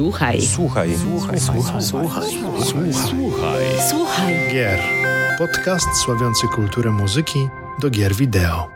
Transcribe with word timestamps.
Słuchaj. 0.00 0.42
Słuchaj. 0.42 0.90
Słuchaj. 0.98 1.40
Słuchaj. 1.40 1.82
Słuchaj. 1.82 2.24
Słuchaj. 2.94 3.64
Słuchaj. 3.90 4.34
Gier. 4.52 4.80
Podcast 5.38 5.86
sławiący 6.04 6.46
kulturę 6.48 6.90
muzyki 6.90 7.48
do 7.78 7.90
gier 7.90 8.14
wideo. 8.14 8.68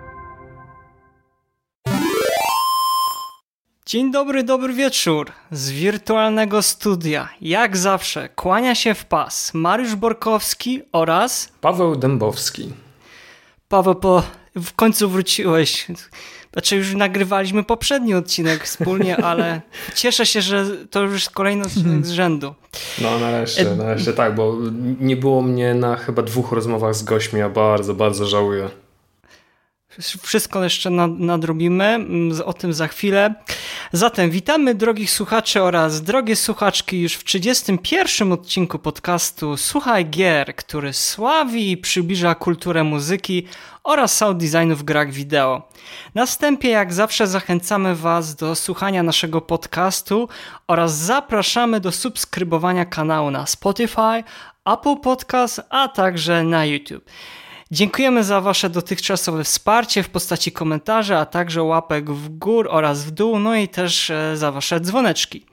Dzień 3.86 4.12
dobry, 4.12 4.44
dobry 4.44 4.72
wieczór. 4.72 5.32
Z 5.50 5.70
wirtualnego 5.70 6.62
studia, 6.62 7.28
jak 7.40 7.76
zawsze, 7.76 8.28
kłania 8.28 8.74
się 8.74 8.94
w 8.94 9.04
pas 9.04 9.54
Mariusz 9.54 9.94
Borkowski 9.94 10.82
oraz 10.92 11.52
Paweł 11.60 11.96
Dębowski. 11.96 12.72
Paweł, 13.68 13.94
po, 13.94 14.22
w 14.56 14.72
końcu 14.72 15.08
wróciłeś. 15.08 15.86
Znaczy 16.54 16.76
już 16.76 16.94
nagrywaliśmy 16.94 17.64
poprzedni 17.64 18.14
odcinek 18.14 18.64
wspólnie, 18.64 19.16
ale 19.30 19.60
cieszę 19.94 20.26
się, 20.26 20.42
że 20.42 20.66
to 20.90 21.02
już 21.02 21.30
kolejny 21.30 21.64
odcinek 21.64 22.06
z 22.06 22.10
rzędu. 22.10 22.54
No 23.02 23.18
nareszcie, 23.18 23.64
nareszcie 23.64 24.12
tak, 24.12 24.34
bo 24.34 24.56
nie 25.00 25.16
było 25.16 25.42
mnie 25.42 25.74
na 25.74 25.96
chyba 25.96 26.22
dwóch 26.22 26.52
rozmowach 26.52 26.94
z 26.94 27.02
gośćmi, 27.02 27.40
a 27.40 27.48
bardzo, 27.48 27.94
bardzo 27.94 28.26
żałuję. 28.26 28.68
Wszystko 30.22 30.64
jeszcze 30.64 30.90
nadrobimy, 30.90 31.98
o 32.44 32.52
tym 32.52 32.72
za 32.72 32.88
chwilę. 32.88 33.34
Zatem 33.92 34.30
witamy 34.30 34.74
drogich 34.74 35.10
słuchaczy 35.10 35.62
oraz 35.62 36.02
drogie 36.02 36.36
słuchaczki 36.36 37.00
już 37.00 37.14
w 37.14 37.24
31 37.24 38.32
odcinku 38.32 38.78
podcastu 38.78 39.56
Słuchaj 39.56 40.06
Gier, 40.06 40.56
który 40.56 40.92
sławi 40.92 41.70
i 41.70 41.76
przybliża 41.76 42.34
kulturę 42.34 42.84
muzyki 42.84 43.46
oraz 43.84 44.16
sound 44.16 44.38
designu 44.38 44.76
w 44.76 44.82
grach 44.82 45.12
wideo. 45.12 45.68
Na 46.14 46.26
wstępie 46.26 46.68
jak 46.68 46.92
zawsze 46.92 47.26
zachęcamy 47.26 47.96
Was 47.96 48.34
do 48.34 48.54
słuchania 48.54 49.02
naszego 49.02 49.40
podcastu 49.40 50.28
oraz 50.66 50.96
zapraszamy 50.96 51.80
do 51.80 51.92
subskrybowania 51.92 52.84
kanału 52.84 53.30
na 53.30 53.46
Spotify, 53.46 54.24
Apple 54.64 54.96
Podcast, 55.02 55.60
a 55.70 55.88
także 55.88 56.44
na 56.44 56.64
YouTube. 56.64 57.04
Dziękujemy 57.70 58.24
za 58.24 58.40
Wasze 58.40 58.70
dotychczasowe 58.70 59.44
wsparcie 59.44 60.02
w 60.02 60.08
postaci 60.08 60.52
komentarzy, 60.52 61.16
a 61.16 61.26
także 61.26 61.62
łapek 61.62 62.10
w 62.10 62.28
gór 62.28 62.68
oraz 62.70 63.04
w 63.04 63.10
dół, 63.10 63.38
no 63.38 63.56
i 63.56 63.68
też 63.68 64.10
e, 64.10 64.36
za 64.36 64.52
Wasze 64.52 64.80
dzwoneczki. 64.80 65.46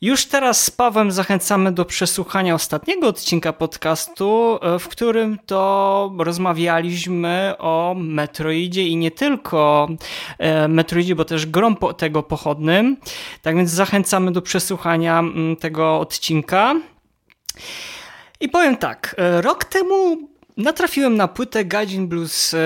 Już 0.00 0.26
teraz 0.26 0.64
z 0.64 0.70
Pawłem 0.70 1.12
zachęcamy 1.12 1.72
do 1.72 1.84
przesłuchania 1.84 2.54
ostatniego 2.54 3.08
odcinka 3.08 3.52
podcastu, 3.52 4.58
e, 4.62 4.78
w 4.78 4.88
którym 4.88 5.38
to 5.46 6.12
rozmawialiśmy 6.18 7.54
o 7.58 7.94
Metroidzie 7.98 8.86
i 8.86 8.96
nie 8.96 9.10
tylko 9.10 9.88
e, 10.38 10.68
Metroidzie, 10.68 11.14
bo 11.14 11.24
też 11.24 11.46
grom 11.46 11.76
tego 11.96 12.22
pochodnym. 12.22 12.96
Tak 13.42 13.56
więc 13.56 13.70
zachęcamy 13.70 14.32
do 14.32 14.42
przesłuchania 14.42 15.18
mm, 15.18 15.56
tego 15.56 15.98
odcinka. 15.98 16.74
I 18.40 18.48
powiem 18.48 18.76
tak, 18.76 19.16
rok 19.42 19.64
temu 19.64 20.29
natrafiłem 20.62 21.16
na 21.16 21.28
płytę 21.28 21.64
Gaijin 21.64 22.08
Blues 22.08 22.56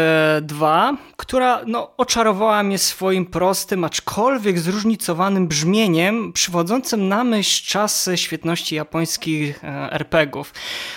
2, 0.43 0.91
e, 0.91 0.97
która 1.17 1.61
no, 1.67 1.97
oczarowała 1.97 2.63
mnie 2.63 2.79
swoim 2.79 3.27
prostym, 3.27 3.85
aczkolwiek 3.85 4.59
zróżnicowanym 4.59 5.49
brzmieniem, 5.49 6.33
przywodzącym 6.33 7.09
na 7.09 7.25
myśl 7.25 7.65
czasy 7.67 8.17
świetności 8.17 8.75
japońskich 8.75 9.65
e, 9.65 9.93
RPGów. 9.93 10.55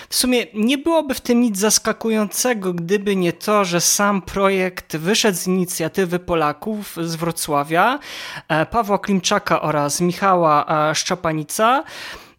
W 0.09 0.15
sumie 0.15 0.45
nie 0.53 0.77
byłoby 0.77 1.13
w 1.13 1.21
tym 1.21 1.41
nic 1.41 1.57
zaskakującego, 1.57 2.73
gdyby 2.73 3.15
nie 3.15 3.33
to, 3.33 3.65
że 3.65 3.81
sam 3.81 4.21
projekt 4.21 4.97
wyszedł 4.97 5.37
z 5.37 5.47
inicjatywy 5.47 6.19
Polaków 6.19 6.95
z 7.01 7.15
Wrocławia, 7.15 7.99
e, 8.47 8.65
Pawła 8.65 8.99
Klimczaka 8.99 9.61
oraz 9.61 10.01
Michała 10.01 10.65
Szczepanica. 10.93 11.83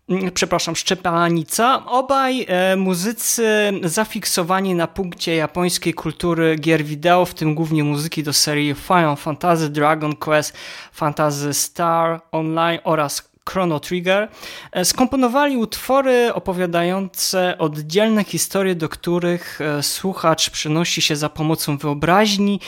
Mm, 0.08 0.30
przepraszam, 0.32 0.76
Szczepanica. 0.76 1.86
Obaj 1.86 2.46
e, 2.48 2.76
muzycy 2.76 3.72
zafiksowani 3.82 4.74
na 4.74 4.86
punkcie 4.86 5.36
japońskiej 5.36 5.94
kultury 5.94 6.56
gier 6.56 6.84
wideo, 6.84 7.24
w 7.24 7.34
tym 7.34 7.54
głównie 7.54 7.84
muzyki 7.84 8.22
do 8.22 8.32
serii 8.32 8.74
Final 8.74 9.16
Fantasy, 9.16 9.68
Dragon 9.68 10.16
Quest, 10.16 10.56
Fantasy 10.92 11.54
Star 11.54 12.20
Online 12.32 12.80
oraz 12.84 13.28
Chrono 13.48 13.80
Trigger, 13.80 14.28
e, 14.72 14.84
skomponowali 14.84 15.56
utwory 15.56 16.34
opowiadające 16.34 17.58
oddzielne 17.58 18.24
historie, 18.24 18.74
do 18.74 18.88
których 18.88 19.60
e, 19.60 19.82
słuchacz 19.82 20.50
przynosi 20.50 21.02
się 21.02 21.16
za 21.16 21.28
pomocą 21.28 21.78
wyobraźni 21.78 22.60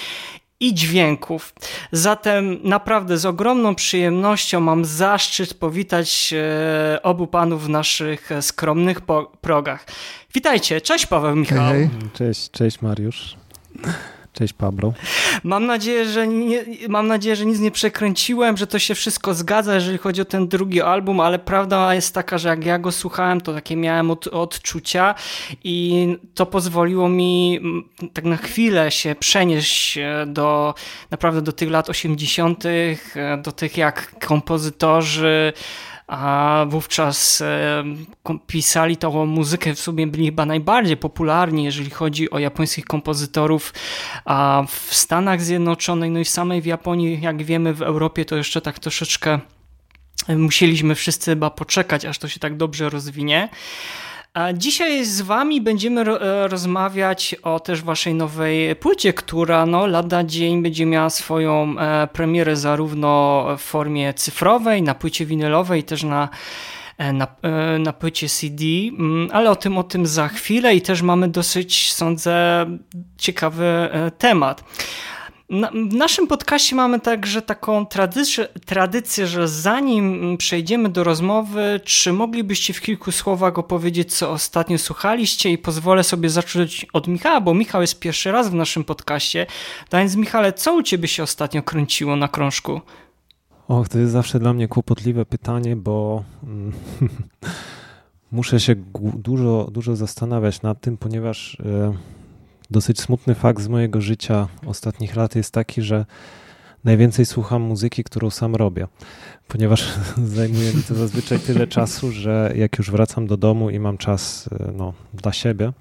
i 0.60 0.74
dźwięków. 0.74 1.54
Zatem 1.92 2.58
naprawdę 2.62 3.18
z 3.18 3.26
ogromną 3.26 3.74
przyjemnością 3.74 4.60
mam 4.60 4.84
zaszczyt 4.84 5.54
powitać 5.54 6.34
e, 6.36 7.02
obu 7.02 7.26
panów 7.26 7.64
w 7.64 7.68
naszych 7.68 8.32
e, 8.32 8.42
skromnych 8.42 9.00
progach. 9.40 9.86
Witajcie, 10.34 10.80
cześć 10.80 11.06
Paweł 11.06 11.36
Michał. 11.36 11.72
Hej, 11.72 11.88
hej. 11.88 12.10
Cześć, 12.12 12.50
cześć 12.50 12.82
Mariusz. 12.82 13.36
Cześć 14.32 14.52
Pablo. 14.52 14.92
Mam 15.44 15.66
nadzieję, 15.66 16.04
że 16.04 16.26
nie, 16.26 16.64
mam 16.88 17.06
nadzieję, 17.06 17.36
że 17.36 17.46
nic 17.46 17.60
nie 17.60 17.70
przekręciłem, 17.70 18.56
że 18.56 18.66
to 18.66 18.78
się 18.78 18.94
wszystko 18.94 19.34
zgadza, 19.34 19.74
jeżeli 19.74 19.98
chodzi 19.98 20.20
o 20.20 20.24
ten 20.24 20.48
drugi 20.48 20.82
album, 20.82 21.20
ale 21.20 21.38
prawda 21.38 21.94
jest 21.94 22.14
taka, 22.14 22.38
że 22.38 22.48
jak 22.48 22.64
ja 22.64 22.78
go 22.78 22.92
słuchałem, 22.92 23.40
to 23.40 23.54
takie 23.54 23.76
miałem 23.76 24.10
od, 24.10 24.26
odczucia 24.26 25.14
i 25.64 26.06
to 26.34 26.46
pozwoliło 26.46 27.08
mi 27.08 27.56
mm, 27.56 27.84
tak 28.12 28.24
na 28.24 28.36
chwilę 28.36 28.90
się 28.90 29.14
przenieść 29.14 29.98
e, 29.98 30.26
do 30.26 30.74
naprawdę 31.10 31.42
do 31.42 31.52
tych 31.52 31.70
lat 31.70 31.90
80., 31.90 32.64
e, 32.66 33.38
do 33.42 33.52
tych 33.52 33.76
jak 33.76 34.26
kompozytorzy 34.26 35.52
a 36.10 36.64
wówczas 36.68 37.42
pisali 38.46 38.96
tą 38.96 39.26
muzykę, 39.26 39.74
w 39.74 39.80
sumie 39.80 40.06
byli 40.06 40.26
chyba 40.26 40.46
najbardziej 40.46 40.96
popularni, 40.96 41.64
jeżeli 41.64 41.90
chodzi 41.90 42.30
o 42.30 42.38
japońskich 42.38 42.84
kompozytorów 42.84 43.74
a 44.24 44.64
w 44.68 44.94
Stanach 44.94 45.42
Zjednoczonych, 45.42 46.10
no 46.10 46.18
i 46.18 46.24
samej 46.24 46.62
w 46.62 46.66
Japonii, 46.66 47.20
jak 47.20 47.42
wiemy, 47.42 47.74
w 47.74 47.82
Europie 47.82 48.24
to 48.24 48.36
jeszcze 48.36 48.60
tak 48.60 48.78
troszeczkę 48.78 49.38
musieliśmy 50.28 50.94
wszyscy 50.94 51.30
chyba 51.30 51.50
poczekać, 51.50 52.04
aż 52.04 52.18
to 52.18 52.28
się 52.28 52.40
tak 52.40 52.56
dobrze 52.56 52.90
rozwinie. 52.90 53.48
Dzisiaj 54.54 55.04
z 55.04 55.20
Wami 55.20 55.60
będziemy 55.60 56.00
e, 56.00 56.48
rozmawiać 56.48 57.36
o 57.42 57.60
też 57.60 57.82
Waszej 57.82 58.14
nowej 58.14 58.76
płycie, 58.76 59.12
która 59.12 59.66
no, 59.66 59.86
lada 59.86 60.24
dzień 60.24 60.62
będzie 60.62 60.86
miała 60.86 61.10
swoją 61.10 61.78
e, 61.78 62.08
premierę 62.12 62.56
zarówno 62.56 63.46
w 63.58 63.60
formie 63.60 64.14
cyfrowej, 64.14 64.82
na 64.82 64.94
płycie 64.94 65.26
winylowej, 65.26 65.84
też 65.84 66.02
na 66.02 66.28
e, 66.98 67.12
na, 67.12 67.26
na 67.78 67.92
płycie 67.92 68.28
CD, 68.28 68.64
mm, 68.64 69.28
ale 69.32 69.50
o 69.50 69.56
tym, 69.56 69.78
o 69.78 69.82
tym 69.82 70.06
za 70.06 70.28
chwilę 70.28 70.74
i 70.74 70.82
też 70.82 71.02
mamy 71.02 71.28
dosyć, 71.28 71.92
sądzę, 71.92 72.66
ciekawy 73.18 73.88
temat. 74.18 74.64
W 75.90 75.94
naszym 75.94 76.26
podcaście 76.26 76.76
mamy 76.76 77.00
także 77.00 77.42
taką 77.42 77.86
tradycję, 77.86 78.48
tradycję, 78.66 79.26
że 79.26 79.48
zanim 79.48 80.36
przejdziemy 80.36 80.88
do 80.88 81.04
rozmowy, 81.04 81.80
czy 81.84 82.12
moglibyście 82.12 82.74
w 82.74 82.80
kilku 82.80 83.12
słowach 83.12 83.58
opowiedzieć, 83.58 84.14
co 84.14 84.30
ostatnio 84.30 84.78
słuchaliście 84.78 85.50
i 85.50 85.58
pozwolę 85.58 86.04
sobie 86.04 86.30
zacząć 86.30 86.86
od 86.92 87.08
Michała, 87.08 87.40
bo 87.40 87.54
Michał 87.54 87.80
jest 87.80 87.98
pierwszy 87.98 88.32
raz 88.32 88.50
w 88.50 88.54
naszym 88.54 88.84
podcaście. 88.84 89.46
A 89.90 89.96
więc 89.96 90.16
Michale, 90.16 90.52
co 90.52 90.74
u 90.74 90.82
ciebie 90.82 91.08
się 91.08 91.22
ostatnio 91.22 91.62
kręciło 91.62 92.16
na 92.16 92.28
krążku? 92.28 92.80
Och, 93.68 93.88
to 93.88 93.98
jest 93.98 94.12
zawsze 94.12 94.38
dla 94.38 94.52
mnie 94.52 94.68
kłopotliwe 94.68 95.26
pytanie, 95.26 95.76
bo 95.76 96.24
mm, 96.42 96.72
muszę 98.32 98.60
się 98.60 98.74
dużo, 99.14 99.68
dużo 99.72 99.96
zastanawiać 99.96 100.62
nad 100.62 100.80
tym, 100.80 100.96
ponieważ... 100.96 101.58
Yy 101.64 102.19
dosyć 102.70 103.00
smutny 103.00 103.34
fakt 103.34 103.62
z 103.62 103.68
mojego 103.68 104.00
życia 104.00 104.48
ostatnich 104.66 105.16
lat 105.16 105.36
jest 105.36 105.52
taki, 105.52 105.82
że 105.82 106.04
najwięcej 106.84 107.26
słucham 107.26 107.62
muzyki, 107.62 108.04
którą 108.04 108.30
sam 108.30 108.54
robię, 108.54 108.86
ponieważ 109.48 109.94
zajmuje 110.24 110.74
mi 110.74 110.82
to 110.82 110.94
zazwyczaj 110.94 111.38
tyle 111.38 111.66
czasu, 111.66 112.12
że 112.12 112.52
jak 112.56 112.78
już 112.78 112.90
wracam 112.90 113.26
do 113.26 113.36
domu 113.36 113.70
i 113.70 113.78
mam 113.78 113.98
czas 113.98 114.48
e, 114.52 114.72
no, 114.72 114.92
dla 115.14 115.32
siebie, 115.32 115.72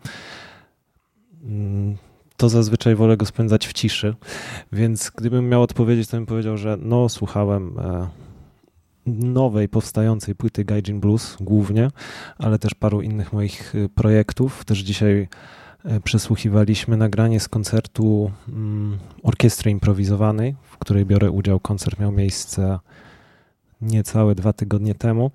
mm, 1.43 1.97
to 2.37 2.49
zazwyczaj 2.49 2.95
wolę 2.95 3.17
go 3.17 3.25
spędzać 3.25 3.67
w 3.67 3.73
ciszy. 3.73 4.15
Więc 4.71 5.11
gdybym 5.15 5.49
miał 5.49 5.61
odpowiedzieć, 5.61 6.07
to 6.07 6.17
bym 6.17 6.25
powiedział, 6.25 6.57
że 6.57 6.77
no, 6.81 7.09
słuchałem 7.09 7.79
e, 7.79 8.07
nowej, 9.07 9.69
powstającej 9.69 10.35
płyty 10.35 10.65
Gaijin 10.65 10.99
Blues 10.99 11.37
głównie, 11.39 11.91
ale 12.37 12.59
też 12.59 12.73
paru 12.73 13.01
innych 13.01 13.33
moich 13.33 13.75
e, 13.75 13.89
projektów. 13.89 14.65
Też 14.65 14.79
dzisiaj 14.79 15.27
przesłuchiwaliśmy 16.03 16.97
nagranie 16.97 17.39
z 17.39 17.47
koncertu 17.47 18.31
mm, 18.49 18.97
orkiestry 19.23 19.71
improwizowanej, 19.71 20.55
w 20.63 20.77
której 20.77 21.05
biorę 21.05 21.31
udział. 21.31 21.59
Koncert 21.59 21.99
miał 21.99 22.11
miejsce 22.11 22.79
niecałe 23.81 24.35
dwa 24.35 24.53
tygodnie 24.53 24.95
temu, 24.95 25.31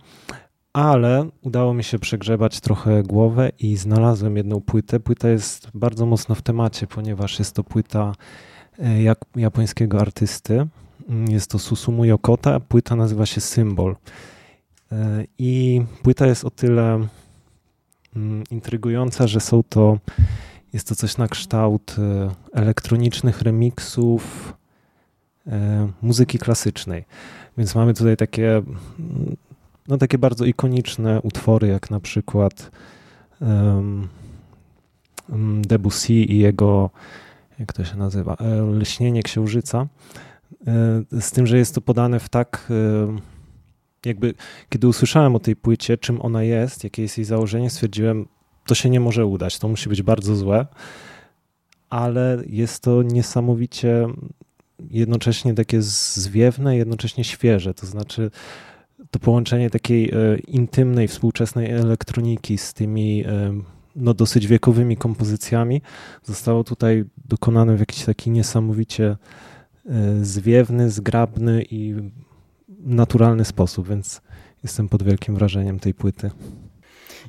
ale 0.73 1.29
udało 1.43 1.75
mi 1.75 1.85
się 1.85 1.99
przegrzebać 1.99 2.61
trochę 2.61 3.03
głowę 3.03 3.51
i 3.59 3.77
znalazłem 3.77 4.37
jedną 4.37 4.61
płytę. 4.61 5.01
Płyta 5.01 5.29
jest 5.29 5.69
bardzo 5.75 6.07
mocno 6.07 6.35
w 6.35 6.43
temacie, 6.43 6.87
ponieważ 6.87 7.39
jest 7.39 7.55
to 7.55 7.65
płyta 7.65 8.13
e, 8.79 9.17
japońskiego 9.37 10.01
artysty. 10.01 10.67
Mm, 11.09 11.31
jest 11.31 11.51
to 11.51 11.59
Susumu 11.59 12.05
Yokota, 12.05 12.61
płyta 12.61 12.97
nazywa 12.97 13.27
się 13.27 13.41
Symbol. 13.41 13.97
I 15.39 15.83
płyta 16.03 16.27
jest 16.27 16.45
o 16.45 16.51
tyle 16.51 17.07
intrygująca, 18.51 19.27
że 19.27 19.41
są 19.41 19.63
to, 19.69 19.99
jest 20.73 20.89
to 20.89 20.95
coś 20.95 21.17
na 21.17 21.29
kształt 21.29 21.97
elektronicznych 22.53 23.43
remixów 23.43 24.55
muzyki 26.03 26.39
klasycznej. 26.39 27.05
Więc 27.59 27.75
mamy 27.75 27.95
tutaj 27.95 28.17
takie, 28.17 28.63
no 29.89 29.99
takie 29.99 30.19
bardzo 30.19 30.45
ikoniczne 30.45 31.21
utwory, 31.23 31.69
jak 31.69 31.91
na 31.91 32.01
przykład 32.01 32.71
um, 33.41 34.09
Debussy 35.63 36.13
i 36.13 36.39
jego, 36.39 36.91
jak 37.59 37.73
to 37.73 37.85
się 37.85 37.97
nazywa, 37.97 38.35
e, 38.35 38.63
Lśnienie 38.63 39.23
Księżyca. 39.23 39.87
E, 41.13 41.21
z 41.21 41.31
tym, 41.31 41.47
że 41.47 41.59
jest 41.59 41.75
to 41.75 41.81
podane 41.81 42.21
w 42.21 42.29
tak, 42.29 42.69
e, 42.71 43.34
jakby, 44.07 44.35
kiedy 44.69 44.89
usłyszałem 44.89 45.37
o 45.37 45.39
tej 45.41 45.57
płycie, 45.57 45.99
czym 45.99 46.23
ona 46.23 46.43
jest, 46.43 46.85
jakie 46.85 47.03
jest 47.03 47.19
jej 47.19 47.25
założenie, 47.25 47.71
stwierdziłem, 47.71 48.29
to 48.67 48.75
się 48.75 48.91
nie 48.91 49.01
może 49.01 49.27
udać, 49.27 49.59
to 49.59 49.69
musi 49.69 49.89
być 49.89 50.03
bardzo 50.03 50.37
złe, 50.37 50.67
ale 51.91 52.43
jest 52.47 52.83
to 52.83 53.03
niesamowicie 53.03 54.07
jednocześnie 54.91 55.55
takie 55.55 55.83
zwiewne, 55.83 56.77
jednocześnie 56.77 57.25
świeże. 57.25 57.75
To 57.75 57.87
znaczy 57.87 58.31
to 59.11 59.19
połączenie 59.19 59.71
takiej 59.71 60.11
e, 60.11 60.39
intymnej, 60.39 61.09
współczesnej 61.09 61.71
elektroniki 61.71 62.59
z 62.59 62.75
tymi 62.75 63.25
e, 63.27 63.61
no, 63.97 64.15
dosyć 64.15 64.47
wiekowymi 64.47 64.97
kompozycjami 64.97 65.83
zostało 66.23 66.65
tutaj 66.65 67.05
dokonane 67.25 67.77
w 67.77 67.81
jakiś 67.81 68.05
taki 68.05 68.31
niesamowicie 68.31 69.17
e, 69.87 70.25
zwiewny, 70.25 70.91
zgrabny 70.91 71.65
i 71.71 71.95
naturalny 72.85 73.45
sposób, 73.45 73.89
więc 73.89 74.21
jestem 74.63 74.89
pod 74.89 75.03
wielkim 75.03 75.35
wrażeniem 75.35 75.81
tej 75.81 75.95
płyty. 75.95 76.31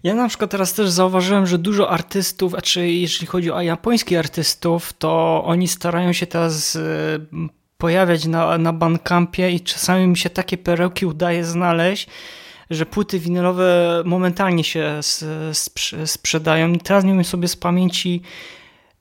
Ja 0.04 0.16
na 0.16 0.28
przykład 0.28 0.52
teraz 0.52 0.74
też 0.74 0.90
zauważyłem, 0.90 1.48
że 1.48 1.58
dużo 1.58 1.90
artystów, 1.90 2.56
a 2.56 2.62
czy 2.62 2.90
jeśli 2.90 3.28
chodzi 3.28 3.52
o 3.52 3.62
japońskich 3.62 4.20
artystów, 4.20 4.94
to 4.94 5.44
oni 5.46 5.68
starają 5.68 6.14
się 6.14 6.28
teraz 6.28 6.76
y, 6.76 6.82
pojawiać 7.78 8.26
na, 8.26 8.58
na 8.58 8.74
Bandcampie 8.74 9.52
i 9.52 9.62
czasami 9.62 10.08
mi 10.08 10.18
się 10.18 10.30
takie 10.30 10.58
perełki 10.58 11.06
udaje 11.06 11.46
znaleźć, 11.46 12.08
że 12.70 12.86
płyty 12.86 13.20
winylowe 13.20 14.02
momentalnie 14.06 14.64
się 14.64 15.00
sprzedają. 16.06 16.80
Teraz 16.80 17.04
nie 17.04 17.12
umiem 17.12 17.24
sobie 17.24 17.48
z 17.48 17.56
pamięci 17.56 18.22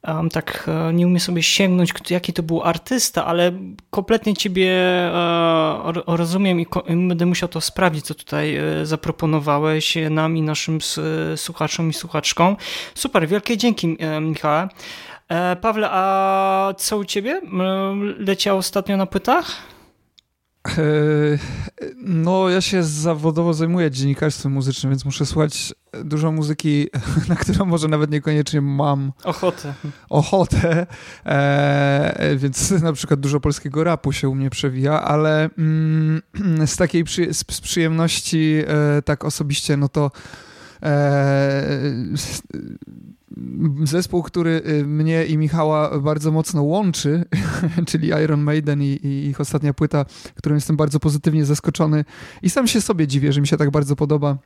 um, 0.09 0.31
tak 0.31 0.69
e, 0.69 0.93
nie 0.93 1.07
umiem 1.07 1.21
sobie 1.21 1.43
sięgnąć, 1.43 1.93
jaki 2.11 2.33
to 2.33 2.43
był 2.43 2.63
artysta, 2.63 3.25
ale 3.27 3.53
kompletnie 3.91 4.37
ciebie 4.37 4.71
e, 4.71 5.93
rozumiem 6.07 6.61
i 6.61 6.67
będę 6.87 7.27
musiał 7.27 7.49
to 7.49 7.61
sprawdzić, 7.61 8.07
co 8.07 8.15
tutaj 8.15 8.57
e, 8.57 8.87
zaproponowałeś 8.87 9.99
nam 10.11 10.37
i 10.37 10.43
naszym 10.43 10.79
słuchaczom 11.37 11.91
i 11.91 11.93
słuchaczkom. 11.93 12.57
Super, 12.95 13.29
wielkie 13.29 13.57
dzięki 13.57 13.97
Michale. 14.21 14.69
Pawle, 15.61 15.89
a 15.91 16.75
co 16.77 16.99
u 16.99 17.05
ciebie? 17.05 17.41
Leciało 18.19 18.59
ostatnio 18.59 18.97
na 18.97 19.07
płytach? 19.07 19.74
Eee, 20.69 21.39
no, 21.97 22.49
ja 22.49 22.61
się 22.61 22.83
zawodowo 22.83 23.55
zajmuję 23.55 23.91
dziennikarstwem 23.91 24.53
muzycznym, 24.53 24.93
więc 24.93 25.05
muszę 25.05 25.27
słuchać 25.27 25.75
dużo 26.05 26.33
muzyki, 26.33 26.89
na 27.29 27.37
którą 27.37 27.65
może 27.65 27.89
nawet 27.89 28.11
niekoniecznie 28.11 28.61
mam 28.61 29.13
ochotę. 29.25 29.75
Ochotę, 30.09 30.87
eee, 31.25 32.39
więc 32.39 32.71
na 32.71 32.93
przykład 32.93 33.21
dużo 33.21 33.41
polskiego 33.41 33.85
rapu 33.85 34.13
się 34.13 34.29
u 34.29 34.35
mnie 34.35 34.51
przewija, 34.51 35.03
ale 35.03 35.51
mm, 35.59 36.23
z 36.67 36.77
takiej 36.77 37.05
przy, 37.05 37.35
z, 37.35 37.45
z 37.51 37.61
przyjemności 37.61 38.63
e, 38.67 39.03
tak 39.03 39.25
osobiście, 39.25 39.77
no 39.77 39.89
to 39.89 40.11
e, 40.83 41.81
zespół, 43.85 44.23
który 44.23 44.63
y, 44.67 44.87
mnie 44.87 45.27
i 45.27 45.39
Michała 45.39 45.99
bardzo 45.99 46.33
mocno 46.33 46.63
łączy, 46.63 47.25
czyli 47.89 48.09
Iron 48.09 48.41
Maiden 48.41 48.83
i, 48.83 48.87
i, 48.87 49.27
ich 49.27 49.41
ostatnia 49.41 49.75
płyta, 49.75 50.05
którą 50.35 50.55
jestem 50.55 50.77
bardzo 50.77 51.01
pozytywnie 51.01 51.45
zaskoczony 51.45 52.05
i 52.43 52.51
sam 52.51 52.67
się 52.67 52.81
sobie 52.81 53.07
dziwię, 53.07 53.33
że 53.33 53.41
mi 53.41 53.47
się 53.47 53.57
tak 53.57 53.71
bardzo 53.71 53.97
podoba. 53.97 54.39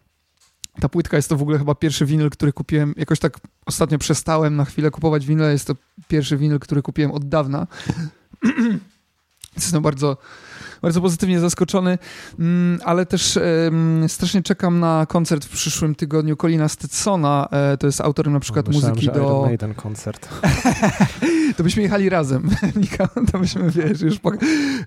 Ta 0.80 0.88
płytka 0.88 1.16
jest 1.16 1.28
to 1.28 1.36
w 1.36 1.42
ogóle 1.42 1.58
chyba 1.58 1.74
pierwszy 1.74 2.06
winyl, 2.06 2.30
który 2.30 2.52
kupiłem, 2.52 2.94
jakoś 2.96 3.18
tak 3.18 3.38
ostatnio 3.66 3.98
przestałem 3.98 4.56
na 4.56 4.64
chwilę 4.64 4.90
kupować 4.90 5.26
winyl, 5.26 5.50
jest 5.50 5.66
to 5.66 5.74
pierwszy 6.08 6.36
winyl, 6.36 6.58
który 6.58 6.82
kupiłem 6.82 7.10
od 7.10 7.28
dawna. 7.28 7.66
Jestem 9.56 9.82
bardzo 9.82 10.16
bardzo 10.82 11.00
pozytywnie 11.00 11.40
zaskoczony, 11.40 11.98
mm, 12.38 12.80
ale 12.84 13.06
też 13.06 13.38
strasznie 14.08 14.42
czekam 14.42 14.80
na 14.80 15.06
koncert 15.06 15.44
w 15.44 15.48
przyszłym 15.48 15.94
tygodniu 15.94 16.36
Colina 16.36 16.68
Stetsona. 16.68 17.48
E, 17.50 17.76
to 17.76 17.86
jest 17.86 18.00
autorem 18.00 18.32
na 18.32 18.40
przykład 18.40 18.68
Myślałem, 18.68 18.90
muzyki 18.90 19.14
do... 19.14 19.48
Iron 19.52 19.74
koncert. 19.74 20.28
to 21.56 21.62
byśmy 21.62 21.82
jechali 21.82 22.08
razem, 22.08 22.50
to 23.32 23.38
byśmy, 23.38 23.70
wiesz, 23.70 24.00
już, 24.00 24.16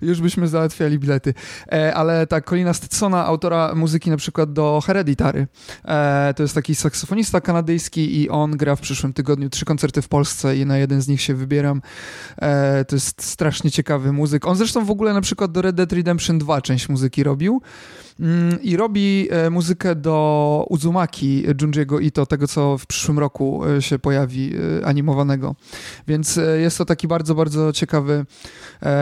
już 0.02 0.20
byśmy 0.20 0.48
załatwiali 0.48 0.98
bilety. 0.98 1.34
E, 1.72 1.94
ale 1.94 2.26
tak, 2.26 2.48
Colina 2.48 2.74
Stetsona, 2.74 3.26
autora 3.26 3.74
muzyki 3.74 4.10
na 4.10 4.16
przykład 4.16 4.52
do 4.52 4.82
Hereditary. 4.86 5.46
E, 5.84 6.34
to 6.36 6.42
jest 6.42 6.54
taki 6.54 6.74
saksofonista 6.74 7.40
kanadyjski 7.40 8.20
i 8.20 8.28
on 8.28 8.56
gra 8.56 8.76
w 8.76 8.80
przyszłym 8.80 9.12
tygodniu 9.12 9.50
trzy 9.50 9.64
koncerty 9.64 10.02
w 10.02 10.08
Polsce 10.08 10.56
i 10.56 10.66
na 10.66 10.78
jeden 10.78 11.02
z 11.02 11.08
nich 11.08 11.20
się 11.20 11.34
wybieram. 11.34 11.82
to 12.88 12.96
jest 12.96 13.22
strasznie 13.22 13.70
ciekawy 13.70 14.12
muzyk. 14.12 14.46
On 14.46 14.56
zresztą 14.56 14.84
w 14.84 14.90
ogóle 14.90 15.12
na 15.14 15.20
przykład 15.20 15.52
do 15.52 15.62
Red 15.62 15.80
Dead 15.82 15.92
Redemption 15.92 16.38
2 16.38 16.60
część 16.62 16.88
muzyki 16.88 17.22
robił. 17.22 17.62
Mm, 18.20 18.62
I 18.62 18.76
robi 18.76 19.28
e, 19.30 19.50
muzykę 19.50 19.94
do 19.94 20.66
Uzumaki 20.68 21.44
Junji'ego 21.46 22.02
Ito, 22.02 22.26
tego 22.26 22.48
co 22.48 22.78
w 22.78 22.86
przyszłym 22.86 23.18
roku 23.18 23.66
e, 23.66 23.82
się 23.82 23.98
pojawi, 23.98 24.52
e, 24.80 24.86
animowanego. 24.86 25.54
Więc 26.08 26.40
jest 26.58 26.78
to 26.78 26.84
taki 26.84 27.08
bardzo, 27.08 27.34
bardzo 27.34 27.72
ciekawy 27.72 28.26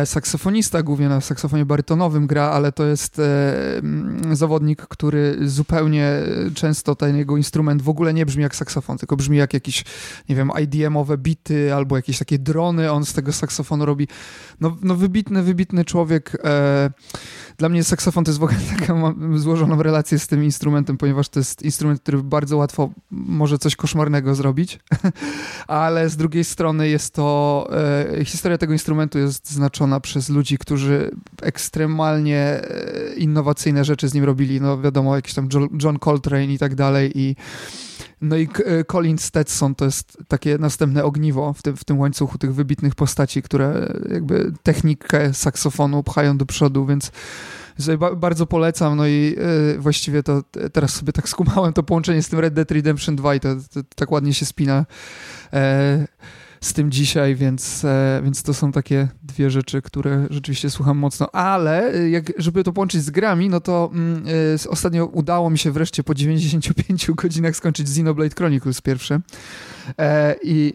saksofonista, 0.04 0.82
głównie 0.82 1.08
na 1.08 1.20
saksofonie 1.20 1.64
barytonowym 1.64 2.26
gra, 2.26 2.42
ale 2.42 2.72
to 2.72 2.84
jest 2.84 3.20
mm, 3.78 4.36
zawodnik, 4.36 4.86
który 4.86 5.36
zupełnie 5.48 6.12
często 6.54 6.94
ten 6.94 7.16
jego 7.16 7.36
instrument 7.36 7.82
w 7.82 7.88
ogóle 7.88 8.14
nie 8.14 8.26
brzmi 8.26 8.42
jak 8.42 8.56
saksofon, 8.56 8.98
tylko 8.98 9.16
brzmi 9.16 9.36
jak 9.36 9.54
jakieś, 9.54 9.84
nie 10.28 10.36
wiem, 10.36 10.50
IDM-owe 10.62 11.18
bity 11.18 11.74
albo 11.74 11.96
jakieś 11.96 12.18
takie 12.18 12.38
drony, 12.38 12.92
on 12.92 13.04
z 13.04 13.12
tego 13.12 13.32
saksofonu 13.32 13.84
robi. 13.84 14.08
No, 14.60 14.76
no 14.82 14.94
wybitny, 14.94 15.42
wybitny 15.42 15.84
człowiek. 15.84 16.42
Dla 17.60 17.68
mnie 17.68 17.84
saksofon 17.84 18.24
to 18.24 18.30
jest 18.30 18.38
w 18.38 18.42
ogóle 18.42 18.58
mam 19.02 19.38
złożoną 19.38 19.82
relację 19.82 20.18
z 20.18 20.26
tym 20.26 20.44
instrumentem, 20.44 20.96
ponieważ 20.96 21.28
to 21.28 21.40
jest 21.40 21.62
instrument, 21.62 22.00
który 22.00 22.22
bardzo 22.22 22.56
łatwo 22.56 22.90
może 23.10 23.58
coś 23.58 23.76
koszmarnego 23.76 24.34
zrobić, 24.34 24.78
ale 25.66 26.08
z 26.08 26.16
drugiej 26.16 26.44
strony 26.44 26.88
jest 26.88 27.14
to, 27.14 27.68
e, 28.18 28.24
historia 28.24 28.58
tego 28.58 28.72
instrumentu 28.72 29.18
jest 29.18 29.50
znaczona 29.50 30.00
przez 30.00 30.28
ludzi, 30.28 30.58
którzy 30.58 31.10
ekstremalnie 31.42 32.38
e, 32.38 33.14
innowacyjne 33.16 33.84
rzeczy 33.84 34.08
z 34.08 34.14
nim 34.14 34.24
robili, 34.24 34.60
no 34.60 34.80
wiadomo, 34.80 35.16
jakiś 35.16 35.34
tam 35.34 35.48
John 35.82 35.98
Coltrane 35.98 36.52
i 36.52 36.58
tak 36.58 36.74
dalej 36.74 37.18
i 37.18 37.36
no 38.20 38.36
i 38.36 38.48
e, 38.64 38.84
Colin 38.84 39.18
Stetson 39.18 39.74
to 39.74 39.84
jest 39.84 40.18
takie 40.28 40.58
następne 40.58 41.04
ogniwo 41.04 41.52
w 41.52 41.62
tym, 41.62 41.76
w 41.76 41.84
tym 41.84 41.98
łańcuchu 41.98 42.38
tych 42.38 42.54
wybitnych 42.54 42.94
postaci, 42.94 43.42
które 43.42 43.92
jakby 44.12 44.52
technikę 44.62 45.34
saksofonu 45.34 46.02
pchają 46.02 46.38
do 46.38 46.46
przodu, 46.46 46.86
więc 46.86 47.12
bardzo 48.16 48.46
polecam, 48.46 48.96
no 48.96 49.06
i 49.06 49.36
yy, 49.72 49.78
właściwie 49.78 50.22
to 50.22 50.42
teraz 50.72 50.92
sobie 50.92 51.12
tak 51.12 51.28
skumałem 51.34 51.72
to 51.72 51.82
połączenie 51.82 52.22
z 52.22 52.28
tym 52.28 52.38
Red 52.38 52.54
Dead 52.54 52.70
Redemption 52.70 53.16
2 53.16 53.34
i 53.34 53.40
to, 53.40 53.56
to, 53.56 53.82
to 53.82 53.88
tak 53.96 54.10
ładnie 54.10 54.34
się 54.34 54.46
spina. 54.46 54.86
E, 55.52 56.06
z 56.60 56.72
tym 56.72 56.90
dzisiaj, 56.90 57.34
więc, 57.34 57.84
e, 57.84 58.20
więc 58.24 58.42
to 58.42 58.54
są 58.54 58.72
takie 58.72 59.08
dwie 59.22 59.50
rzeczy, 59.50 59.82
które 59.82 60.26
rzeczywiście 60.30 60.70
słucham 60.70 60.98
mocno, 60.98 61.30
ale 61.32 61.94
e, 61.94 62.10
jak, 62.10 62.32
żeby 62.38 62.64
to 62.64 62.72
połączyć 62.72 63.02
z 63.02 63.10
grami, 63.10 63.48
no 63.48 63.60
to 63.60 63.90
mm, 63.92 64.24
e, 64.64 64.68
ostatnio 64.68 65.06
udało 65.06 65.50
mi 65.50 65.58
się 65.58 65.70
wreszcie 65.70 66.02
po 66.02 66.14
95 66.14 67.10
godzinach 67.10 67.56
skończyć 67.56 67.88
Xenoblade 67.88 68.34
Chronicles 68.34 68.80
pierwsze. 68.80 69.20
E, 69.98 70.36
i 70.42 70.74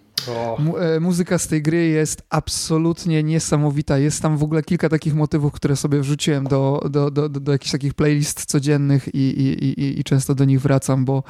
E, 0.79 0.99
muzyka 0.99 1.37
z 1.37 1.47
tej 1.47 1.61
gry 1.61 1.87
jest 1.87 2.23
absolutnie 2.29 3.23
niesamowita. 3.23 3.97
Jest 3.97 4.21
tam 4.21 4.37
w 4.37 4.43
ogóle 4.43 4.63
kilka 4.63 4.89
takich 4.89 5.15
motywów, 5.15 5.53
które 5.53 5.75
sobie 5.75 5.99
wrzuciłem 5.99 6.43
do, 6.43 6.81
do, 6.89 7.11
do, 7.11 7.29
do, 7.29 7.39
do 7.39 7.51
jakichś 7.51 7.71
takich 7.71 7.93
playlist 7.93 8.45
codziennych 8.45 9.15
i, 9.15 9.17
i, 9.17 9.65
i, 9.65 9.99
i 9.99 10.03
często 10.03 10.35
do 10.35 10.45
nich 10.45 10.61
wracam, 10.61 11.05
bo 11.05 11.23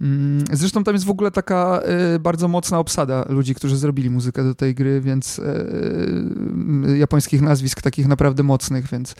mm, 0.00 0.44
zresztą 0.52 0.84
tam 0.84 0.94
jest 0.94 1.04
w 1.04 1.10
ogóle 1.10 1.30
taka 1.30 1.82
y, 2.14 2.18
bardzo 2.18 2.48
mocna 2.48 2.78
obsada 2.78 3.24
ludzi, 3.28 3.54
którzy 3.54 3.76
zrobili 3.76 4.10
muzykę 4.10 4.44
do 4.44 4.54
tej 4.54 4.74
gry, 4.74 5.00
więc 5.00 5.38
y, 5.38 6.98
japońskich 6.98 7.42
nazwisk 7.42 7.82
takich 7.82 8.08
naprawdę 8.08 8.42
mocnych, 8.42 8.86
więc 8.86 9.14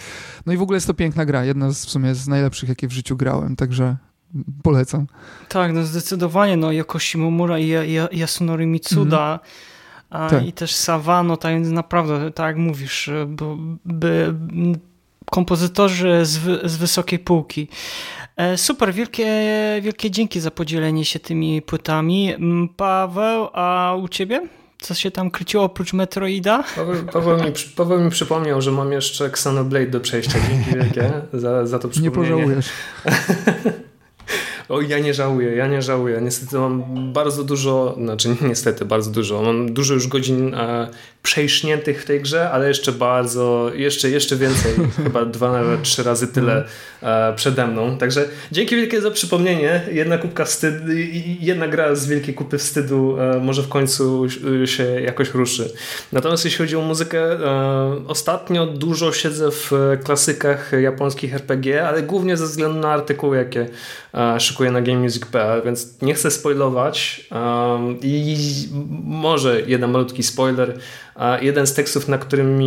no 0.47 0.53
i 0.53 0.57
w 0.57 0.63
ogóle 0.63 0.77
jest 0.77 0.87
to 0.87 0.95
piękna 0.95 1.27
gra, 1.27 1.45
jedna 1.45 1.73
z, 1.73 1.87
w 1.87 1.91
sumie 1.91 2.15
z 2.15 2.29
najlepszych, 2.29 2.69
jakie 2.69 2.89
w 2.89 2.93
życiu 2.93 3.17
grałem, 3.17 3.57
także 3.57 3.97
polecam. 4.63 5.07
Tak, 5.49 5.73
no 5.73 5.85
zdecydowanie, 5.85 6.57
no 6.57 6.73
Yokoshi 6.73 7.19
Momura 7.19 7.59
i 7.59 7.97
Yasunori 8.13 8.67
Mitsuda 8.67 9.41
mm. 10.11 10.31
tak. 10.31 10.47
i 10.47 10.53
też 10.53 10.75
Savano, 10.75 11.37
tak 11.37 11.55
więc 11.55 11.69
naprawdę, 11.69 12.31
tak 12.31 12.47
jak 12.47 12.57
mówisz, 12.57 13.11
by, 13.27 13.45
by 13.85 14.35
kompozytorzy 15.31 16.25
z, 16.25 16.39
z 16.71 16.77
wysokiej 16.77 17.19
półki. 17.19 17.69
E, 18.37 18.59
super, 18.59 18.95
wielkie, 18.95 19.27
wielkie 19.83 20.11
dzięki 20.11 20.41
za 20.41 20.51
podzielenie 20.51 21.05
się 21.05 21.19
tymi 21.19 21.63
płytami. 21.63 22.35
Paweł, 22.77 23.49
a 23.53 23.95
u 24.03 24.09
ciebie? 24.09 24.49
Co 24.79 24.95
się 24.95 25.11
tam 25.11 25.31
kryciło 25.31 25.65
oprócz 25.65 25.93
Metroida? 25.93 26.65
Paweł, 26.77 27.05
Paweł, 27.13 27.37
mi, 27.37 27.53
Paweł 27.77 28.01
mi 28.01 28.11
przypomniał, 28.11 28.63
że 28.63 28.73
mam 28.73 28.93
jeszcze 28.93 29.25
Xenoblade 29.25 29.91
do 29.91 30.01
przejścia. 30.01 30.39
Dzięki 30.49 30.71
wielkie 30.71 31.13
za, 31.33 31.67
za 31.67 31.79
to 31.79 31.89
przypomnienie. 31.89 32.27
Nie 32.27 32.39
pożałujesz. 32.39 32.69
O, 34.71 34.81
ja 34.81 34.99
nie 34.99 35.15
żałuję, 35.15 35.57
ja 35.57 35.67
nie 35.67 35.83
żałuję. 35.83 36.21
Niestety 36.23 36.59
mam 36.59 36.85
bardzo 37.13 37.45
dużo, 37.45 37.95
znaczy 37.99 38.37
niestety 38.49 38.85
bardzo 38.85 39.11
dużo, 39.11 39.43
mam 39.43 39.73
dużo 39.75 39.95
już 39.95 40.09
godzin 40.09 40.55
e, 40.55 40.91
przejśniętych 41.23 42.03
w 42.03 42.05
tej 42.05 42.21
grze, 42.21 42.51
ale 42.51 42.69
jeszcze 42.69 42.93
bardzo, 42.93 43.71
jeszcze, 43.75 44.11
jeszcze 44.11 44.37
więcej, 44.37 44.73
chyba 45.05 45.25
dwa, 45.25 45.53
nawet 45.53 45.83
trzy 45.83 46.03
razy 46.03 46.29
tyle 46.29 46.65
e, 47.03 47.33
przede 47.37 47.67
mną. 47.67 47.99
Także 47.99 48.29
dzięki 48.53 48.77
wielkie 48.77 49.01
za 49.01 49.11
przypomnienie. 49.11 49.81
Jedna 49.93 50.19
kubka 50.19 50.45
wstydu, 50.45 50.93
jedna 51.41 51.69
gra 51.69 51.95
z 51.95 52.07
wielkiej 52.07 52.35
kupy 52.35 52.59
wstydu 52.59 53.17
e, 53.21 53.39
może 53.39 53.63
w 53.63 53.69
końcu 53.69 54.27
się 54.65 54.85
jakoś 54.85 55.35
ruszy. 55.35 55.73
Natomiast 56.13 56.45
jeśli 56.45 56.59
chodzi 56.59 56.77
o 56.77 56.81
muzykę, 56.81 57.33
e, 57.33 58.07
ostatnio 58.09 58.67
dużo 58.67 59.13
siedzę 59.13 59.51
w 59.51 59.73
klasykach 60.05 60.73
japońskich 60.81 61.35
RPG, 61.35 61.89
ale 61.89 62.03
głównie 62.03 62.37
ze 62.37 62.45
względu 62.45 62.79
na 62.79 62.89
artykuły, 62.89 63.37
jakie 63.37 63.67
e, 64.15 64.41
szykuję 64.41 64.71
na 64.71 64.81
GameMusic.pl, 64.81 65.63
więc 65.65 66.03
nie 66.03 66.15
chcę 66.15 66.31
spoilować 66.31 67.27
e, 67.33 67.79
i 68.03 68.37
może 69.05 69.61
jeden 69.61 69.91
malutki 69.91 70.23
spoiler, 70.23 70.79
a 71.15 71.39
jeden 71.39 71.67
z 71.67 71.75
tekstów, 71.75 72.09
nad 72.09 72.25
którym, 72.25 72.61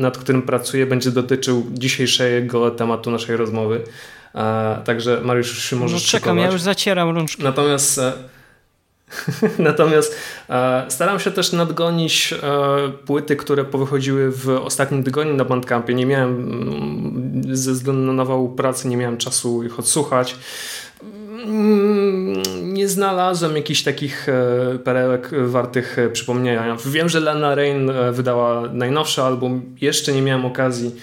nad 0.00 0.18
którym 0.18 0.42
pracuję, 0.42 0.86
będzie 0.86 1.10
dotyczył 1.10 1.66
dzisiejszego 1.72 2.70
tematu 2.70 3.10
naszej 3.10 3.36
rozmowy. 3.36 3.80
Także 4.84 5.20
Mariusz, 5.24 5.48
już 5.48 5.64
się 5.64 5.76
możesz 5.76 6.02
no, 6.02 6.18
czekam, 6.18 6.38
ja 6.38 6.50
już 6.50 6.60
zacieram 6.60 7.16
rączki. 7.16 7.42
Natomiast 7.42 7.98
e, 7.98 8.12
Natomiast 9.58 10.16
e, 10.50 10.86
staram 10.88 11.20
się 11.20 11.30
też 11.30 11.52
nadgonić 11.52 12.32
e, 12.32 12.38
płyty, 13.06 13.36
które 13.36 13.64
powychodziły 13.64 14.30
w 14.30 14.48
ostatnim 14.48 15.04
tygodniu 15.04 15.34
na 15.34 15.44
Bandcampie. 15.44 15.94
Nie 15.94 16.06
miałem, 16.06 16.30
mm, 16.30 17.56
ze 17.56 17.72
względu 17.72 18.02
na 18.02 18.12
nawał 18.12 18.48
pracy, 18.48 18.88
nie 18.88 18.96
miałem 18.96 19.16
czasu 19.16 19.64
ich 19.64 19.78
odsłuchać. 19.78 20.36
Mm, 21.46 22.42
nie 22.74 22.88
znalazłem 22.88 23.56
jakichś 23.56 23.82
takich 23.82 24.28
e, 24.28 24.78
perełek 24.78 25.30
wartych 25.46 25.98
e, 25.98 26.08
przypomnienia. 26.08 26.76
Wiem, 26.86 27.08
że 27.08 27.20
Lana 27.20 27.54
Rain 27.54 27.90
e, 27.90 28.12
wydała 28.12 28.62
najnowszy 28.72 29.22
album. 29.22 29.76
Jeszcze 29.80 30.12
nie 30.12 30.22
miałem 30.22 30.46
okazji 30.46 30.94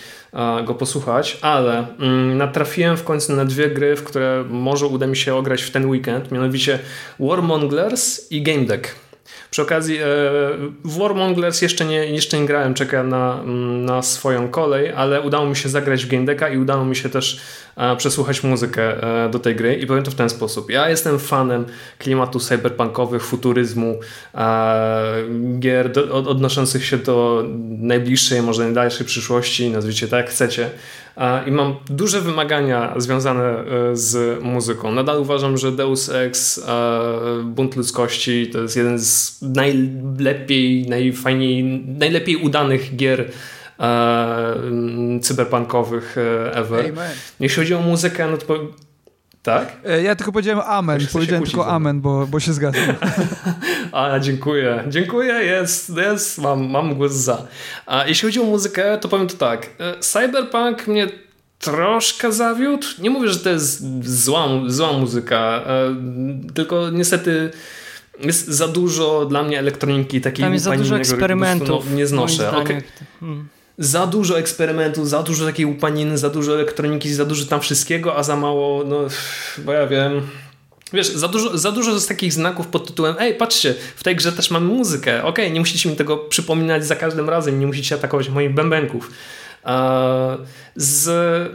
go 0.65 0.75
posłuchać, 0.75 1.37
ale 1.41 1.87
mm, 1.99 2.37
natrafiłem 2.37 2.97
w 2.97 3.03
końcu 3.03 3.35
na 3.35 3.45
dwie 3.45 3.69
gry, 3.69 3.95
w 3.95 4.03
które 4.03 4.45
może 4.49 4.87
uda 4.87 5.07
mi 5.07 5.17
się 5.17 5.35
ograć 5.35 5.61
w 5.61 5.71
ten 5.71 5.85
weekend, 5.85 6.31
mianowicie 6.31 6.79
Warmonglers 7.19 8.31
i 8.31 8.41
Game 8.41 8.65
Deck. 8.65 8.95
Przy 9.55 9.61
okazji 9.61 9.99
w 10.83 10.97
Warmonglers 10.97 11.61
jeszcze 11.61 11.85
nie, 11.85 12.05
jeszcze 12.05 12.39
nie 12.39 12.45
grałem, 12.45 12.73
czekam 12.73 13.09
na, 13.09 13.43
na 13.85 14.01
swoją 14.01 14.49
kolej, 14.49 14.91
ale 14.91 15.21
udało 15.21 15.45
mi 15.45 15.55
się 15.55 15.69
zagrać 15.69 16.05
w 16.05 16.09
Game 16.09 16.25
Decka 16.25 16.49
i 16.49 16.57
udało 16.57 16.85
mi 16.85 16.95
się 16.95 17.09
też 17.09 17.41
przesłuchać 17.97 18.43
muzykę 18.43 19.03
e, 19.25 19.29
do 19.29 19.39
tej 19.39 19.55
gry 19.55 19.75
i 19.75 19.87
powiem 19.87 20.03
to 20.03 20.11
w 20.11 20.15
ten 20.15 20.29
sposób. 20.29 20.69
Ja 20.69 20.89
jestem 20.89 21.19
fanem 21.19 21.65
klimatu 21.97 22.39
cyberpunkowych, 22.39 23.23
futuryzmu, 23.23 23.99
gier 25.59 25.91
odnoszących 26.11 26.85
się 26.85 26.97
do 26.97 27.43
najbliższej, 27.67 28.41
może 28.41 28.63
najdalszej 28.63 29.05
przyszłości, 29.05 29.69
nazwijcie 29.69 30.07
tak 30.07 30.25
jak 30.25 30.29
chcecie. 30.29 30.69
I 31.47 31.51
mam 31.51 31.75
duże 31.89 32.21
wymagania 32.21 32.93
związane 32.97 33.43
e, 33.43 33.95
z 33.95 34.43
muzyką. 34.43 34.91
Nadal 34.91 35.21
uważam, 35.21 35.57
że 35.57 35.71
Deus 35.71 36.09
Ex, 36.09 36.65
Bunt 37.43 37.75
Ludzkości 37.75 38.47
to 38.47 38.61
jest 38.61 38.75
jeden 38.75 38.99
z 38.99 39.41
najlepiej, 39.41 40.89
najfajniej, 40.89 41.63
najlepiej 41.87 42.35
udanych 42.35 42.95
gier 42.95 43.31
e, 43.79 44.55
cyberpunkowych 45.21 46.17
e, 46.17 46.55
ever. 46.55 46.79
Amen. 46.89 47.11
Jeśli 47.39 47.63
chodzi 47.63 47.73
o 47.73 47.81
muzykę, 47.81 48.27
no 48.31 48.37
to 48.37 48.45
tak? 49.45 49.77
E, 49.85 50.03
ja 50.03 50.15
tylko 50.15 50.31
powiedziałem 50.31 50.59
amen. 50.65 50.99
Powiedziałem 51.13 51.43
tylko 51.43 51.67
amen, 51.67 52.01
bo, 52.01 52.27
bo 52.27 52.39
się 52.39 52.53
zgadzam. 52.53 52.83
A, 53.91 54.19
dziękuję. 54.19 54.83
Dziękuję, 54.87 55.33
jest, 55.33 55.91
jest, 55.97 56.37
mam, 56.37 56.69
mam 56.69 56.95
głos 56.95 57.11
za. 57.11 57.47
A 57.85 58.07
jeśli 58.07 58.27
chodzi 58.27 58.39
o 58.39 58.43
muzykę, 58.43 58.97
to 58.97 59.09
powiem 59.09 59.27
to 59.27 59.37
tak. 59.37 59.69
E, 59.79 59.99
cyberpunk 59.99 60.87
mnie 60.87 61.07
troszkę 61.59 62.31
zawiódł. 62.31 62.87
Nie 62.99 63.09
mówię, 63.09 63.29
że 63.29 63.39
to 63.39 63.49
jest 63.49 64.05
zła, 64.05 64.47
zła 64.67 64.93
muzyka, 64.93 65.63
tylko 66.53 66.89
niestety 66.89 67.51
jest 68.19 68.47
za 68.47 68.67
dużo 68.67 69.25
dla 69.25 69.43
mnie 69.43 69.59
elektroniki 69.59 70.21
takiej 70.21 70.43
Tam 70.43 70.53
jest 70.53 70.65
za 70.65 70.77
dużo 70.77 70.97
eksperymentów. 70.97 71.85
No, 71.89 71.95
nie 71.95 72.07
znoszę. 72.07 72.57
Okay. 72.57 72.83
Hmm 73.19 73.47
za 73.77 74.07
dużo 74.07 74.39
eksperymentów, 74.39 75.09
za 75.09 75.23
dużo 75.23 75.45
takiej 75.45 75.65
upaniny, 75.65 76.17
za 76.17 76.29
dużo 76.29 76.53
elektroniki, 76.53 77.13
za 77.13 77.25
dużo 77.25 77.45
tam 77.45 77.61
wszystkiego, 77.61 78.17
a 78.17 78.23
za 78.23 78.35
mało, 78.35 78.83
no, 78.83 78.99
bo 79.57 79.73
ja 79.73 79.87
wiem. 79.87 80.21
Wiesz, 80.93 81.07
za 81.07 81.27
dużo, 81.27 81.57
za 81.57 81.71
dużo 81.71 81.99
z 81.99 82.07
takich 82.07 82.33
znaków 82.33 82.67
pod 82.67 82.87
tytułem 82.87 83.15
ej, 83.19 83.35
patrzcie, 83.35 83.75
w 83.95 84.03
tej 84.03 84.15
grze 84.15 84.31
też 84.31 84.51
mamy 84.51 84.67
muzykę. 84.67 85.17
Okej, 85.17 85.45
okay, 85.45 85.51
nie 85.51 85.59
musicie 85.59 85.89
mi 85.89 85.95
tego 85.95 86.17
przypominać 86.17 86.85
za 86.85 86.95
każdym 86.95 87.29
razem, 87.29 87.59
nie 87.59 87.67
musicie 87.67 87.95
atakować 87.95 88.29
moich 88.29 88.53
bębenków. 88.53 89.11
Z 90.75 91.07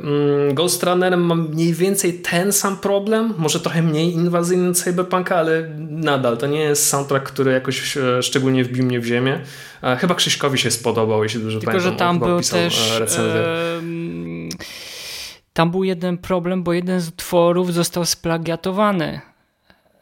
mm, 0.03 0.55
Ghost 0.55 0.83
Runnerem 0.83 1.21
mam 1.21 1.49
mniej 1.49 1.75
więcej 1.75 2.15
ten 2.15 2.53
sam 2.53 2.77
problem, 2.77 3.35
może 3.39 3.61
trochę 3.61 3.83
mniej 3.83 4.13
inwazyjny 4.13 4.75
Cyberpunka, 4.75 5.37
ale 5.37 5.69
nadal 5.79 6.37
to 6.37 6.47
nie 6.47 6.61
jest 6.61 6.89
soundtrack, 6.89 7.27
który 7.27 7.53
jakoś 7.53 7.97
e, 7.97 8.23
szczególnie 8.23 8.65
wbił 8.65 8.85
mnie 8.85 9.01
w 9.01 9.05
ziemię. 9.05 9.41
Chyba 9.99 10.15
Krzyśkowi 10.15 10.59
się 10.59 10.71
spodobał, 10.71 11.23
jeśli 11.23 11.41
dobrze 11.41 11.59
Tylko, 11.59 11.73
pamiętam. 11.73 11.93
że 11.93 11.99
tam 11.99 12.19
był 12.19 12.41
też... 12.41 13.01
E, 13.01 13.07
tam 15.53 15.71
był 15.71 15.85
jeden 15.85 16.19
problem, 16.19 16.63
bo 16.63 16.73
jeden 16.73 17.01
z 17.01 17.09
utworów 17.09 17.75
został 17.75 18.05
splagiatowany 18.05 19.21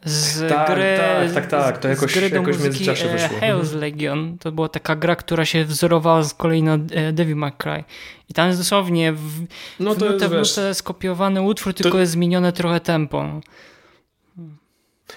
z 0.05 0.49
tak, 0.49 0.75
gry, 0.75 0.97
tak, 1.33 1.33
tak, 1.33 1.47
tak, 1.47 1.77
to 1.77 1.87
jakoś, 1.87 2.11
z 2.11 2.13
gry 2.13 2.29
jakoś 2.29 2.57
w 2.57 2.61
wyszło. 2.61 2.93
Hell's 3.39 3.59
mhm. 3.59 3.79
Legion. 3.79 4.37
To 4.37 4.51
była 4.51 4.69
taka 4.69 4.95
gra, 4.95 5.15
która 5.15 5.45
się 5.45 5.65
wzorowała 5.65 6.23
z 6.23 6.33
kolei 6.33 6.63
na 6.63 6.73
e, 6.73 7.13
Devil 7.13 7.35
May 7.35 7.51
Cry. 7.51 7.83
I 8.29 8.33
tam 8.33 8.47
jest 8.47 8.59
dosłownie 8.59 9.13
w, 9.13 9.45
no 9.79 9.95
to 9.95 10.05
w 10.05 10.09
nutę, 10.11 10.37
jest, 10.37 10.59
w 10.59 10.73
skopiowany 10.73 11.41
utwór, 11.41 11.73
tylko 11.73 11.91
to... 11.91 11.99
jest 11.99 12.11
zmienione 12.11 12.53
trochę 12.53 12.79
tempo. 12.79 13.41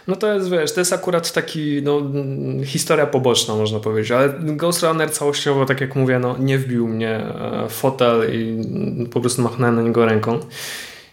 No 0.06 0.16
to 0.16 0.34
jest, 0.34 0.50
wiesz, 0.50 0.72
to 0.72 0.80
jest 0.80 0.92
akurat 0.92 1.32
taki, 1.32 1.82
no, 1.82 2.02
historia 2.64 3.06
poboczna, 3.06 3.54
można 3.54 3.80
powiedzieć, 3.80 4.10
ale 4.10 4.28
Ghost 4.40 4.82
Runner 4.82 5.10
całościowo, 5.10 5.66
tak 5.66 5.80
jak 5.80 5.96
mówię, 5.96 6.18
no, 6.18 6.36
nie 6.38 6.58
wbił 6.58 6.88
mnie 6.88 7.10
e, 7.10 7.66
fotel 7.68 8.34
i 8.34 8.64
po 9.08 9.20
prostu 9.20 9.42
machnąłem 9.42 9.76
na 9.76 9.82
niego 9.82 10.06
ręką. 10.06 10.40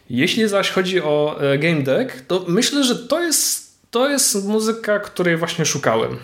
Jeśli 0.10 0.48
zaś 0.48 0.70
chodzi 0.70 1.02
o 1.02 1.42
e, 1.42 1.58
Game 1.58 1.82
Deck, 1.82 2.22
to 2.28 2.46
myślę, 2.48 2.84
że 2.84 2.96
to 2.96 3.24
jest, 3.24 3.74
to 3.92 4.10
jest 4.10 4.46
muzyka, 4.48 5.00
której 5.00 5.38
właśnie 5.38 5.66
szukałem. 5.66 6.18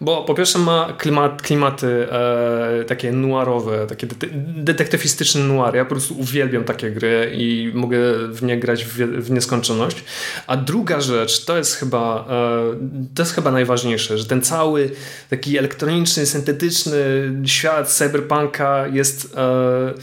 Bo 0.00 0.24
po 0.24 0.34
pierwsze 0.34 0.58
ma 0.58 0.92
klimat, 0.98 1.42
klimaty 1.42 2.12
e, 2.12 2.84
takie 2.84 3.12
noirowe, 3.12 3.86
takie 3.86 4.06
de 4.06 4.14
detektywistyczne 4.56 5.40
noir. 5.40 5.74
Ja 5.74 5.84
po 5.84 5.90
prostu 5.90 6.18
uwielbiam 6.18 6.64
takie 6.64 6.90
gry 6.90 7.32
i 7.34 7.70
mogę 7.74 7.98
w 8.28 8.42
nie 8.42 8.60
grać 8.60 8.84
w, 8.84 8.96
w 8.96 9.30
nieskończoność. 9.30 10.04
A 10.46 10.56
druga 10.56 11.00
rzecz, 11.00 11.44
to 11.44 11.56
jest 11.56 11.74
chyba 11.74 12.26
e, 12.30 13.14
to 13.14 13.22
jest 13.22 13.34
chyba 13.34 13.50
najważniejsze, 13.50 14.18
że 14.18 14.24
ten 14.24 14.42
cały 14.42 14.90
taki 15.30 15.58
elektroniczny, 15.58 16.26
syntetyczny 16.26 17.32
świat 17.44 17.88
cyberpunka 17.88 18.86
jest 18.86 19.34
e, 19.36 19.94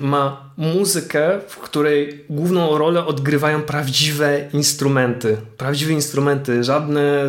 ma 0.00 0.50
muzykę, 0.56 1.40
w 1.48 1.56
której 1.56 2.24
główną 2.30 2.78
rolę 2.78 3.06
odgrywają 3.06 3.62
prawdziwe 3.62 4.48
instrumenty. 4.52 5.36
Prawdziwe 5.56 5.92
instrumenty, 5.92 6.64
żadne 6.64 7.24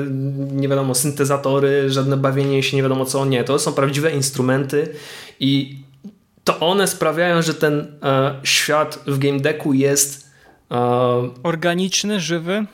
nie 0.52 0.68
wiadomo 0.68 0.96
syntezatory, 0.96 1.90
żadne 1.90 2.18
bawienie 2.18 2.64
się 2.64 2.78
nie 2.78 2.84
wiadomo 2.84 3.06
co, 3.06 3.26
nie. 3.26 3.44
To 3.44 3.60
są 3.60 3.74
prawdziwe 3.74 4.12
instrumenty 4.12 4.90
i 5.40 5.80
to 6.44 6.60
one 6.60 6.88
sprawiają, 6.88 7.42
że 7.42 7.54
ten 7.54 7.88
e, 8.04 8.36
świat 8.44 9.00
w 9.08 9.20
game 9.20 9.40
decku 9.40 9.74
jest 9.74 10.32
e, 10.72 10.78
organiczny, 11.44 12.20
żywy. 12.20 12.66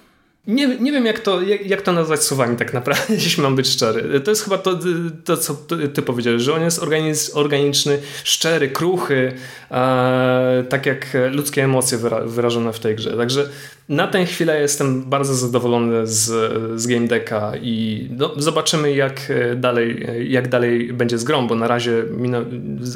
Nie, 0.48 0.68
nie 0.68 0.92
wiem, 0.92 1.06
jak 1.06 1.20
to, 1.20 1.42
jak, 1.42 1.66
jak 1.66 1.82
to 1.82 1.92
nazwać 1.92 2.24
słowami 2.24 2.58
tak 2.58 2.74
naprawdę, 2.74 3.14
jeśli 3.24 3.44
mam 3.44 3.56
być 3.56 3.68
szczery. 3.68 4.20
To 4.20 4.32
jest 4.32 4.44
chyba 4.44 4.58
to, 4.58 4.80
to 5.26 5.38
co 5.38 5.56
ty 5.94 6.02
powiedziałeś, 6.02 6.42
że 6.42 6.54
on 6.54 6.62
jest 6.62 7.38
organiczny, 7.38 8.00
szczery, 8.24 8.70
kruchy, 8.70 9.34
e, 9.72 10.64
tak 10.70 10.86
jak 10.86 11.18
ludzkie 11.32 11.64
emocje 11.64 11.98
wyra 11.98 12.20
wyrażone 12.20 12.74
w 12.74 12.80
tej 12.80 12.96
grze. 12.96 13.18
Także 13.18 13.50
na 13.90 14.08
tę 14.08 14.26
chwilę 14.26 14.62
jestem 14.62 15.04
bardzo 15.04 15.36
zadowolony 15.36 16.08
z, 16.08 16.52
z 16.82 16.88
Game 16.88 17.08
Decka 17.08 17.52
i 17.62 18.08
no, 18.18 18.32
zobaczymy, 18.38 18.94
jak 18.94 19.34
dalej, 19.56 20.08
jak 20.28 20.48
dalej 20.48 20.94
będzie 20.94 21.18
z 21.18 21.24
grą, 21.24 21.48
bo 21.48 21.56
na 21.56 21.68
razie 21.68 22.04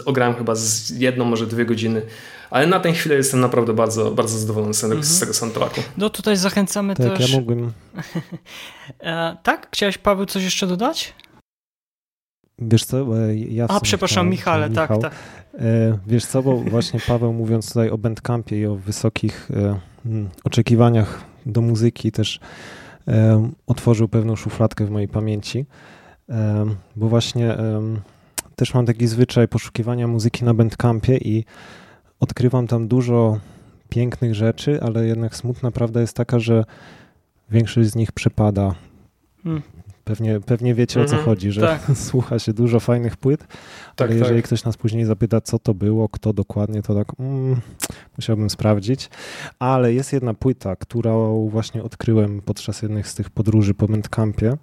ograłem 0.05 0.35
chyba 0.35 0.55
z 0.55 0.89
jedną, 0.89 1.25
może 1.25 1.47
dwie 1.47 1.65
godziny 1.65 2.01
ale 2.51 2.67
na 2.67 2.79
tę 2.79 2.93
chwilę 2.93 3.15
jestem 3.15 3.39
naprawdę 3.39 3.73
bardzo, 3.73 4.11
bardzo 4.11 4.37
zadowolony 4.37 4.73
z, 4.73 4.83
mhm. 4.83 5.03
z 5.03 5.19
tego 5.19 5.33
soundtracku. 5.33 5.81
No 5.97 6.09
tutaj 6.09 6.37
zachęcamy 6.37 6.95
tak, 6.95 7.07
też... 7.07 7.19
Tak, 7.19 7.29
ja 7.29 7.35
mógłbym... 7.35 7.71
e, 8.99 9.37
tak? 9.43 9.67
Chciałeś, 9.71 9.97
Paweł, 9.97 10.25
coś 10.25 10.43
jeszcze 10.43 10.67
dodać? 10.67 11.13
Wiesz 12.59 12.85
co, 12.85 13.05
ja 13.33 13.65
A, 13.67 13.79
przepraszam, 13.79 14.29
Michale, 14.29 14.69
tak, 14.69 14.89
Michał. 14.89 15.01
tak. 15.01 15.13
E, 15.59 15.97
wiesz 16.07 16.25
co, 16.25 16.43
bo 16.43 16.57
właśnie 16.57 16.99
Paweł 17.07 17.33
mówiąc 17.33 17.67
tutaj 17.67 17.89
o 17.89 17.97
Bandcampie 17.97 18.59
i 18.59 18.65
o 18.65 18.75
wysokich 18.75 19.49
e, 19.53 19.79
mm, 20.05 20.29
oczekiwaniach 20.43 21.23
do 21.45 21.61
muzyki 21.61 22.11
też 22.11 22.39
e, 23.07 23.49
otworzył 23.67 24.07
pewną 24.07 24.35
szufladkę 24.35 24.85
w 24.85 24.89
mojej 24.89 25.07
pamięci, 25.07 25.65
bo 26.95 27.07
właśnie 27.07 27.57
też 28.55 28.73
mam 28.73 28.85
taki 28.85 29.07
zwyczaj 29.07 29.47
poszukiwania 29.47 30.07
muzyki 30.07 30.45
na 30.45 30.53
Bandcampie 30.53 31.17
i 31.17 31.45
odkrywam 32.21 32.67
tam 32.67 32.87
dużo 32.87 33.39
pięknych 33.89 34.35
rzeczy, 34.35 34.81
ale 34.81 35.07
jednak 35.07 35.35
smutna 35.35 35.71
prawda 35.71 36.01
jest 36.01 36.15
taka, 36.15 36.39
że 36.39 36.65
większość 37.49 37.89
z 37.89 37.95
nich 37.95 38.11
przepada. 38.11 38.75
Hmm. 39.43 39.61
Pewnie, 40.03 40.39
pewnie 40.39 40.75
wiecie 40.75 41.01
o 41.01 41.05
co 41.05 41.11
mhm, 41.11 41.25
chodzi, 41.25 41.51
że 41.51 41.61
tak. 41.61 41.97
słucha 42.09 42.39
się 42.39 42.53
dużo 42.53 42.79
fajnych 42.79 43.17
płyt, 43.17 43.47
tak, 43.95 44.09
ale 44.09 44.19
jeżeli 44.19 44.35
tak. 44.35 44.45
ktoś 44.45 44.63
nas 44.63 44.77
później 44.77 45.05
zapyta, 45.05 45.41
co 45.41 45.59
to 45.59 45.73
było, 45.73 46.09
kto 46.09 46.33
dokładnie, 46.33 46.81
to 46.81 46.95
tak 46.95 47.07
mm, 47.19 47.61
musiałbym 48.17 48.49
sprawdzić. 48.49 49.09
Ale 49.59 49.93
jest 49.93 50.13
jedna 50.13 50.33
płyta, 50.33 50.75
którą 50.75 51.47
właśnie 51.49 51.83
odkryłem 51.83 52.41
podczas 52.41 52.81
jednych 52.81 53.07
z 53.07 53.15
tych 53.15 53.29
podróży 53.29 53.73
po 53.73 53.87
Mendkampie. 53.87 54.57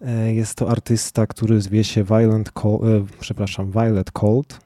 E, 0.00 0.34
jest 0.34 0.54
to 0.54 0.70
artysta, 0.70 1.26
który 1.26 1.60
zwie 1.60 1.84
się 1.84 2.04
Violent 2.04 2.50
Cold, 2.50 2.82
e, 2.82 3.04
przepraszam, 3.20 3.70
Violet 3.70 4.10
Cold 4.10 4.65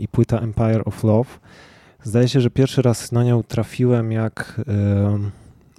i 0.00 0.08
płyta 0.08 0.38
Empire 0.38 0.82
of 0.84 1.04
Love. 1.04 1.30
Zdaje 2.02 2.28
się, 2.28 2.40
że 2.40 2.50
pierwszy 2.50 2.82
raz 2.82 3.12
na 3.12 3.24
nią 3.24 3.42
trafiłem, 3.42 4.12
jak 4.12 4.60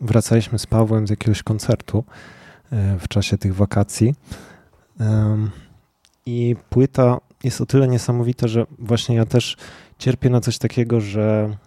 wracaliśmy 0.02 0.60
z 0.60 0.66
Pawłem 0.66 1.08
z 1.08 1.10
jakiegoś 1.10 1.44
koncertu 1.44 2.04
w 3.00 3.08
czasie 3.08 3.38
tych 3.38 3.56
wakacji. 3.56 4.16
I 6.26 6.56
płyta 6.70 7.18
jest 7.44 7.62
o 7.62 7.66
tyle 7.66 7.88
niesamowita, 7.88 8.48
że 8.48 8.66
właśnie 8.80 9.16
ja 9.16 9.26
też 9.26 9.58
cierpię 9.98 10.30
na 10.30 10.42
coś 10.42 10.58
takiego, 10.58 11.02
że 11.02 11.58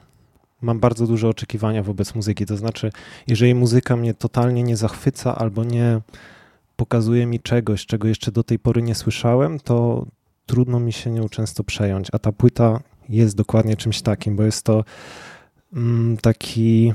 mam 0.62 0.80
bardzo 0.80 1.06
duże 1.06 1.28
oczekiwania 1.28 1.83
wobec 1.83 2.14
muzyki. 2.14 2.47
To 2.47 2.56
znaczy, 2.56 2.92
jeżeli 3.26 3.54
muzyka 3.54 3.97
mnie 3.97 4.14
totalnie 4.14 4.62
nie 4.62 4.76
zachwyca 4.76 5.35
albo 5.35 5.64
nie 5.64 6.00
pokazuje 6.76 7.26
mi 7.26 7.40
czegoś, 7.40 7.87
czego 7.87 8.09
jeszcze 8.09 8.33
do 8.33 8.42
tej 8.42 8.59
pory 8.59 8.83
nie 8.83 8.95
słyszałem, 8.95 9.61
to 9.61 10.06
trudno 10.46 10.80
mi 10.80 10.92
się 10.92 11.10
nią 11.10 11.28
często 11.28 11.64
przejąć. 11.64 12.08
A 12.12 12.18
ta 12.18 12.32
płyta 12.32 12.80
jest 13.08 13.36
dokładnie 13.36 13.76
czymś 13.76 14.02
takim, 14.02 14.36
bo 14.36 14.42
jest 14.42 14.62
to 14.62 14.84
mm, 15.72 16.16
taki, 16.16 16.92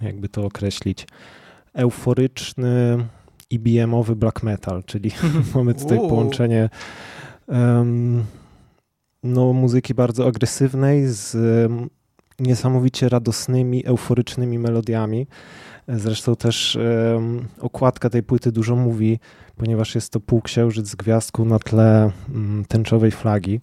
jakby 0.00 0.28
to 0.28 0.44
określić, 0.44 1.06
euforyczny, 1.74 3.06
IBM-owy 3.50 4.16
black 4.16 4.42
metal, 4.42 4.84
czyli 4.84 5.10
mamy 5.54 5.74
tutaj 5.74 5.98
połączenie 5.98 6.68
um, 7.46 8.24
no, 9.22 9.52
muzyki 9.52 9.94
bardzo 9.94 10.26
agresywnej 10.26 11.06
z 11.06 11.34
um, 11.34 11.90
niesamowicie 12.38 13.08
radosnymi, 13.08 13.86
euforycznymi 13.86 14.58
melodiami. 14.58 15.26
Zresztą 15.88 16.36
też 16.36 16.78
um, 17.14 17.48
okładka 17.60 18.10
tej 18.10 18.22
płyty 18.22 18.52
dużo 18.52 18.76
mówi, 18.76 19.18
ponieważ 19.56 19.94
jest 19.94 20.12
to 20.12 20.20
półksiężyc 20.20 20.88
z 20.88 20.94
gwiazdką 20.94 21.44
na 21.44 21.58
tle 21.58 22.10
um, 22.28 22.64
tęczowej 22.68 23.10
flagi. 23.10 23.60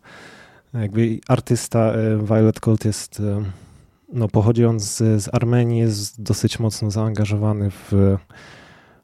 Jakby 0.74 1.20
artysta 1.28 1.80
e, 1.80 2.18
Violet 2.18 2.60
Colt 2.60 2.86
jest, 2.86 3.20
e, 3.20 3.44
no, 4.14 4.28
pochodząc 4.28 4.84
z, 4.84 5.24
z 5.24 5.30
Armenii, 5.34 5.80
jest 5.80 6.22
dosyć 6.22 6.60
mocno 6.60 6.92
zaangażowany 6.92 7.72
w 7.72 8.18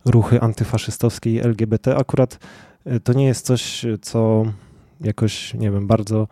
ruchy 0.06 0.42
antyfaszystowskie 0.42 1.32
i 1.32 1.40
LGBT. 1.40 1.98
Akurat 1.98 2.40
e, 2.86 3.00
to 3.00 3.14
nie 3.14 3.26
jest 3.26 3.46
coś, 3.46 3.86
co 4.02 4.46
jakoś, 5.02 5.54
nie 5.54 5.72
wiem, 5.72 5.88
bardzo 5.88 6.28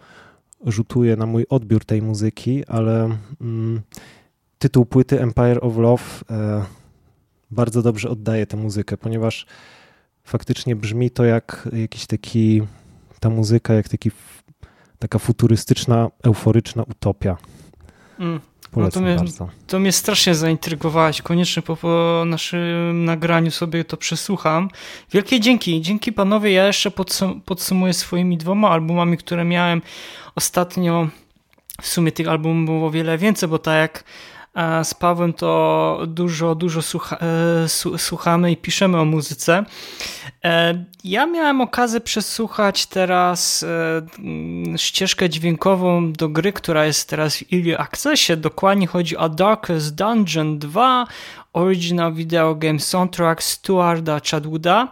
rzutuje 0.66 1.16
na 1.16 1.26
mój 1.26 1.46
odbiór 1.50 1.86
tej 1.86 2.02
muzyki, 2.02 2.66
ale 2.66 3.18
mm, 3.42 3.82
tytuł 4.60 4.86
płyty 4.86 5.22
Empire 5.22 5.60
of 5.62 5.78
Love 5.78 6.04
e, 6.30 6.66
bardzo 7.52 7.82
dobrze 7.82 8.10
oddaje 8.10 8.46
tę 8.46 8.58
muzykę, 8.58 8.98
ponieważ 8.98 9.46
faktycznie 10.26 10.76
brzmi 10.76 11.12
to 11.12 11.26
jak 11.26 11.70
jakiś 11.74 12.06
taki, 12.06 12.62
ta 13.20 13.30
muzyka 13.30 13.74
jak 13.74 13.90
taki, 13.90 14.12
taka 15.00 15.20
futurystyczna, 15.20 16.10
euforyczna 16.24 16.84
utopia. 16.84 17.38
Mm. 18.20 18.40
Polecam 18.72 19.04
no 19.04 19.10
to, 19.10 19.14
mnie, 19.14 19.20
bardzo. 19.20 19.50
to 19.68 19.80
mnie 19.80 19.92
strasznie 19.92 20.36
zaintrygowałaś. 20.36 21.22
Koniecznie 21.22 21.62
po, 21.64 21.76
po, 21.76 22.24
naszym 22.26 23.06
nagraniu 23.06 23.52
sobie 23.52 23.86
to 23.86 23.98
przesłucham. 23.98 24.70
Wielkie 25.12 25.40
dzięki. 25.40 25.82
Dzięki 25.82 26.14
panowie. 26.14 26.52
Ja 26.52 26.68
jeszcze 26.68 26.92
podsum 26.92 27.42
podsumuję 27.42 27.94
swoimi 27.94 28.38
dwoma 28.38 28.70
albumami, 28.70 29.18
które 29.18 29.44
miałem 29.44 29.82
ostatnio. 30.36 31.08
W 31.82 31.88
sumie 31.88 32.12
tych 32.12 32.28
albumów 32.28 32.66
było 32.66 32.92
wiele 32.92 33.18
więcej, 33.18 33.50
bo 33.50 33.60
tak 33.60 33.76
jak 33.76 34.04
z 34.84 34.94
Pawłem 34.94 35.34
to 35.34 36.02
dużo, 36.08 36.56
dużo 36.56 36.82
słucha, 36.82 37.18
e, 37.18 37.98
słuchamy 37.98 38.52
i 38.52 38.58
piszemy 38.58 39.00
o 39.00 39.06
muzyce. 39.06 39.66
E, 40.44 40.86
ja 41.04 41.26
miałem 41.26 41.62
okazję 41.62 42.02
przesłuchać 42.02 42.86
teraz 42.86 43.64
e, 43.64 44.78
ścieżkę 44.78 45.30
dźwiękową 45.30 46.14
do 46.14 46.30
gry, 46.30 46.54
która 46.54 46.86
jest 46.86 47.10
teraz 47.10 47.38
w 47.38 47.54
Early 47.54 47.80
Accessie. 47.80 48.38
Dokładnie 48.38 48.88
chodzi 48.88 49.18
o 49.18 49.30
Darkest 49.30 49.96
Dungeon 49.96 50.60
2 50.60 51.08
Original 51.56 52.14
Video 52.14 52.56
Game 52.56 52.80
Soundtrack 52.80 53.44
Stuarda 53.44 54.20
Chadwooda. 54.32 54.92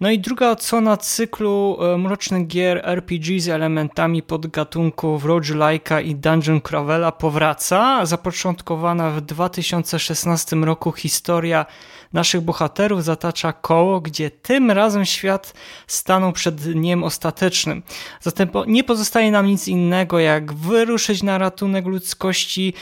No 0.00 0.10
i 0.10 0.18
druga 0.18 0.50
odsłona 0.50 0.96
cyklu 0.96 1.78
e, 1.80 1.98
mrocznych 1.98 2.46
gier 2.46 2.80
RPG 2.84 3.40
z 3.40 3.48
elementami 3.48 4.22
podgatunków 4.22 5.24
roguelike'a 5.24 6.04
i 6.04 6.14
dungeon 6.14 6.60
crawlera 6.60 7.12
powraca. 7.12 8.06
Zapoczątkowana 8.06 9.10
w 9.10 9.20
2016 9.20 10.56
roku 10.56 10.92
historia 10.92 11.66
naszych 12.12 12.40
bohaterów 12.40 13.04
zatacza 13.04 13.52
koło, 13.52 14.00
gdzie 14.00 14.30
tym 14.30 14.70
razem 14.70 15.04
świat 15.04 15.54
stanął 15.86 16.32
przed 16.32 16.54
dniem 16.54 17.04
ostatecznym. 17.04 17.82
Zatem 18.20 18.48
nie 18.66 18.84
pozostaje 18.84 19.30
nam 19.30 19.46
nic 19.46 19.68
innego, 19.68 20.18
jak 20.18 20.52
wyruszyć 20.52 21.22
na 21.22 21.38
ratunek 21.38 21.86
ludzkości, 21.86 22.74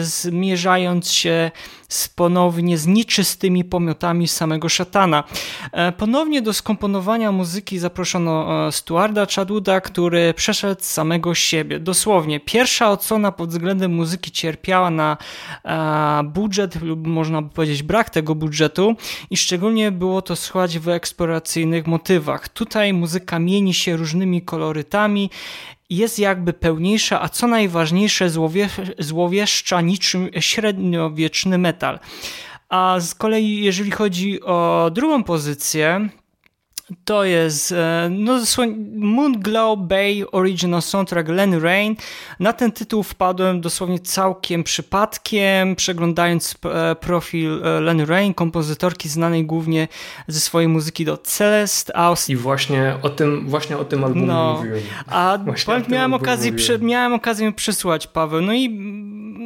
zmierzając 0.00 1.10
się 1.10 1.50
z 1.88 2.08
ponownie 2.08 2.78
z 2.78 2.86
nieczystymi 2.86 3.64
pomiotami 3.64 4.28
samego 4.28 4.68
szatana. 4.68 5.24
E, 5.72 5.92
ponownie 5.92 6.42
do 6.42 6.52
skomponowania 6.52 7.32
muzyki 7.32 7.78
zaproszono 7.78 8.66
e, 8.66 8.72
Stuarda 8.72 9.26
Chaduda, 9.26 9.80
który 9.80 10.34
przeszedł 10.34 10.80
samego 10.84 11.34
siebie. 11.34 11.80
Dosłownie, 11.80 12.40
pierwsza 12.40 12.90
odsłona 12.90 13.32
pod 13.32 13.50
względem 13.50 13.94
muzyki 13.94 14.30
cierpiała 14.30 14.90
na 14.90 15.16
e, 15.64 16.22
budżet 16.24 16.82
lub 16.82 17.06
można 17.06 17.42
by 17.42 17.50
powiedzieć 17.50 17.82
brak 17.82 18.10
tego 18.10 18.34
budżetu 18.34 18.96
i 19.30 19.36
szczególnie 19.36 19.92
było 19.92 20.22
to 20.22 20.36
słychać 20.36 20.78
w 20.78 20.88
eksploracyjnych 20.88 21.86
motywach. 21.86 22.48
Tutaj 22.48 22.92
muzyka 22.92 23.38
mieni 23.38 23.74
się 23.74 23.96
różnymi 23.96 24.42
kolorytami 24.42 25.30
jest 25.90 26.18
jakby 26.18 26.52
pełniejsza, 26.52 27.22
a 27.22 27.28
co 27.28 27.46
najważniejsze 27.46 28.30
złowie, 28.30 28.68
złowieszcza 28.98 29.80
niczym 29.80 30.30
średniowieczny 30.40 31.58
metal. 31.58 31.98
A 32.68 33.00
z 33.00 33.14
kolei 33.14 33.64
jeżeli 33.64 33.90
chodzi 33.90 34.42
o 34.42 34.90
drugą 34.94 35.24
pozycję, 35.24 36.08
to 37.04 37.24
jest 37.24 37.72
e, 37.72 38.08
no, 38.10 38.38
Moonglow 38.94 39.78
Bay 39.78 40.24
Original 40.32 40.82
Soundtrack 40.82 41.28
Len 41.28 41.62
Rain. 41.62 41.96
Na 42.40 42.52
ten 42.52 42.72
tytuł 42.72 43.02
wpadłem 43.02 43.60
dosłownie 43.60 43.98
całkiem 43.98 44.64
przypadkiem, 44.64 45.76
przeglądając 45.76 46.56
e, 46.64 46.94
profil 46.94 47.64
e, 47.64 47.80
Len 47.80 48.00
Rain, 48.00 48.34
kompozytorki 48.34 49.08
znanej 49.08 49.44
głównie 49.44 49.88
ze 50.28 50.40
swojej 50.40 50.68
muzyki 50.68 51.04
do 51.04 51.16
Celest. 51.16 51.92
I 52.28 52.36
właśnie 52.36 52.94
o 53.02 53.08
tym, 53.08 53.48
właśnie 53.48 53.78
o 53.78 53.84
tym 53.84 54.04
albumie 54.04 54.26
no, 54.26 54.54
mówiłem. 54.56 54.80
A 55.06 55.38
miałem 55.88 56.14
okazję, 56.14 56.52
prze, 56.52 56.78
miałem 56.78 57.12
okazję 57.12 57.52
przysłać, 57.52 58.06
Paweł. 58.06 58.40
No 58.40 58.52
i 58.52 58.68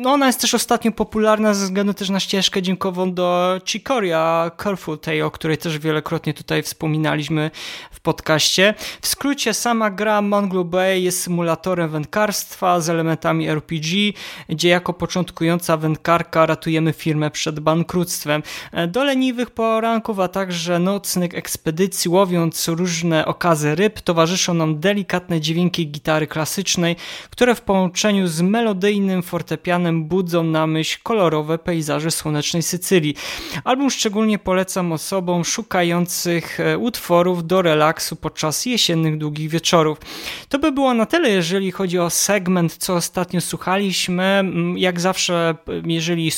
no 0.02 0.12
ona 0.12 0.26
jest 0.26 0.40
też 0.40 0.54
ostatnio 0.54 0.92
popularna 0.92 1.54
ze 1.54 1.64
względu 1.64 1.94
też 1.94 2.10
na 2.10 2.20
ścieżkę 2.20 2.62
dźwiękową 2.62 3.14
do 3.14 3.60
Chicoria 3.68 4.50
Carrefour, 4.62 5.00
tej, 5.00 5.22
o 5.22 5.30
której 5.30 5.58
też 5.58 5.78
wielokrotnie 5.78 6.34
tutaj 6.34 6.62
wspominaliśmy 6.62 7.50
w 7.90 8.00
podcaście. 8.00 8.74
W 9.02 9.06
skrócie 9.06 9.54
sama 9.54 9.90
gra 9.90 10.22
Mongol 10.22 10.64
Bay 10.64 11.00
jest 11.00 11.22
symulatorem 11.22 11.90
wędkarstwa 11.90 12.80
z 12.80 12.90
elementami 12.90 13.48
RPG, 13.48 14.12
gdzie 14.48 14.68
jako 14.68 14.92
początkująca 14.92 15.76
wędkarka 15.76 16.46
ratujemy 16.46 16.92
firmę 16.92 17.30
przed 17.30 17.60
bankructwem. 17.60 18.42
Do 18.88 19.04
leniwych 19.04 19.50
poranków, 19.50 20.20
a 20.20 20.28
także 20.28 20.78
nocnych 20.78 21.34
ekspedycji 21.34 22.10
łowiąc 22.10 22.68
różne 22.68 23.26
okazy 23.26 23.74
ryb 23.74 24.00
towarzyszą 24.00 24.54
nam 24.54 24.80
delikatne 24.80 25.40
dźwięki 25.40 25.88
gitary 25.88 26.26
klasycznej, 26.26 26.96
które 27.30 27.54
w 27.54 27.60
połączeniu 27.60 28.26
z 28.26 28.40
melodyjnym 28.40 29.22
fortepianem 29.22 29.91
budzą 29.92 30.42
na 30.42 30.66
myśl 30.66 30.98
kolorowe 31.02 31.59
pejzaże 31.59 32.11
słonecznej 32.11 32.62
Sycylii. 32.62 33.14
Album 33.64 33.90
szczególnie 33.90 34.38
polecam 34.38 34.92
osobom 34.92 35.44
szukających 35.44 36.61
e, 36.61 36.78
utworów 36.78 37.46
do 37.46 37.62
relaksu 37.62 38.16
podczas 38.16 38.66
jesiennych 38.66 39.18
długich 39.18 39.50
wieczorów. 39.50 39.98
To 40.48 40.59
by 40.59 40.72
było 40.72 40.94
na 40.94 41.07
tyle, 41.07 41.31
jeżeli 41.31 41.70
chodzi 41.70 41.98
o 41.98 42.11
segment, 42.11 42.76
co 42.76 42.94
ostatnio 42.94 43.40
słuchaliśmy. 43.40 44.22
Mm, 44.22 44.78
jak 44.78 45.00
zawsze, 45.00 45.55
jeżeli 45.87 46.28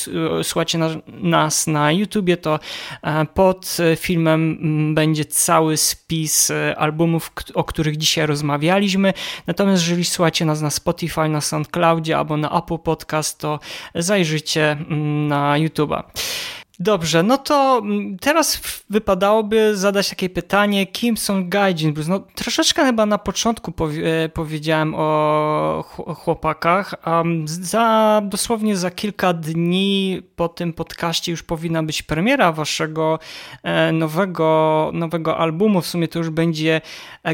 e, 0.41 0.45
słuchacie 0.45 0.79
nas 1.07 1.67
na 1.67 1.93
YouTubie, 1.93 2.37
to 2.37 2.59
e, 3.03 3.27
pod 3.27 3.77
filmem 3.97 4.59
mm, 4.61 4.95
będzie 4.95 5.25
cały 5.25 5.77
spis 5.77 6.53
albumów, 6.77 7.33
o 7.55 7.65
których 7.65 7.97
dzisiaj 7.97 8.27
rozmawialiśmy. 8.27 9.13
Natomiast 9.47 9.83
jeżeli 9.83 10.05
słuchacie 10.05 10.45
nas 10.45 10.61
na 10.61 10.71
Spotify, 10.71 11.29
na 11.29 11.41
SoundCloudzie 11.41 12.19
albo 12.19 12.37
na 12.37 12.59
Apple 12.59 12.79
Podcast, 12.79 13.44
to 13.45 13.59
zajrzyjcie 13.95 14.77
mm, 14.89 15.29
na 15.29 15.57
YouTube'a. 15.57 16.05
Dobrze, 16.79 17.23
no 17.23 17.39
to 17.39 17.79
mm, 17.85 18.19
teraz 18.19 18.61
wypadałoby 18.91 19.77
zadać 19.77 20.09
takie 20.09 20.31
pytanie, 20.31 20.87
kim 20.87 21.17
są 21.17 21.49
Gaijin 21.49 21.93
Blues? 21.93 22.09
No 22.09 22.21
troszeczkę 22.35 22.85
chyba 22.85 23.07
na 23.07 23.19
początku 23.19 23.73
powie, 23.73 24.31
powiedziałem 24.35 24.95
o 24.97 25.85
chłopakach, 26.17 26.95
a 27.03 27.23
za, 27.45 28.23
dosłownie 28.25 28.77
za 28.77 28.91
kilka 28.91 29.33
dni 29.33 30.23
po 30.37 30.49
tym 30.49 30.73
podcaście 30.73 31.33
już 31.33 31.43
powinna 31.43 31.83
być 31.83 32.03
premiera 32.03 32.53
waszego 32.53 33.19
e, 33.63 33.93
nowego, 33.93 34.91
nowego 34.95 35.39
albumu, 35.39 35.81
w 35.81 35.87
sumie 35.87 36.09
to 36.09 36.19
już 36.19 36.31
będzie 36.31 36.81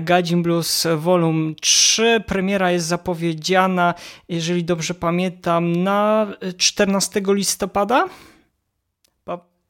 Gaijin 0.03 0.42
Blues 0.42 0.87
Volume 0.96 1.55
3. 1.61 2.24
Premiera 2.26 2.70
jest 2.70 2.87
zapowiedziana, 2.87 3.94
jeżeli 4.29 4.64
dobrze 4.64 4.94
pamiętam, 4.94 5.72
na 5.83 6.26
14 6.57 7.22
listopada. 7.26 8.09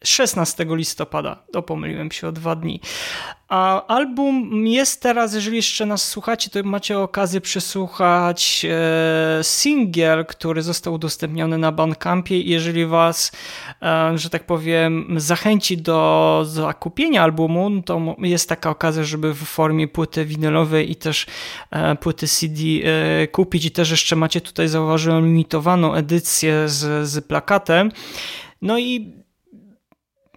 16 0.04 0.66
listopada. 0.68 1.42
To 1.52 1.62
pomyliłem 1.62 2.10
się 2.10 2.28
o 2.28 2.32
dwa 2.32 2.56
dni. 2.56 2.80
A 3.48 3.86
album 3.86 4.66
jest 4.66 5.02
teraz, 5.02 5.34
jeżeli 5.34 5.56
jeszcze 5.56 5.86
nas 5.86 6.08
słuchacie, 6.08 6.50
to 6.50 6.62
macie 6.62 6.98
okazję 6.98 7.40
przesłuchać 7.40 8.66
e, 8.70 9.44
singiel, 9.44 10.26
który 10.26 10.62
został 10.62 10.94
udostępniony 10.94 11.58
na 11.58 11.72
Bandcampie. 11.72 12.40
Jeżeli 12.40 12.86
was, 12.86 13.32
e, 13.82 14.18
że 14.18 14.30
tak 14.30 14.46
powiem, 14.46 15.14
zachęci 15.16 15.78
do 15.78 16.42
zakupienia 16.46 17.22
albumu, 17.22 17.82
to 17.82 18.16
jest 18.18 18.48
taka 18.48 18.70
okazja, 18.70 19.04
żeby 19.04 19.34
w 19.34 19.42
formie 19.42 19.88
płyty 19.88 20.24
winylowej 20.24 20.90
i 20.90 20.96
też 20.96 21.26
e, 21.70 21.96
płyty 21.96 22.26
CD 22.26 22.62
e, 22.62 23.26
kupić. 23.28 23.64
I 23.64 23.70
też 23.70 23.90
jeszcze 23.90 24.16
macie 24.16 24.40
tutaj, 24.40 24.68
zauważyłem, 24.68 25.24
limitowaną 25.24 25.94
edycję 25.94 26.68
z, 26.68 27.08
z 27.08 27.26
plakatem. 27.26 27.90
No 28.62 28.78
i 28.78 29.19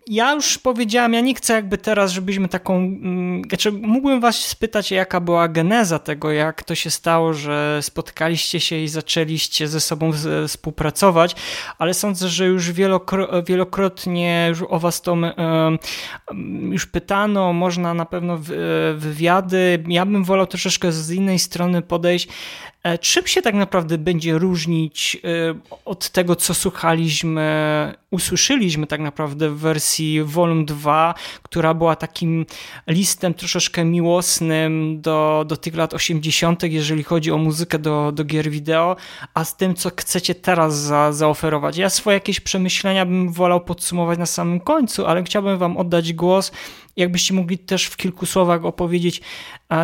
ja 0.08 0.34
już 0.34 0.58
powiedziałem, 0.58 1.14
ja 1.14 1.22
nie 1.22 1.36
chcę 1.36 1.54
jakby 1.54 1.78
teraz, 1.78 2.12
żebyśmy 2.12 2.48
taką. 2.48 2.76
Mm, 2.76 3.42
znaczy, 3.48 3.72
mógłbym 3.72 4.22
Was 4.22 4.36
spytać, 4.36 4.92
jaka 4.92 5.20
była 5.20 5.48
geneza 5.48 6.00
tego, 6.00 6.32
jak 6.32 6.64
to 6.64 6.76
się 6.76 6.90
stało, 6.90 7.34
że 7.34 7.80
spotkaliście 7.82 8.60
się 8.60 8.76
i 8.76 8.88
zaczęliście 8.88 9.68
ze 9.68 9.82
sobą 9.82 10.12
współpracować, 10.48 11.36
ale 11.78 11.94
sądzę, 11.94 12.30
że 12.30 12.46
już 12.46 12.72
wielokrotnie 13.46 14.46
już 14.50 14.64
o 14.70 14.80
Was 14.80 15.02
to 15.02 15.18
już 16.72 16.86
pytano, 16.86 17.54
można 17.54 17.94
na 17.94 18.06
pewno 18.06 18.38
wywiady. 18.96 19.84
Ja 19.88 20.06
bym 20.06 20.24
wolał 20.24 20.48
troszeczkę 20.48 20.92
z 20.92 21.12
innej 21.12 21.40
strony 21.40 21.82
podejść. 21.82 22.28
E, 22.84 22.98
czym 22.98 23.28
się 23.28 23.42
tak 23.42 23.56
naprawdę 23.56 23.98
będzie 23.98 24.38
różnić 24.38 25.18
e, 25.24 25.56
od 25.86 26.10
tego, 26.10 26.36
co 26.36 26.54
słuchaliśmy, 26.54 27.94
usłyszeliśmy 28.12 28.88
tak 28.88 29.00
naprawdę 29.00 29.50
w 29.50 29.58
wersji 29.58 30.24
Volume 30.24 30.66
2, 30.66 31.14
która 31.44 31.74
była 31.74 31.96
takim 31.96 32.46
listem 32.88 33.34
troszeczkę 33.34 33.86
miłosnym 33.86 35.02
do, 35.02 35.46
do 35.48 35.58
tych 35.58 35.76
lat 35.76 35.94
80., 35.94 36.64
jeżeli 36.64 37.04
chodzi 37.04 37.32
o 37.32 37.38
muzykę 37.38 37.80
do, 37.80 38.12
do 38.12 38.24
gier 38.24 38.50
wideo, 38.50 38.96
a 39.34 39.46
z 39.46 39.58
tym, 39.58 39.76
co 39.76 39.90
chcecie 39.98 40.36
teraz 40.36 40.76
za, 40.76 41.12
zaoferować. 41.12 41.78
Ja 41.78 41.90
swoje 41.90 42.14
jakieś 42.14 42.40
przemyślenia 42.40 43.06
bym 43.06 43.32
wolał 43.32 43.62
podsumować 43.62 44.20
na 44.20 44.26
samym 44.26 44.60
końcu, 44.60 45.06
ale 45.06 45.24
chciałbym 45.24 45.58
Wam 45.58 45.78
oddać 45.78 46.14
głos 46.14 46.52
jakbyście 46.98 47.34
mogli 47.34 47.58
też 47.58 47.86
w 47.86 47.98
kilku 47.98 48.26
słowach 48.26 48.66
opowiedzieć, 48.66 49.22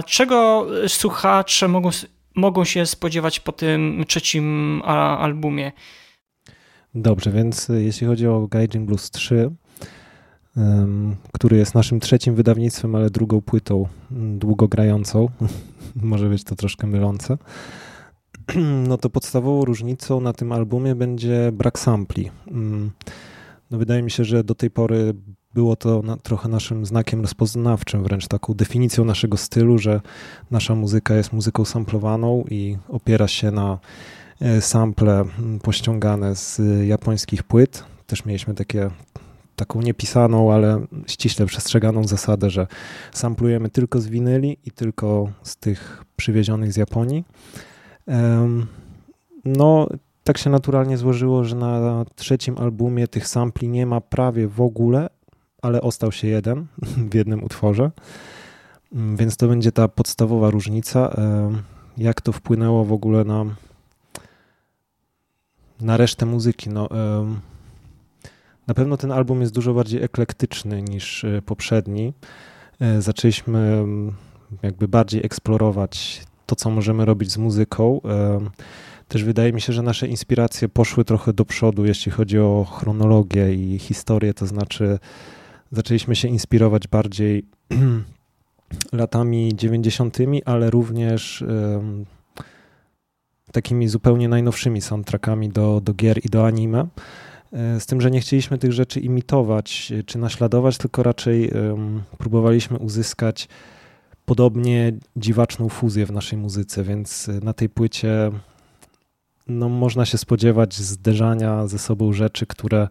czego 0.05 0.67
słuchacze 0.87 1.67
mogą 1.67 1.89
mogą 2.39 2.63
się 2.63 2.85
spodziewać 2.85 3.39
po 3.39 3.51
tym 3.51 4.03
trzecim 4.07 4.81
albumie. 4.85 5.71
Dobrze, 6.95 7.31
więc 7.31 7.67
jeśli 7.69 8.07
chodzi 8.07 8.27
o 8.27 8.47
Gaijin 8.47 8.85
Blues 8.85 9.11
3, 9.11 9.51
który 11.33 11.57
jest 11.57 11.75
naszym 11.75 11.99
trzecim 11.99 12.35
wydawnictwem, 12.35 12.95
ale 12.95 13.09
drugą 13.09 13.41
płytą 13.41 13.87
długogrającą, 14.11 15.29
może 15.95 16.29
być 16.29 16.43
to 16.43 16.55
troszkę 16.55 16.87
mylące, 16.87 17.37
no 18.87 18.97
to 18.97 19.09
podstawową 19.09 19.65
różnicą 19.65 20.21
na 20.21 20.33
tym 20.33 20.51
albumie 20.51 20.95
będzie 20.95 21.51
brak 21.53 21.79
sampli. 21.79 22.31
No 23.71 23.77
wydaje 23.77 24.03
mi 24.03 24.11
się, 24.11 24.23
że 24.23 24.43
do 24.43 24.55
tej 24.55 24.71
pory 24.71 25.13
było 25.59 25.75
to 25.75 26.01
na, 26.01 26.17
trochę 26.17 26.49
naszym 26.49 26.85
znakiem 26.85 27.21
rozpoznawczym, 27.21 28.03
wręcz 28.03 28.27
taką 28.27 28.53
definicją 28.53 29.05
naszego 29.05 29.37
stylu, 29.37 29.77
że 29.77 30.01
nasza 30.51 30.75
muzyka 30.75 31.15
jest 31.15 31.33
muzyką 31.33 31.65
samplowaną 31.65 32.43
i 32.49 32.77
opiera 32.89 33.27
się 33.27 33.51
na 33.51 33.79
e, 34.41 34.61
sample 34.61 35.25
pościągane 35.63 36.35
z 36.35 36.61
japońskich 36.87 37.43
płyt. 37.43 37.83
Też 38.07 38.25
mieliśmy 38.25 38.53
takie, 38.53 38.89
taką 39.55 39.81
niepisaną, 39.81 40.53
ale 40.53 40.85
ściśle 41.07 41.45
przestrzeganą 41.45 42.03
zasadę, 42.07 42.49
że 42.49 42.67
samplujemy 43.11 43.69
tylko 43.69 44.01
z 44.01 44.07
winyli 44.07 44.57
i 44.65 44.71
tylko 44.71 45.29
z 45.43 45.57
tych 45.57 46.03
przywiezionych 46.15 46.73
z 46.73 46.77
Japonii. 46.77 47.23
No, 49.45 49.87
tak 50.23 50.37
się 50.37 50.49
naturalnie 50.49 50.97
złożyło, 50.97 51.43
że 51.43 51.55
na 51.55 52.05
trzecim 52.15 52.57
albumie 52.57 53.07
tych 53.07 53.27
sampli 53.27 53.69
nie 53.69 53.85
ma 53.85 54.01
prawie 54.01 54.47
w 54.47 54.61
ogóle, 54.61 55.09
ale 55.61 55.81
ostał 55.81 56.11
się 56.11 56.27
jeden 56.27 56.65
w 57.11 57.15
jednym 57.15 57.43
utworze. 57.43 57.91
Mm, 58.93 59.17
więc 59.17 59.37
to 59.37 59.47
będzie 59.47 59.71
ta 59.71 59.87
podstawowa 59.87 60.49
różnica. 60.49 61.15
Jak 61.97 62.21
to 62.21 62.31
wpłynęło 62.31 62.85
w 62.85 62.93
ogóle 62.93 63.23
na, 63.23 63.45
na 65.81 65.97
resztę 65.97 66.25
muzyki? 66.25 66.69
No, 66.69 66.89
na 68.69 68.73
pewno 68.73 68.97
ten 68.97 69.11
album 69.11 69.41
jest 69.41 69.53
dużo 69.53 69.73
bardziej 69.73 70.03
eklektyczny 70.03 70.81
niż 70.81 71.23
e, 71.23 71.41
poprzedni. 71.41 72.13
E, 72.79 73.01
zaczęliśmy 73.01 73.83
jakby 74.61 74.87
bardziej 74.87 75.25
eksplorować 75.25 76.21
to, 76.45 76.55
co 76.55 76.69
możemy 76.69 77.05
robić 77.05 77.31
z 77.31 77.37
muzyką. 77.37 78.01
Też 79.07 79.23
wydaje 79.23 79.53
mi 79.53 79.61
się, 79.61 79.73
że 79.73 79.81
nasze 79.81 80.07
inspiracje 80.07 80.69
poszły 80.69 81.05
trochę 81.05 81.33
do 81.33 81.45
przodu, 81.45 81.85
jeśli 81.85 82.11
chodzi 82.11 82.39
o 82.39 82.67
chronologię 82.79 83.53
i 83.53 83.79
historię, 83.79 84.33
to 84.33 84.47
znaczy 84.47 84.99
zaczęliśmy 85.71 86.15
się 86.15 86.27
inspirować 86.27 86.87
bardziej 86.87 87.45
latami 88.93 89.55
90., 89.55 90.17
ale 90.45 90.69
również 90.69 91.43
takimi 93.51 93.87
zupełnie 93.87 94.29
najnowszymi 94.29 94.81
soundtrackami 94.81 95.49
do, 95.49 95.81
do 95.81 95.93
gier 95.93 96.25
i 96.25 96.29
do 96.29 96.45
anime. 96.45 96.87
E, 97.53 97.79
z 97.79 97.85
tym, 97.85 98.01
że 98.01 98.11
nie 98.11 98.21
chcieliśmy 98.21 98.57
tych 98.57 98.71
rzeczy 98.71 98.99
imitować 98.99 99.93
czy 100.05 100.17
naśladować, 100.17 100.77
tylko 100.77 101.03
raczej 101.03 101.51
próbowaliśmy 102.17 102.77
uzyskać 102.77 103.47
podobnie 104.25 104.93
dziwaczną 105.15 105.69
fuzję 105.69 106.05
w 106.05 106.11
naszej 106.11 106.39
muzyce, 106.39 106.83
więc 106.83 107.29
na 107.41 107.53
tej 107.53 107.69
płycie 107.69 108.31
no, 109.47 109.69
można 109.69 110.05
się 110.05 110.17
spodziewać 110.17 110.75
zderzania 110.75 111.67
ze 111.67 111.79
sobą 111.79 112.13
rzeczy, 112.13 112.45
które 112.45 112.87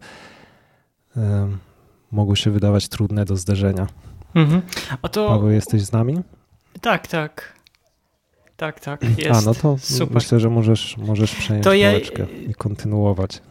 mogły 2.11 2.37
się 2.37 2.51
wydawać 2.51 2.87
trudne 2.87 3.25
do 3.25 3.35
zderzenia. 3.35 3.87
Mhm. 4.35 4.61
A 5.01 5.09
to... 5.09 5.27
Paweł, 5.27 5.49
jesteś 5.49 5.81
z 5.81 5.91
nami? 5.91 6.21
Tak, 6.81 7.07
tak. 7.07 7.59
Tak, 8.57 8.79
tak, 8.79 9.03
jest. 9.17 9.29
A, 9.31 9.41
no 9.41 9.53
to 9.53 9.77
Super. 9.77 10.15
myślę, 10.15 10.39
że 10.39 10.49
możesz, 10.49 10.97
możesz 10.97 11.35
przejąć 11.35 11.63
to 11.63 11.73
ja... 11.73 11.91
i 12.47 12.53
kontynuować. 12.53 13.41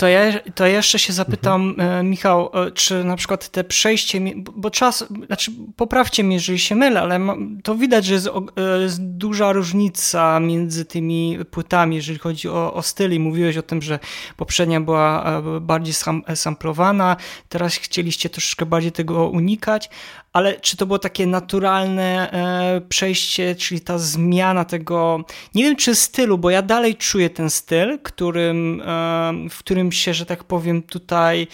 To 0.00 0.08
ja, 0.08 0.20
to 0.54 0.66
jeszcze 0.66 0.98
się 0.98 1.12
zapytam, 1.12 1.74
mhm. 1.78 2.10
Michał, 2.10 2.50
e, 2.54 2.70
czy 2.70 3.04
na 3.04 3.16
przykład 3.16 3.48
te 3.48 3.64
przejście, 3.64 4.20
bo 4.36 4.70
czas, 4.70 5.04
znaczy 5.26 5.52
poprawcie 5.76 6.24
mnie, 6.24 6.36
jeżeli 6.36 6.58
się 6.58 6.74
mylę, 6.74 7.00
ale 7.00 7.20
to 7.62 7.74
widać, 7.74 8.04
że 8.04 8.14
jest, 8.14 8.26
e, 8.26 8.82
jest 8.82 9.02
duża 9.02 9.52
różnica 9.52 10.40
między 10.40 10.84
tymi 10.84 11.38
płytami, 11.50 11.96
jeżeli 11.96 12.18
chodzi 12.18 12.48
o, 12.48 12.74
o 12.74 12.82
styl 12.82 13.12
i 13.12 13.18
mówiłeś 13.18 13.56
o 13.56 13.62
tym, 13.62 13.82
że 13.82 13.98
poprzednia 14.36 14.80
była 14.80 15.42
bardziej 15.60 15.94
sam, 15.94 16.22
samplowana, 16.34 17.16
teraz 17.48 17.74
chcieliście 17.74 18.30
troszeczkę 18.30 18.66
bardziej 18.66 18.92
tego 18.92 19.28
unikać, 19.28 19.90
ale 20.32 20.60
czy 20.60 20.76
to 20.76 20.86
było 20.86 20.98
takie 20.98 21.26
naturalne 21.26 22.30
e, 22.32 22.80
przejście, 22.88 23.54
czyli 23.54 23.80
ta 23.80 23.98
zmiana 23.98 24.64
tego, 24.64 25.24
nie 25.54 25.64
wiem 25.64 25.76
czy 25.76 25.94
stylu, 25.94 26.38
bo 26.38 26.50
ja 26.50 26.62
dalej 26.62 26.96
czuję 26.96 27.30
ten 27.30 27.50
styl, 27.50 27.98
którym, 28.02 28.82
e, 28.86 29.32
w 29.50 29.58
którym 29.58 29.92
się, 29.92 30.14
że 30.14 30.26
tak 30.26 30.44
powiem, 30.44 30.82
tutaj 30.82 31.46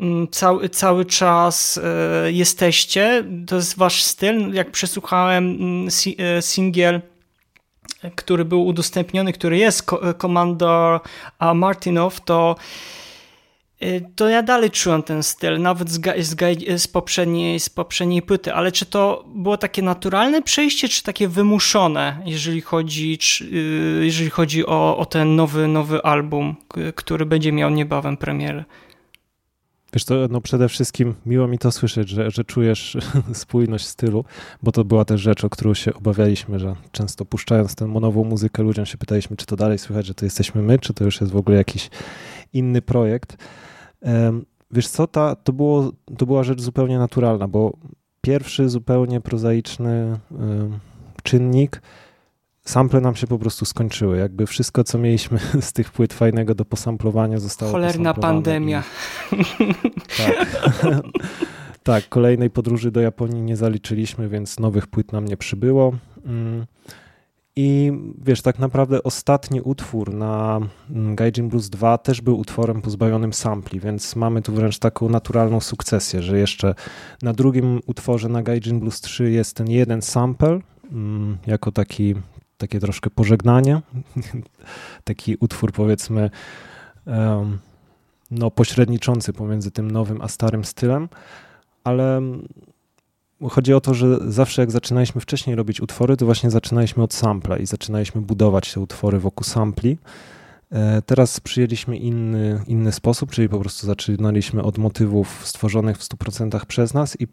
mm, 0.00 0.28
cały, 0.28 0.68
cały 0.68 1.04
czas 1.04 1.80
e, 1.84 2.32
jesteście. 2.32 3.24
To 3.46 3.56
jest 3.56 3.78
wasz 3.78 4.02
styl. 4.02 4.54
Jak 4.54 4.70
przesłuchałem 4.70 5.44
mm, 5.60 5.88
singiel 6.40 7.00
który 8.14 8.44
był 8.44 8.66
udostępniony, 8.66 9.32
który 9.32 9.58
jest 9.58 9.90
Commander 10.20 11.00
Martinow, 11.54 12.20
to 12.20 12.56
to 14.16 14.28
ja 14.28 14.42
dalej 14.42 14.70
czułem 14.70 15.02
ten 15.02 15.22
styl, 15.22 15.60
nawet 15.60 15.90
z, 15.90 16.00
z, 16.26 16.82
z, 16.82 16.88
poprzedniej, 16.88 17.60
z 17.60 17.68
poprzedniej 17.68 18.22
płyty, 18.22 18.54
ale 18.54 18.72
czy 18.72 18.86
to 18.86 19.24
było 19.34 19.56
takie 19.56 19.82
naturalne 19.82 20.42
przejście, 20.42 20.88
czy 20.88 21.02
takie 21.02 21.28
wymuszone, 21.28 22.22
jeżeli 22.24 22.60
chodzi, 22.60 23.18
czy, 23.18 23.44
y, 23.44 24.04
jeżeli 24.04 24.30
chodzi 24.30 24.66
o, 24.66 24.96
o 24.98 25.06
ten 25.06 25.36
nowy, 25.36 25.68
nowy 25.68 26.02
album, 26.02 26.56
który 26.94 27.26
będzie 27.26 27.52
miał 27.52 27.70
niebawem 27.70 28.16
premierę? 28.16 28.64
Wiesz 29.94 30.04
to, 30.04 30.14
no 30.30 30.40
przede 30.40 30.68
wszystkim 30.68 31.14
miło 31.26 31.48
mi 31.48 31.58
to 31.58 31.72
słyszeć, 31.72 32.08
że, 32.08 32.30
że 32.30 32.44
czujesz 32.44 32.96
spójność 33.32 33.86
stylu, 33.86 34.24
bo 34.62 34.72
to 34.72 34.84
była 34.84 35.04
też 35.04 35.20
rzecz, 35.20 35.44
o 35.44 35.50
którą 35.50 35.74
się 35.74 35.94
obawialiśmy, 35.94 36.58
że 36.58 36.74
często 36.92 37.24
puszczając 37.24 37.74
tę 37.74 37.86
monową 37.86 38.24
muzykę 38.24 38.62
ludziom 38.62 38.86
się 38.86 38.98
pytaliśmy, 38.98 39.36
czy 39.36 39.46
to 39.46 39.56
dalej 39.56 39.78
słychać, 39.78 40.06
że 40.06 40.14
to 40.14 40.24
jesteśmy 40.24 40.62
my, 40.62 40.78
czy 40.78 40.94
to 40.94 41.04
już 41.04 41.20
jest 41.20 41.32
w 41.32 41.36
ogóle 41.36 41.56
jakiś 41.56 41.90
inny 42.52 42.82
projekt. 42.82 43.36
Wiesz 44.70 44.88
co, 44.88 45.06
ta, 45.06 45.34
to, 45.34 45.52
było, 45.52 45.92
to 46.18 46.26
była 46.26 46.42
rzecz 46.42 46.60
zupełnie 46.60 46.98
naturalna, 46.98 47.48
bo 47.48 47.76
pierwszy 48.20 48.68
zupełnie 48.68 49.20
prozaiczny 49.20 50.18
czynnik, 51.22 51.82
sample 52.64 53.00
nam 53.00 53.14
się 53.14 53.26
po 53.26 53.38
prostu 53.38 53.64
skończyły. 53.64 54.18
Jakby 54.18 54.46
wszystko, 54.46 54.84
co 54.84 54.98
mieliśmy 54.98 55.38
z 55.60 55.72
tych 55.72 55.92
płyt 55.92 56.12
fajnego 56.12 56.54
do 56.54 56.64
posamplowania 56.64 57.38
zostało 57.38 57.72
Cholerna 57.72 58.14
pandemia. 58.14 58.82
I... 59.32 59.36
Tak. 60.16 60.46
tak, 61.82 62.08
kolejnej 62.08 62.50
podróży 62.50 62.90
do 62.90 63.00
Japonii 63.00 63.42
nie 63.42 63.56
zaliczyliśmy, 63.56 64.28
więc 64.28 64.60
nowych 64.60 64.86
płyt 64.86 65.12
nam 65.12 65.24
nie 65.24 65.36
przybyło. 65.36 65.92
Mm. 67.56 67.64
I 67.66 67.92
wiesz, 68.24 68.42
tak 68.42 68.58
naprawdę 68.58 69.02
ostatni 69.02 69.60
utwór 69.60 70.14
na 70.14 70.60
mm, 70.90 71.16
Gaijin 71.16 71.48
Blues 71.48 71.70
2 71.70 71.98
też 71.98 72.20
był 72.20 72.38
utworem 72.38 72.82
pozbawionym 72.82 73.32
sampli, 73.32 73.80
więc 73.80 74.16
mamy 74.16 74.42
tu 74.42 74.52
wręcz 74.52 74.78
taką 74.78 75.08
naturalną 75.08 75.60
sukcesję, 75.60 76.22
że 76.22 76.38
jeszcze 76.38 76.74
na 77.22 77.32
drugim 77.32 77.80
utworze 77.86 78.28
na 78.28 78.42
Gaijin 78.42 78.80
Blues 78.80 79.00
3 79.00 79.30
jest 79.30 79.56
ten 79.56 79.70
jeden 79.70 80.02
sample, 80.02 80.60
mm, 80.92 81.38
jako 81.46 81.72
taki, 81.72 82.14
takie 82.58 82.80
troszkę 82.80 83.10
pożegnanie, 83.10 83.80
taki 85.04 85.36
utwór 85.40 85.72
powiedzmy 85.72 86.30
no, 88.30 88.50
pośredniczący 88.50 89.32
pomiędzy 89.32 89.70
tym 89.70 89.90
nowym 89.90 90.22
a 90.22 90.28
starym 90.28 90.64
stylem, 90.64 91.08
ale 91.84 92.22
chodzi 93.48 93.74
o 93.74 93.80
to, 93.80 93.94
że 93.94 94.18
zawsze 94.32 94.62
jak 94.62 94.70
zaczynaliśmy 94.70 95.20
wcześniej 95.20 95.56
robić 95.56 95.80
utwory, 95.80 96.16
to 96.16 96.24
właśnie 96.24 96.50
zaczynaliśmy 96.50 97.02
od 97.02 97.14
sampla 97.14 97.56
i 97.56 97.66
zaczynaliśmy 97.66 98.20
budować 98.20 98.72
te 98.72 98.80
utwory 98.80 99.18
wokół 99.18 99.44
sampli. 99.44 99.98
E, 100.72 101.02
teraz 101.02 101.40
przyjęliśmy 101.40 101.96
inny, 101.96 102.60
inny 102.66 102.92
sposób, 102.92 103.30
czyli 103.30 103.48
po 103.48 103.60
prostu 103.60 103.86
zaczynaliśmy 103.86 104.62
od 104.62 104.78
motywów 104.78 105.46
stworzonych 105.46 105.98
w 105.98 106.02
100% 106.02 106.66
przez 106.66 106.94
nas 106.94 107.20
i 107.20 107.26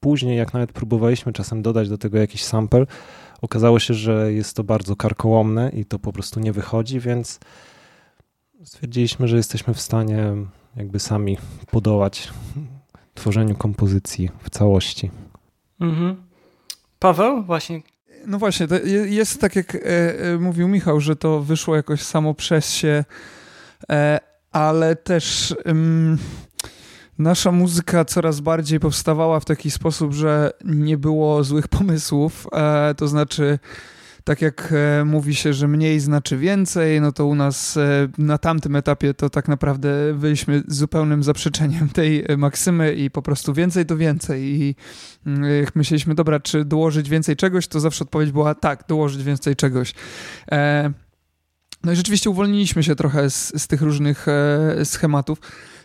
później, 0.00 0.38
jak 0.38 0.54
nawet 0.54 0.72
próbowaliśmy 0.72 1.32
czasem 1.32 1.62
dodać 1.62 1.88
do 1.88 1.98
tego 1.98 2.18
jakiś 2.18 2.44
sample, 2.44 2.86
okazało 3.42 3.78
się, 3.78 3.94
że 3.94 4.32
jest 4.32 4.56
to 4.56 4.64
bardzo 4.64 4.96
karkołomne 4.96 5.70
i 5.70 5.84
to 5.84 5.98
po 5.98 6.12
prostu 6.12 6.40
nie 6.40 6.52
wychodzi, 6.52 7.00
więc 7.00 7.40
stwierdziliśmy, 8.64 9.28
że 9.28 9.36
jesteśmy 9.36 9.74
w 9.74 9.80
stanie 9.80 10.32
jakby 10.76 10.98
sami 10.98 11.38
podołać 11.70 12.28
tworzeniu 13.14 13.54
kompozycji 13.54 14.30
w 14.42 14.50
całości. 14.50 15.10
Mhm. 15.80 16.16
Paweł, 16.98 17.42
właśnie. 17.42 17.82
No 18.26 18.38
właśnie, 18.38 18.66
jest 19.06 19.40
tak 19.40 19.56
jak 19.56 19.74
e, 19.74 19.78
e, 19.78 20.38
mówił 20.38 20.68
Michał, 20.68 21.00
że 21.00 21.16
to 21.16 21.40
wyszło 21.40 21.76
jakoś 21.76 22.02
samo 22.02 22.34
przez 22.34 22.70
się, 22.70 23.04
e, 23.90 24.20
ale 24.52 24.96
też 24.96 25.54
nasza 27.18 27.52
muzyka 27.52 28.04
coraz 28.04 28.40
bardziej 28.40 28.80
powstawała 28.80 29.40
w 29.40 29.44
taki 29.44 29.70
sposób, 29.70 30.12
że 30.12 30.50
nie 30.64 30.98
było 30.98 31.44
złych 31.44 31.68
pomysłów, 31.68 32.46
to 32.96 33.08
znaczy 33.08 33.58
tak 34.26 34.42
jak 34.42 34.72
e, 34.72 35.04
mówi 35.04 35.34
się, 35.34 35.52
że 35.52 35.68
mniej 35.68 36.00
znaczy 36.00 36.36
więcej, 36.36 37.00
no 37.00 37.12
to 37.12 37.26
u 37.26 37.34
nas 37.34 37.76
e, 37.76 38.08
na 38.18 38.38
tamtym 38.38 38.76
etapie 38.76 39.14
to 39.14 39.30
tak 39.30 39.48
naprawdę 39.48 40.14
byliśmy 40.14 40.62
zupełnym 40.68 41.22
zaprzeczeniem 41.22 41.88
tej 41.88 42.24
e, 42.28 42.36
maksymy 42.36 42.94
i 42.94 43.10
po 43.10 43.22
prostu 43.22 43.54
więcej 43.54 43.86
to 43.86 43.96
więcej. 43.96 44.42
I 44.42 44.76
mm, 45.26 45.60
jak 45.62 45.76
myśleliśmy, 45.76 46.14
dobra, 46.14 46.40
czy 46.40 46.64
dołożyć 46.64 47.08
więcej 47.08 47.36
czegoś, 47.36 47.68
to 47.68 47.80
zawsze 47.80 48.04
odpowiedź 48.04 48.32
była 48.32 48.54
tak, 48.54 48.84
dołożyć 48.88 49.22
więcej 49.22 49.56
czegoś. 49.56 49.94
No 51.84 51.92
i 51.92 51.96
rzeczywiście 51.96 52.30
uwolniliśmy 52.30 52.82
się 52.82 52.96
trochę 52.96 53.30
z, 53.30 53.62
z 53.62 53.66
tych 53.66 53.82
różnych 53.82 54.26
schematów. 54.84 55.38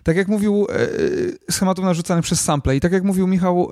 Tak 0.04 0.18
jak 0.18 0.28
mówił, 0.28 0.68
schematów 1.52 1.86
narzucanych 1.86 2.24
przez 2.24 2.42
sample. 2.42 2.76
I 2.76 2.80
tak 2.80 2.92
jak 2.92 3.04
mówił 3.04 3.28
Michał, 3.28 3.72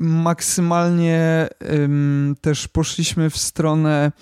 maksymalnie 0.00 1.48
ym, 1.72 2.36
też 2.40 2.68
poszliśmy 2.68 3.30
w 3.30 3.36
stronę 3.36 4.12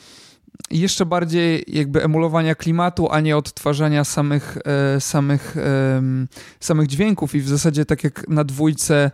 jeszcze 0.71 1.07
bardziej 1.07 1.65
jakby 1.67 2.05
emulowania 2.05 2.55
klimatu, 2.55 3.09
a 3.11 3.21
nie 3.21 3.37
odtwarzania 3.37 4.05
samych, 4.05 4.59
e, 4.97 5.01
samych, 5.01 5.57
samych 6.61 6.87
dźwięków. 6.87 7.35
I 7.35 7.41
w 7.41 7.49
zasadzie 7.49 7.85
tak 7.85 8.05
jak 8.05 8.29
na 8.29 8.45
dwójce 8.45 9.11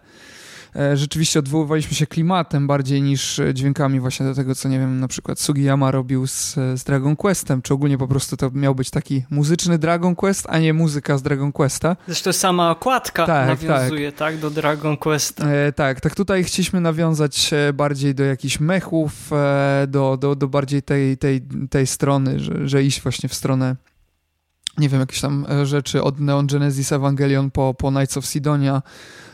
rzeczywiście 0.94 1.38
odwoływaliśmy 1.38 1.94
się 1.94 2.06
klimatem 2.06 2.66
bardziej 2.66 3.02
niż 3.02 3.40
dźwiękami 3.54 4.00
właśnie 4.00 4.26
do 4.26 4.34
tego, 4.34 4.54
co 4.54 4.68
nie 4.68 4.78
wiem, 4.78 5.00
na 5.00 5.08
przykład 5.08 5.40
Sugiyama 5.40 5.90
robił 5.90 6.26
z, 6.26 6.54
z 6.54 6.84
Dragon 6.84 7.16
Questem, 7.16 7.62
czy 7.62 7.74
ogólnie 7.74 7.98
po 7.98 8.08
prostu 8.08 8.36
to 8.36 8.50
miał 8.50 8.74
być 8.74 8.90
taki 8.90 9.24
muzyczny 9.30 9.78
Dragon 9.78 10.14
Quest, 10.14 10.46
a 10.48 10.58
nie 10.58 10.72
muzyka 10.72 11.18
z 11.18 11.22
Dragon 11.22 11.52
Questa. 11.52 11.96
Zresztą 12.06 12.32
sama 12.32 12.70
okładka 12.70 13.26
tak, 13.26 13.48
nawiązuje, 13.48 14.12
tak. 14.12 14.18
tak, 14.18 14.40
do 14.40 14.50
Dragon 14.50 14.96
Questa. 14.96 15.46
E, 15.46 15.72
tak, 15.72 16.00
tak 16.00 16.14
tutaj 16.14 16.44
chcieliśmy 16.44 16.80
nawiązać 16.80 17.50
bardziej 17.74 18.14
do 18.14 18.24
jakichś 18.24 18.60
mechów, 18.60 19.32
e, 19.32 19.86
do, 19.88 20.16
do, 20.16 20.34
do 20.34 20.48
bardziej 20.48 20.82
tej, 20.82 21.18
tej, 21.18 21.42
tej 21.70 21.86
strony, 21.86 22.40
że, 22.40 22.68
że 22.68 22.82
iść 22.82 23.02
właśnie 23.02 23.28
w 23.28 23.34
stronę 23.34 23.76
nie 24.78 24.88
wiem, 24.88 25.00
jakieś 25.00 25.20
tam 25.20 25.46
rzeczy 25.64 26.02
od 26.02 26.20
Neon 26.20 26.46
Genesis 26.46 26.92
Evangelion 26.92 27.50
po, 27.50 27.74
po 27.74 27.90
Knights 27.90 28.16
of 28.16 28.26
Sidonia, 28.26 28.82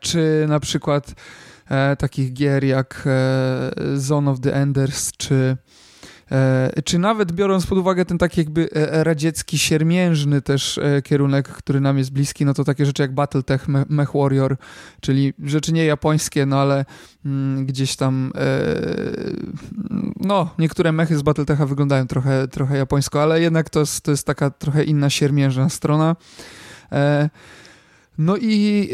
czy 0.00 0.46
na 0.48 0.60
przykład 0.60 1.14
e, 1.68 1.96
takich 1.96 2.32
gier 2.32 2.64
jak 2.64 3.04
e, 3.06 3.70
Zone 3.96 4.30
of 4.30 4.40
the 4.40 4.54
Enders, 4.54 5.12
czy 5.16 5.56
czy 6.84 6.98
nawet 6.98 7.32
biorąc 7.32 7.66
pod 7.66 7.78
uwagę 7.78 8.04
ten 8.04 8.18
taki 8.18 8.40
jakby 8.40 8.68
radziecki, 8.90 9.58
siermiężny 9.58 10.42
też 10.42 10.80
kierunek, 11.04 11.48
który 11.48 11.80
nam 11.80 11.98
jest 11.98 12.12
bliski, 12.12 12.44
no 12.44 12.54
to 12.54 12.64
takie 12.64 12.86
rzeczy 12.86 13.02
jak 13.02 13.14
Battletech, 13.14 13.68
Mech 13.68 14.12
Warrior, 14.14 14.56
czyli 15.00 15.34
rzeczy 15.44 15.72
nie 15.72 15.84
japońskie, 15.84 16.46
no 16.46 16.60
ale 16.60 16.84
mm, 17.24 17.66
gdzieś 17.66 17.96
tam 17.96 18.32
no, 20.20 20.54
niektóre 20.58 20.92
mechy 20.92 21.16
z 21.16 21.22
Battletecha 21.22 21.66
wyglądają 21.66 22.06
trochę, 22.06 22.48
trochę 22.48 22.76
japońsko, 22.76 23.22
ale 23.22 23.40
jednak 23.40 23.70
to 23.70 23.80
jest, 23.80 24.00
to 24.00 24.10
jest 24.10 24.26
taka 24.26 24.50
trochę 24.50 24.84
inna, 24.84 25.10
siermiężna 25.10 25.68
strona. 25.68 26.16
No 28.22 28.36
i 28.40 28.88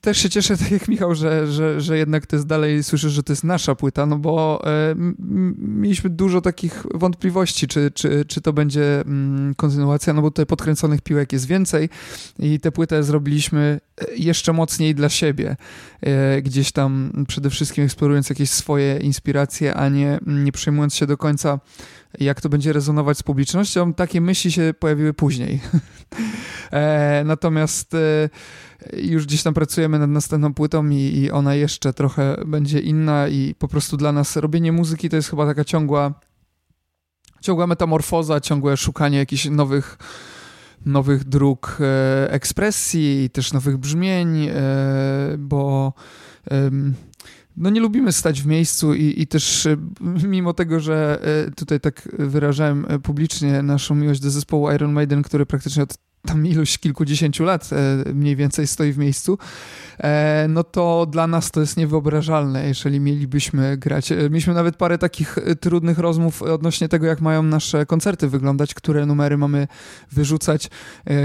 też 0.00 0.18
się 0.18 0.30
cieszę, 0.30 0.56
tak 0.62 0.70
jak 0.70 0.88
Michał, 0.88 1.14
że, 1.14 1.52
że, 1.52 1.80
że 1.80 1.98
jednak 1.98 2.26
to 2.26 2.36
jest 2.36 2.46
dalej, 2.46 2.84
słyszysz, 2.84 3.12
że 3.12 3.22
to 3.22 3.32
jest 3.32 3.44
nasza 3.44 3.74
płyta, 3.74 4.06
no 4.06 4.18
bo 4.18 4.62
e, 4.64 4.94
mieliśmy 5.58 6.10
dużo 6.10 6.40
takich 6.40 6.86
wątpliwości, 6.94 7.68
czy, 7.68 7.90
czy, 7.90 8.24
czy 8.24 8.40
to 8.40 8.52
będzie 8.52 9.00
mm, 9.00 9.54
kontynuacja, 9.54 10.12
no 10.12 10.22
bo 10.22 10.30
tutaj 10.30 10.46
podkręconych 10.46 11.00
piłek 11.00 11.32
jest 11.32 11.46
więcej 11.46 11.88
i 12.38 12.60
tę 12.60 12.72
płytę 12.72 13.02
zrobiliśmy 13.02 13.80
jeszcze 14.16 14.52
mocniej 14.52 14.94
dla 14.94 15.08
siebie. 15.08 15.56
Gdzieś 16.42 16.72
tam 16.72 17.12
przede 17.28 17.50
wszystkim 17.50 17.84
eksplorując 17.84 18.28
jakieś 18.28 18.50
swoje 18.50 18.96
inspiracje, 18.96 19.74
a 19.74 19.88
nie, 19.88 20.18
nie 20.26 20.52
przejmując 20.52 20.94
się 20.94 21.06
do 21.06 21.16
końca, 21.16 21.60
jak 22.20 22.40
to 22.40 22.48
będzie 22.48 22.72
rezonować 22.72 23.18
z 23.18 23.22
publicznością. 23.22 23.94
Takie 23.94 24.20
myśli 24.20 24.52
się 24.52 24.74
pojawiły 24.78 25.14
później. 25.14 25.60
Natomiast 27.24 27.92
już 28.92 29.26
gdzieś 29.26 29.42
tam 29.42 29.54
pracujemy 29.54 29.98
nad 29.98 30.10
następną 30.10 30.54
płytą 30.54 30.88
i, 30.88 30.94
i 30.94 31.30
ona 31.30 31.54
jeszcze 31.54 31.92
trochę 31.92 32.36
będzie 32.46 32.80
inna 32.80 33.28
i 33.28 33.54
po 33.58 33.68
prostu 33.68 33.96
dla 33.96 34.12
nas 34.12 34.36
robienie 34.36 34.72
muzyki 34.72 35.08
to 35.08 35.16
jest 35.16 35.30
chyba 35.30 35.46
taka 35.46 35.64
ciągła 35.64 36.14
ciągła 37.40 37.66
metamorfoza, 37.66 38.40
ciągłe 38.40 38.76
szukanie 38.76 39.18
jakichś 39.18 39.44
nowych 39.44 39.98
nowych 40.86 41.24
dróg 41.24 41.78
e, 41.80 42.30
ekspresji 42.30 43.24
i 43.24 43.30
też 43.30 43.52
nowych 43.52 43.76
brzmień, 43.76 44.46
e, 44.46 44.52
bo 45.38 45.92
no 47.56 47.70
nie 47.70 47.80
lubimy 47.80 48.12
stać 48.12 48.42
w 48.42 48.46
miejscu 48.46 48.94
i, 48.94 49.22
i 49.22 49.26
też 49.26 49.66
e, 49.66 49.76
mimo 50.28 50.54
tego, 50.54 50.80
że 50.80 51.20
tutaj 51.56 51.80
tak 51.80 52.08
wyrażałem 52.18 52.86
publicznie 53.02 53.62
naszą 53.62 53.94
miłość 53.94 54.20
do 54.20 54.30
zespołu 54.30 54.70
Iron 54.70 54.92
Maiden, 54.92 55.22
który 55.22 55.46
praktycznie 55.46 55.82
od 55.82 56.05
tam 56.26 56.46
iluś 56.46 56.78
kilkudziesięciu 56.78 57.44
lat 57.44 57.70
e, 57.72 58.12
mniej 58.12 58.36
więcej 58.36 58.66
stoi 58.66 58.92
w 58.92 58.98
miejscu, 58.98 59.38
e, 59.98 60.46
no 60.48 60.64
to 60.64 61.06
dla 61.06 61.26
nas 61.26 61.50
to 61.50 61.60
jest 61.60 61.76
niewyobrażalne, 61.76 62.68
jeżeli 62.68 63.00
mielibyśmy 63.00 63.76
grać. 63.76 64.12
E, 64.12 64.16
mieliśmy 64.16 64.54
nawet 64.54 64.76
parę 64.76 64.98
takich 64.98 65.38
trudnych 65.60 65.98
rozmów 65.98 66.42
odnośnie 66.42 66.88
tego, 66.88 67.06
jak 67.06 67.20
mają 67.20 67.42
nasze 67.42 67.86
koncerty 67.86 68.28
wyglądać, 68.28 68.74
które 68.74 69.06
numery 69.06 69.36
mamy 69.36 69.68
wyrzucać, 70.12 70.70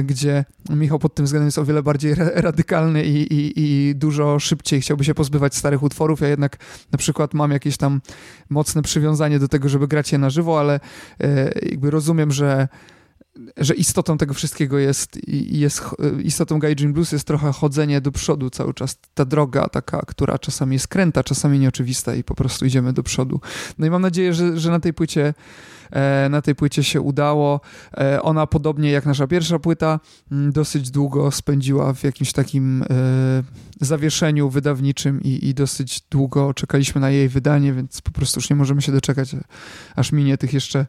gdzie 0.03 0.45
Michał 0.69 0.99
pod 0.99 1.15
tym 1.15 1.25
względem 1.25 1.47
jest 1.47 1.57
o 1.57 1.65
wiele 1.65 1.83
bardziej 1.83 2.15
radykalny 2.15 3.03
i, 3.03 3.33
i, 3.33 3.53
i 3.55 3.95
dużo 3.95 4.39
szybciej 4.39 4.81
chciałby 4.81 5.03
się 5.03 5.13
pozbywać 5.13 5.55
starych 5.55 5.83
utworów. 5.83 6.21
Ja 6.21 6.27
jednak 6.27 6.57
na 6.91 6.97
przykład 6.97 7.33
mam 7.33 7.51
jakieś 7.51 7.77
tam 7.77 8.01
mocne 8.49 8.81
przywiązanie 8.81 9.39
do 9.39 9.47
tego, 9.47 9.69
żeby 9.69 9.87
grać 9.87 10.11
je 10.11 10.17
na 10.17 10.29
żywo, 10.29 10.59
ale 10.59 10.79
jakby 11.61 11.91
rozumiem, 11.91 12.31
że 12.31 12.67
że 13.57 13.73
istotą 13.73 14.17
tego 14.17 14.33
wszystkiego 14.33 14.79
jest, 14.79 15.19
jest 15.27 15.83
istotą 16.23 16.59
Gaijin 16.59 16.93
Blues 16.93 17.11
jest 17.11 17.27
trochę 17.27 17.51
chodzenie 17.51 18.01
do 18.01 18.11
przodu 18.11 18.49
cały 18.49 18.73
czas. 18.73 18.97
Ta 19.13 19.25
droga 19.25 19.69
taka, 19.69 20.01
która 20.07 20.39
czasami 20.39 20.73
jest 20.73 20.87
kręta, 20.87 21.23
czasami 21.23 21.59
nieoczywista 21.59 22.15
i 22.15 22.23
po 22.23 22.35
prostu 22.35 22.65
idziemy 22.65 22.93
do 22.93 23.03
przodu. 23.03 23.39
No 23.77 23.85
i 23.85 23.89
mam 23.89 24.01
nadzieję, 24.01 24.33
że, 24.33 24.59
że 24.59 24.71
na 24.71 24.79
tej 24.79 24.93
płycie 24.93 25.33
e, 25.91 26.29
na 26.29 26.41
tej 26.41 26.55
płycie 26.55 26.83
się 26.83 27.01
udało. 27.01 27.61
E, 27.97 28.21
ona 28.21 28.47
podobnie 28.47 28.91
jak 28.91 29.05
nasza 29.05 29.27
pierwsza 29.27 29.59
płyta 29.59 29.99
mm, 30.31 30.51
dosyć 30.51 30.91
długo 30.91 31.31
spędziła 31.31 31.93
w 31.93 32.03
jakimś 32.03 32.33
takim 32.33 32.83
e, 32.83 32.85
zawieszeniu 33.81 34.49
wydawniczym 34.49 35.21
i, 35.23 35.47
i 35.49 35.53
dosyć 35.53 36.01
długo 36.09 36.53
czekaliśmy 36.53 37.01
na 37.01 37.09
jej 37.09 37.29
wydanie, 37.29 37.73
więc 37.73 38.01
po 38.01 38.11
prostu 38.11 38.39
już 38.39 38.49
nie 38.49 38.55
możemy 38.55 38.81
się 38.81 38.91
doczekać, 38.91 39.35
aż 39.95 40.11
minie 40.11 40.37
tych 40.37 40.53
jeszcze 40.53 40.85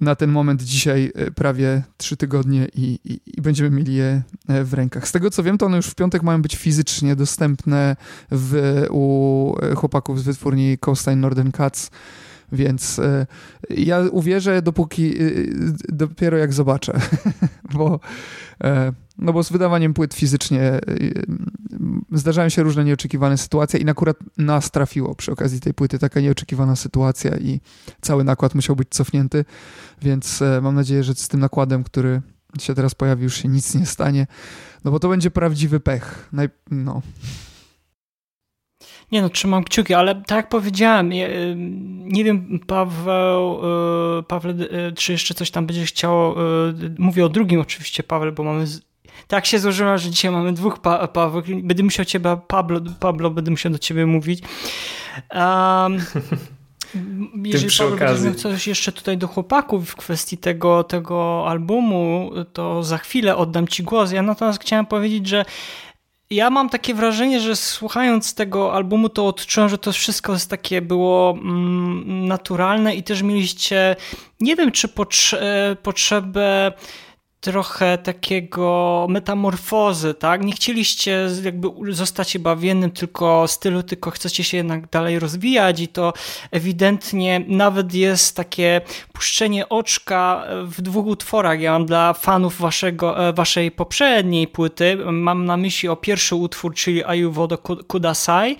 na 0.00 0.14
ten 0.14 0.30
moment 0.30 0.62
dzisiaj 0.62 1.12
e, 1.14 1.30
prawie 1.30 1.82
trzy 1.96 2.16
tygodnie 2.16 2.68
i, 2.74 2.98
i, 3.04 3.20
i, 3.38 3.42
będziemy 3.42 3.70
mieli 3.70 3.94
je 3.94 4.22
e, 4.48 4.64
w 4.64 4.74
rękach. 4.74 5.08
Z 5.08 5.12
tego 5.12 5.30
co 5.30 5.42
wiem, 5.42 5.58
to 5.58 5.66
one 5.66 5.76
już 5.76 5.86
w 5.86 5.94
piątek 5.94 6.22
mają 6.22 6.42
być 6.42 6.56
fizycznie 6.56 7.16
dostępne 7.16 7.96
w, 8.30 8.82
u 8.90 9.56
e, 9.62 9.74
chłopaków 9.74 10.20
z 10.20 10.22
wytwórni 10.22 10.78
Coastline 10.78 11.20
Northern 11.20 11.50
Cats. 11.50 11.90
Więc 12.52 13.00
ja 13.70 14.00
uwierzę, 14.00 14.62
dopóki 14.62 15.14
dopiero 15.88 16.36
jak 16.36 16.52
zobaczę, 16.52 17.00
bo 17.74 18.00
no 19.18 19.32
bo 19.32 19.42
z 19.42 19.52
wydawaniem 19.52 19.94
płyt 19.94 20.14
fizycznie 20.14 20.80
zdarzają 22.12 22.48
się 22.48 22.62
różne 22.62 22.84
nieoczekiwane 22.84 23.38
sytuacje 23.38 23.80
i 23.80 23.90
akurat 23.90 24.16
nas 24.38 24.70
trafiło 24.70 25.14
przy 25.14 25.32
okazji 25.32 25.60
tej 25.60 25.74
płyty 25.74 25.98
taka 25.98 26.20
nieoczekiwana 26.20 26.76
sytuacja 26.76 27.36
i 27.36 27.60
cały 28.00 28.24
nakład 28.24 28.54
musiał 28.54 28.76
być 28.76 28.88
cofnięty, 28.90 29.44
więc 30.02 30.42
e, 30.42 30.60
mam 30.60 30.74
nadzieję, 30.74 31.04
że 31.04 31.14
z 31.14 31.28
tym 31.28 31.40
nakładem, 31.40 31.84
który 31.84 32.22
się 32.60 32.74
teraz 32.74 32.94
pojawi, 32.94 33.22
już 33.22 33.36
się 33.42 33.48
nic 33.48 33.74
nie 33.74 33.86
stanie, 33.86 34.26
no 34.84 34.90
bo 34.90 34.98
to 34.98 35.08
będzie 35.08 35.30
prawdziwy 35.30 35.80
pech. 35.80 36.30
No. 36.70 37.02
Nie 39.12 39.22
no, 39.22 39.28
trzymam 39.28 39.64
kciuki, 39.64 39.94
ale 39.94 40.14
tak 40.14 40.36
jak 40.36 40.48
powiedziałem, 40.48 41.10
nie 42.00 42.24
wiem, 42.24 42.60
Paweł, 42.66 43.60
e, 44.18 44.22
Paweł, 44.22 44.52
e, 44.52 44.92
czy 44.92 45.12
jeszcze 45.12 45.34
coś 45.34 45.50
tam 45.50 45.66
będzie 45.66 45.84
chciało, 45.84 46.36
mówię 46.98 47.24
o 47.24 47.28
drugim 47.28 47.60
oczywiście, 47.60 48.02
Paweł, 48.02 48.32
bo 48.32 48.44
mamy 48.44 48.66
tak 49.28 49.46
się 49.46 49.58
złożyło, 49.58 49.98
że 49.98 50.10
dzisiaj 50.10 50.30
mamy 50.30 50.52
dwóch 50.52 50.78
pa 50.78 51.08
Paweł. 51.08 51.42
Będę 51.62 51.82
musiał 51.82 52.04
ciebie, 52.04 52.38
Pablo, 52.48 52.80
Pablo, 53.00 53.30
będę 53.30 53.50
musiał 53.50 53.72
do 53.72 53.78
ciebie 53.78 54.06
mówić. 54.06 54.42
Um, 55.34 55.98
jeżeli 57.44 57.66
przy 57.66 57.84
okazji. 57.84 58.34
coś 58.34 58.66
jeszcze 58.66 58.92
tutaj 58.92 59.18
do 59.18 59.28
chłopaków 59.28 59.90
w 59.90 59.96
kwestii 59.96 60.38
tego, 60.38 60.84
tego 60.84 61.44
albumu, 61.48 62.30
to 62.52 62.82
za 62.82 62.98
chwilę 62.98 63.36
oddam 63.36 63.68
ci 63.68 63.82
głos. 63.82 64.12
Ja 64.12 64.22
natomiast 64.22 64.60
chciałem 64.60 64.86
powiedzieć, 64.86 65.26
że 65.26 65.44
ja 66.30 66.50
mam 66.50 66.68
takie 66.68 66.94
wrażenie, 66.94 67.40
że 67.40 67.56
słuchając 67.56 68.34
tego 68.34 68.74
albumu, 68.74 69.08
to 69.08 69.26
odczułem, 69.26 69.68
że 69.68 69.78
to 69.78 69.92
wszystko 69.92 70.32
jest 70.32 70.50
takie 70.50 70.82
było 70.82 71.38
mm, 71.38 72.26
naturalne 72.26 72.94
i 72.94 73.02
też 73.02 73.22
mieliście, 73.22 73.96
nie 74.40 74.56
wiem, 74.56 74.72
czy 74.72 74.88
potrze 74.88 75.76
potrzebę 75.82 76.72
trochę 77.40 77.98
takiego 77.98 79.06
metamorfozy, 79.10 80.14
tak? 80.14 80.44
Nie 80.44 80.52
chcieliście 80.52 81.28
jakby 81.42 81.68
zostać 81.90 82.32
chyba 82.32 82.54
w 82.54 82.62
jednym 82.62 82.90
tylko 82.90 83.48
stylu, 83.48 83.82
tylko 83.82 84.10
chcecie 84.10 84.44
się 84.44 84.56
jednak 84.56 84.90
dalej 84.90 85.18
rozwijać 85.18 85.80
i 85.80 85.88
to 85.88 86.12
ewidentnie 86.50 87.44
nawet 87.48 87.94
jest 87.94 88.36
takie 88.36 88.80
puszczenie 89.12 89.68
oczka 89.68 90.44
w 90.62 90.82
dwóch 90.82 91.06
utworach. 91.06 91.60
Ja 91.60 91.72
mam 91.72 91.86
dla 91.86 92.12
fanów 92.12 92.58
waszego, 92.58 93.28
e, 93.28 93.32
waszej 93.32 93.70
poprzedniej 93.70 94.48
płyty, 94.48 94.96
mam 95.12 95.44
na 95.44 95.56
myśli 95.56 95.88
o 95.88 95.96
pierwszy 95.96 96.34
utwór, 96.34 96.74
czyli 96.74 97.04
Ayuwodo 97.04 97.58
Kudasai 97.58 98.56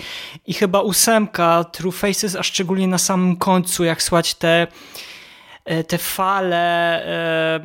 i 0.46 0.54
chyba 0.54 0.80
ósemka 0.80 1.64
True 1.64 1.92
Faces, 1.92 2.36
a 2.36 2.42
szczególnie 2.42 2.88
na 2.88 2.98
samym 2.98 3.36
końcu, 3.36 3.84
jak 3.84 4.02
słać 4.02 4.34
te 4.34 4.46
E, 4.56 4.66
te 5.86 5.98
fale. 5.98 6.56
E, 7.06 7.60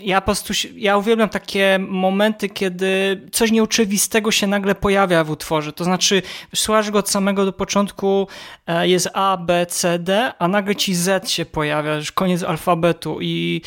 ja 0.00 0.20
po 0.20 0.24
prostu, 0.24 0.52
ja 0.74 0.96
uwielbiam 0.96 1.28
takie 1.28 1.78
momenty, 1.88 2.48
kiedy 2.48 3.20
coś 3.32 3.50
nieoczywistego 3.50 4.30
się 4.30 4.46
nagle 4.46 4.74
pojawia 4.74 5.24
w 5.24 5.30
utworze. 5.30 5.72
To 5.72 5.84
znaczy, 5.84 6.22
słuchasz 6.54 6.90
go 6.90 6.98
od 6.98 7.10
samego 7.10 7.44
do 7.44 7.52
początku, 7.52 8.28
e, 8.66 8.88
jest 8.88 9.08
A, 9.14 9.36
B, 9.36 9.66
C, 9.66 9.98
D, 9.98 10.32
a 10.38 10.48
nagle 10.48 10.76
ci 10.76 10.94
Z 10.94 11.30
się 11.30 11.44
pojawia, 11.44 11.94
już 11.94 12.12
koniec 12.12 12.42
alfabetu 12.42 13.18
i 13.20 13.62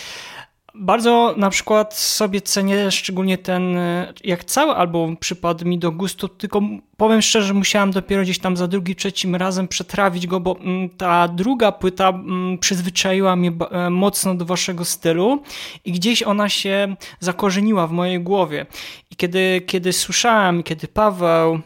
bardzo 0.75 1.33
na 1.37 1.49
przykład 1.49 1.97
sobie 1.97 2.41
cenię 2.41 2.91
szczególnie 2.91 3.37
ten, 3.37 3.77
jak 4.23 4.43
cały 4.43 4.75
album 4.75 5.17
przypadł 5.17 5.65
mi 5.65 5.79
do 5.79 5.91
gustu, 5.91 6.27
tylko 6.27 6.61
powiem 6.97 7.21
szczerze, 7.21 7.53
musiałam 7.53 7.91
dopiero 7.91 8.21
gdzieś 8.21 8.39
tam 8.39 8.57
za 8.57 8.67
drugi, 8.67 8.95
trzecim 8.95 9.35
razem 9.35 9.67
przetrawić 9.67 10.27
go, 10.27 10.39
bo 10.39 10.57
mm, 10.59 10.89
ta 10.89 11.27
druga 11.27 11.71
płyta 11.71 12.09
mm, 12.09 12.57
przyzwyczaiła 12.57 13.35
mnie 13.35 13.51
e, 13.71 13.89
mocno 13.89 14.35
do 14.35 14.45
waszego 14.45 14.85
stylu 14.85 15.43
i 15.85 15.91
gdzieś 15.91 16.23
ona 16.23 16.49
się 16.49 16.95
zakorzeniła 17.19 17.87
w 17.87 17.91
mojej 17.91 18.19
głowie. 18.19 18.65
I 19.11 19.15
kiedy, 19.15 19.61
kiedy 19.65 19.93
słyszałem, 19.93 20.63
kiedy 20.63 20.87
Paweł 20.87 21.59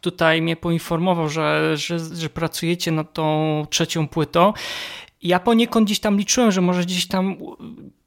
tutaj 0.00 0.42
mnie 0.42 0.56
poinformował, 0.56 1.28
że, 1.28 1.76
że, 1.76 1.98
że 1.98 2.28
pracujecie 2.28 2.92
nad 2.92 3.12
tą 3.12 3.66
trzecią 3.70 4.08
płytą, 4.08 4.52
ja 5.22 5.40
poniekąd 5.40 5.86
gdzieś 5.86 6.00
tam 6.00 6.18
liczyłem, 6.18 6.52
że 6.52 6.60
może 6.60 6.82
gdzieś 6.82 7.06
tam 7.06 7.36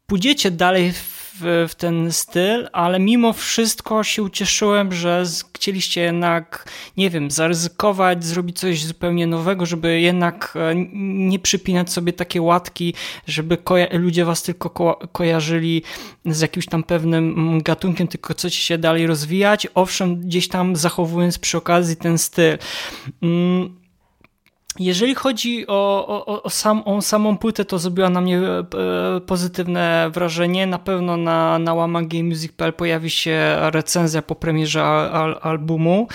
pójdziecie 0.07 0.51
dalej 0.51 0.91
w, 0.91 1.25
w, 1.69 1.75
ten 1.77 2.11
styl, 2.11 2.69
ale 2.73 2.99
mimo 2.99 3.33
wszystko 3.33 4.03
się 4.03 4.23
ucieszyłem, 4.23 4.93
że 4.93 5.23
chcieliście 5.55 6.01
jednak, 6.01 6.71
nie 6.97 7.09
wiem, 7.09 7.31
zaryzykować, 7.31 8.25
zrobić 8.25 8.59
coś 8.59 8.83
zupełnie 8.83 9.27
nowego, 9.27 9.65
żeby 9.65 9.99
jednak 10.01 10.53
e, 10.55 10.75
nie 10.93 11.39
przypinać 11.39 11.91
sobie 11.91 12.13
takie 12.13 12.41
łatki, 12.41 12.93
żeby 13.27 13.57
ludzie 13.91 14.25
was 14.25 14.43
tylko 14.43 14.69
ko 14.69 14.99
kojarzyli 15.11 15.83
z 16.25 16.41
jakimś 16.41 16.65
tam 16.65 16.83
pewnym 16.83 17.61
gatunkiem, 17.61 18.07
tylko 18.07 18.33
chcecie 18.33 18.57
się 18.57 18.77
dalej 18.77 19.07
rozwijać, 19.07 19.67
owszem, 19.73 20.19
gdzieś 20.19 20.47
tam 20.47 20.75
zachowując 20.75 21.39
przy 21.39 21.57
okazji 21.57 21.95
ten 21.95 22.17
styl. 22.17 22.57
Mm 23.21 23.84
jeżeli 24.79 25.15
chodzi 25.15 25.67
o, 25.67 26.07
o, 26.07 26.43
o, 26.43 26.49
sam, 26.49 26.83
o, 26.85 27.01
samą 27.01 27.37
płytę, 27.37 27.65
to 27.65 27.79
zrobiła 27.79 28.09
na 28.09 28.21
mnie 28.21 28.39
e, 28.39 28.63
pozytywne 29.25 30.09
wrażenie. 30.13 30.67
Na 30.67 30.79
pewno 30.79 31.17
na, 31.17 31.59
na 31.59 31.73
łamagemusic.pl 31.73 32.73
pojawi 32.73 33.09
się 33.09 33.57
recenzja 33.59 34.21
po 34.21 34.35
premierze 34.35 34.83
al, 34.83 35.39
albumu. 35.41 36.07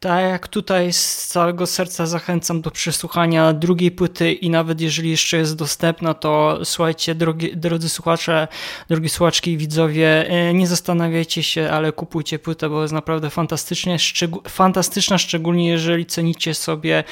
Tak 0.00 0.24
jak 0.24 0.48
tutaj 0.48 0.92
z 0.92 1.26
całego 1.26 1.66
serca 1.66 2.06
zachęcam 2.06 2.60
do 2.60 2.70
przesłuchania 2.70 3.52
drugiej 3.52 3.90
płyty 3.90 4.32
i 4.32 4.50
nawet 4.50 4.80
jeżeli 4.80 5.10
jeszcze 5.10 5.36
jest 5.36 5.56
dostępna, 5.56 6.14
to 6.14 6.58
słuchajcie, 6.64 7.14
drogi, 7.14 7.56
drodzy 7.56 7.88
słuchacze, 7.88 8.48
drogie 8.88 9.08
słuchaczki 9.08 9.50
i 9.50 9.56
widzowie, 9.56 10.28
e, 10.28 10.54
nie 10.54 10.66
zastanawiajcie 10.66 11.42
się, 11.42 11.70
ale 11.70 11.92
kupujcie 11.92 12.38
płytę, 12.38 12.68
bo 12.68 12.82
jest 12.82 12.94
naprawdę 12.94 13.30
fantastycznie, 13.30 13.98
szczeg 13.98 14.30
fantastyczna, 14.48 15.18
szczególnie 15.18 15.68
jeżeli 15.68 16.06
cenicie 16.06 16.54
sobie 16.54 17.04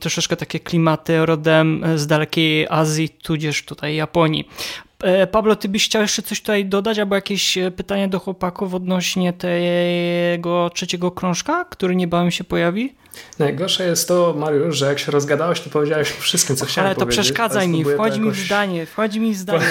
troszeczkę 0.00 0.36
takie 0.36 0.60
klimaty 0.60 1.26
rodem 1.26 1.84
z 1.96 2.06
dalekiej 2.06 2.66
Azji, 2.70 3.08
tudzież 3.08 3.64
tutaj 3.64 3.96
Japonii. 3.96 4.48
E, 5.02 5.26
Pablo, 5.26 5.56
ty 5.56 5.68
byś 5.68 5.84
chciał 5.84 6.02
jeszcze 6.02 6.22
coś 6.22 6.40
tutaj 6.40 6.64
dodać, 6.64 6.98
albo 6.98 7.14
jakieś 7.14 7.58
e, 7.58 7.70
pytanie 7.70 8.08
do 8.08 8.18
chłopaków 8.18 8.74
odnośnie 8.74 9.32
tego 9.32 10.70
trzeciego 10.74 11.10
krążka, 11.10 11.64
który 11.64 11.96
niebawem 11.96 12.30
się 12.30 12.44
pojawi? 12.44 12.94
Najgorsze 13.38 13.86
jest 13.86 14.08
to, 14.08 14.34
Mariusz, 14.38 14.76
że 14.76 14.86
jak 14.86 14.98
się 14.98 15.12
rozgadałeś, 15.12 15.60
to 15.60 15.70
powiedziałeś 15.70 16.08
wszystkim, 16.08 16.56
co 16.56 16.66
chciałem 16.66 16.86
Ale 16.86 16.94
to 16.94 17.00
powiedzieć. 17.00 17.24
przeszkadzaj 17.24 17.68
mi, 17.68 17.84
wchodzi 17.84 18.20
mi 18.20 18.30
w 18.30 18.36
zdanie, 18.36 18.86
wchodzi 18.86 19.20
mi 19.20 19.34
w 19.34 19.36
zdanie. 19.36 19.66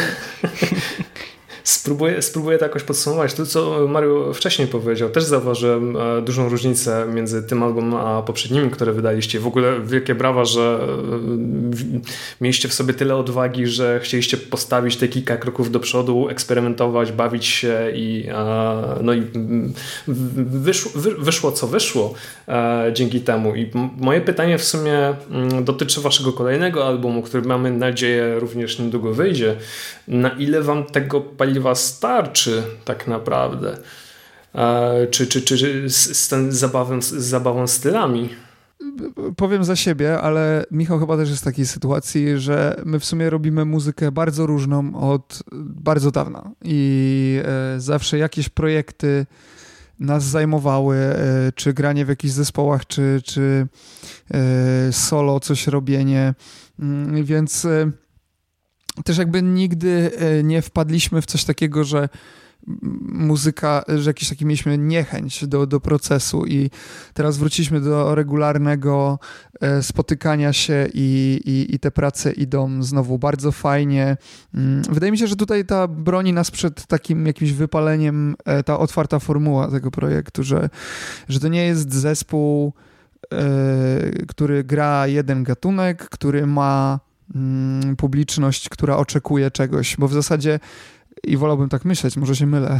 Spróbuję, 1.65 2.21
spróbuję 2.21 2.57
to 2.57 2.65
jakoś 2.65 2.83
podsumować. 2.83 3.33
To, 3.33 3.45
co 3.45 3.87
Mario 3.87 4.33
wcześniej 4.33 4.67
powiedział, 4.67 5.09
też 5.09 5.23
zauważyłem 5.23 5.97
e, 5.97 6.21
dużą 6.21 6.49
różnicę 6.49 7.07
między 7.13 7.43
tym 7.43 7.63
albumem 7.63 7.95
a 7.95 8.21
poprzednimi, 8.21 8.69
które 8.69 8.93
wydaliście. 8.93 9.39
W 9.39 9.47
ogóle 9.47 9.81
wielkie 9.81 10.15
brawa, 10.15 10.45
że 10.45 10.79
e, 10.79 12.03
mieliście 12.41 12.67
w 12.67 12.73
sobie 12.73 12.93
tyle 12.93 13.15
odwagi, 13.15 13.67
że 13.67 13.99
chcieliście 14.03 14.37
postawić 14.37 14.97
te 14.97 15.07
kilka 15.07 15.37
kroków 15.37 15.71
do 15.71 15.79
przodu, 15.79 16.29
eksperymentować, 16.29 17.11
bawić 17.11 17.45
się 17.45 17.91
i, 17.95 18.27
e, 18.29 18.99
no 19.01 19.13
i 19.13 19.23
wyszło, 20.37 20.91
wyszło 21.19 21.51
co 21.51 21.67
wyszło 21.67 22.13
dzięki 22.93 23.21
temu. 23.21 23.55
I 23.55 23.71
moje 23.97 24.21
pytanie 24.21 24.57
w 24.57 24.63
sumie 24.63 25.13
mm, 25.31 25.63
dotyczy 25.63 26.01
waszego 26.01 26.33
kolejnego 26.33 26.87
albumu, 26.87 27.21
który 27.21 27.47
mamy 27.47 27.71
nadzieję 27.71 28.39
również 28.39 28.79
niedługo 28.79 29.13
wyjdzie. 29.13 29.55
Na 30.07 30.29
ile 30.29 30.61
wam 30.61 30.83
tego 30.83 31.21
paliwa 31.55 31.75
paliwa 31.75 31.75
starczy 31.75 32.63
tak 32.85 33.07
naprawdę? 33.07 33.77
E, 34.55 35.07
czy, 35.07 35.27
czy, 35.27 35.41
czy 35.41 35.89
z, 35.89 36.17
z, 36.17 36.53
zabawą, 36.53 37.01
z 37.01 37.13
zabawą 37.13 37.67
stylami? 37.67 38.29
Powiem 39.37 39.63
za 39.63 39.75
siebie, 39.75 40.21
ale 40.21 40.65
Michał 40.71 40.99
chyba 40.99 41.17
też 41.17 41.29
jest 41.29 41.41
w 41.41 41.45
takiej 41.45 41.65
sytuacji, 41.65 42.37
że 42.37 42.81
my 42.85 42.99
w 42.99 43.05
sumie 43.05 43.29
robimy 43.29 43.65
muzykę 43.65 44.11
bardzo 44.11 44.45
różną 44.45 44.95
od 44.95 45.43
bardzo 45.61 46.11
dawna 46.11 46.51
i 46.63 47.39
e, 47.45 47.79
zawsze 47.79 48.17
jakieś 48.17 48.49
projekty 48.49 49.25
nas 49.99 50.23
zajmowały, 50.23 50.95
e, 50.95 51.51
czy 51.55 51.73
granie 51.73 52.05
w 52.05 52.09
jakichś 52.09 52.33
zespołach, 52.33 52.87
czy, 52.87 53.21
czy 53.23 53.67
solo, 54.91 55.39
coś 55.39 55.67
robienie, 55.67 56.33
mm, 56.79 57.23
więc 57.23 57.67
też 59.03 59.17
jakby 59.17 59.41
nigdy 59.41 60.11
e, 60.17 60.43
nie 60.43 60.61
wpadliśmy 60.61 61.21
w 61.21 61.25
coś 61.25 61.43
takiego, 61.43 61.83
że 61.83 62.09
muzyka, 63.01 63.83
że 63.87 64.09
jakiś 64.09 64.29
taki 64.29 64.45
mieliśmy 64.45 64.77
niechęć 64.77 65.47
do, 65.47 65.67
do 65.67 65.79
procesu 65.79 66.45
i 66.45 66.69
teraz 67.13 67.37
wróciliśmy 67.37 67.81
do 67.81 68.15
regularnego 68.15 69.19
e, 69.61 69.83
spotykania 69.83 70.53
się 70.53 70.87
i, 70.93 71.41
i, 71.45 71.75
i 71.75 71.79
te 71.79 71.91
prace 71.91 72.31
idą 72.31 72.83
znowu 72.83 73.19
bardzo 73.19 73.51
fajnie. 73.51 74.17
Mm, 74.53 74.81
wydaje 74.89 75.11
mi 75.11 75.17
się, 75.17 75.27
że 75.27 75.35
tutaj 75.35 75.65
ta 75.65 75.87
broni 75.87 76.33
nas 76.33 76.51
przed 76.51 76.85
takim 76.85 77.27
jakimś 77.27 77.51
wypaleniem, 77.51 78.35
e, 78.45 78.63
ta 78.63 78.79
otwarta 78.79 79.19
formuła 79.19 79.71
tego 79.71 79.91
projektu, 79.91 80.43
że, 80.43 80.69
że 81.29 81.39
to 81.39 81.47
nie 81.47 81.65
jest 81.65 81.93
zespół, 81.93 82.73
który 84.27 84.63
gra 84.63 85.07
jeden 85.07 85.43
gatunek, 85.43 86.09
który 86.09 86.47
ma 86.47 86.99
publiczność, 87.97 88.69
która 88.69 88.97
oczekuje 88.97 89.51
czegoś, 89.51 89.95
bo 89.97 90.07
w 90.07 90.13
zasadzie 90.13 90.59
i 91.27 91.37
wolałbym 91.37 91.69
tak 91.69 91.85
myśleć, 91.85 92.17
może 92.17 92.35
się 92.35 92.45
mylę. 92.47 92.79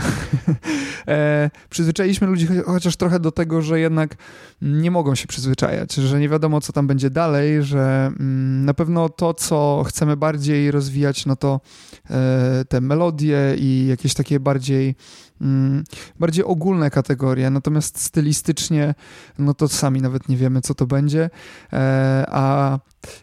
e, 1.08 1.50
przyzwyczailiśmy 1.70 2.28
ludzi 2.28 2.48
chociaż 2.66 2.98
trochę 2.98 3.20
do 3.20 3.32
tego, 3.32 3.62
że 3.62 3.80
jednak 3.80 4.16
nie 4.62 4.92
mogą 4.92 5.16
się 5.16 5.28
przyzwyczajać, 5.28 5.94
że 5.94 6.20
nie 6.20 6.30
wiadomo, 6.30 6.62
co 6.62 6.74
tam 6.74 6.88
będzie 6.88 7.10
dalej, 7.10 7.64
że 7.64 8.12
mm, 8.20 8.66
na 8.66 8.74
pewno 8.74 9.10
to, 9.10 9.34
co 9.34 9.84
chcemy 9.88 10.18
bardziej 10.18 10.72
rozwijać, 10.72 11.26
no 11.26 11.36
to 11.36 11.62
e, 12.10 12.66
te 12.70 12.82
melodie 12.82 13.56
i 13.58 13.88
jakieś 13.90 14.14
takie 14.14 14.40
bardziej 14.40 14.96
mm, 15.42 15.84
bardziej 16.20 16.46
ogólne 16.46 16.90
kategorie, 16.90 17.50
natomiast 17.50 18.02
stylistycznie, 18.02 18.96
no 19.40 19.54
to 19.54 19.68
sami 19.68 20.02
nawet 20.02 20.30
nie 20.30 20.38
wiemy, 20.38 20.62
co 20.62 20.76
to 20.76 20.86
będzie, 20.86 21.30
e, 21.74 22.26
a 22.30 22.80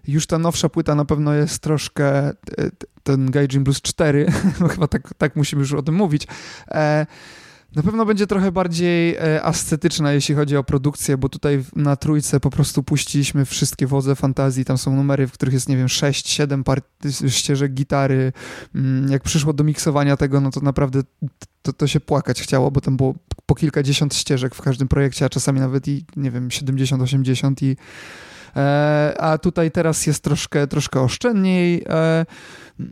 już 0.08 0.26
ta 0.26 0.38
nowsza 0.38 0.68
płyta 0.68 0.94
na 0.94 1.04
pewno 1.04 1.34
jest 1.34 1.58
troszkę 1.58 2.32
ten 3.02 3.30
Gaijin 3.30 3.64
Blues 3.64 3.82
4, 3.82 4.26
no 4.60 4.68
chyba 4.74 4.88
tak, 4.88 5.14
tak 5.18 5.36
musimy 5.36 5.60
już 5.60 5.72
o 5.72 5.82
tym 5.82 5.94
mówić, 5.94 6.26
e, 6.70 7.06
na 7.76 7.82
pewno 7.82 8.06
będzie 8.06 8.26
trochę 8.26 8.52
bardziej 8.52 9.16
e, 9.16 9.42
ascetyczna, 9.42 10.12
jeśli 10.12 10.34
chodzi 10.34 10.56
o 10.56 10.64
produkcję, 10.64 11.16
bo 11.16 11.28
tutaj 11.28 11.64
na 11.76 11.96
trójce 11.96 12.40
po 12.40 12.50
prostu 12.50 12.82
puściliśmy 12.82 13.44
wszystkie 13.44 13.86
wodze 13.86 14.16
fantazji. 14.16 14.64
Tam 14.64 14.78
są 14.78 14.96
numery, 14.96 15.26
w 15.26 15.32
których 15.32 15.54
jest, 15.54 15.68
nie 15.68 15.76
wiem, 15.76 15.86
6-7 15.86 16.80
ścieżek 17.28 17.74
gitary. 17.74 18.32
Mm, 18.74 19.12
jak 19.12 19.22
przyszło 19.22 19.52
do 19.52 19.64
miksowania 19.64 20.16
tego, 20.16 20.40
no 20.40 20.50
to 20.50 20.60
naprawdę 20.60 21.00
to, 21.62 21.72
to 21.72 21.86
się 21.86 22.00
płakać 22.00 22.42
chciało, 22.42 22.70
bo 22.70 22.80
tam 22.80 22.96
było 22.96 23.14
po 23.46 23.54
kilkadziesiąt 23.54 24.14
ścieżek 24.14 24.54
w 24.54 24.62
każdym 24.62 24.88
projekcie, 24.88 25.24
a 25.24 25.28
czasami 25.28 25.60
nawet 25.60 25.88
i, 25.88 26.04
nie 26.16 26.30
wiem, 26.30 26.48
70-80 26.48 27.64
i 27.64 27.70
e, 27.70 27.76
a 29.18 29.38
tutaj 29.42 29.70
teraz 29.70 30.06
jest 30.06 30.24
troszkę, 30.24 30.66
troszkę 30.66 31.00
oszczędniej. 31.00 31.84
E, 31.88 32.26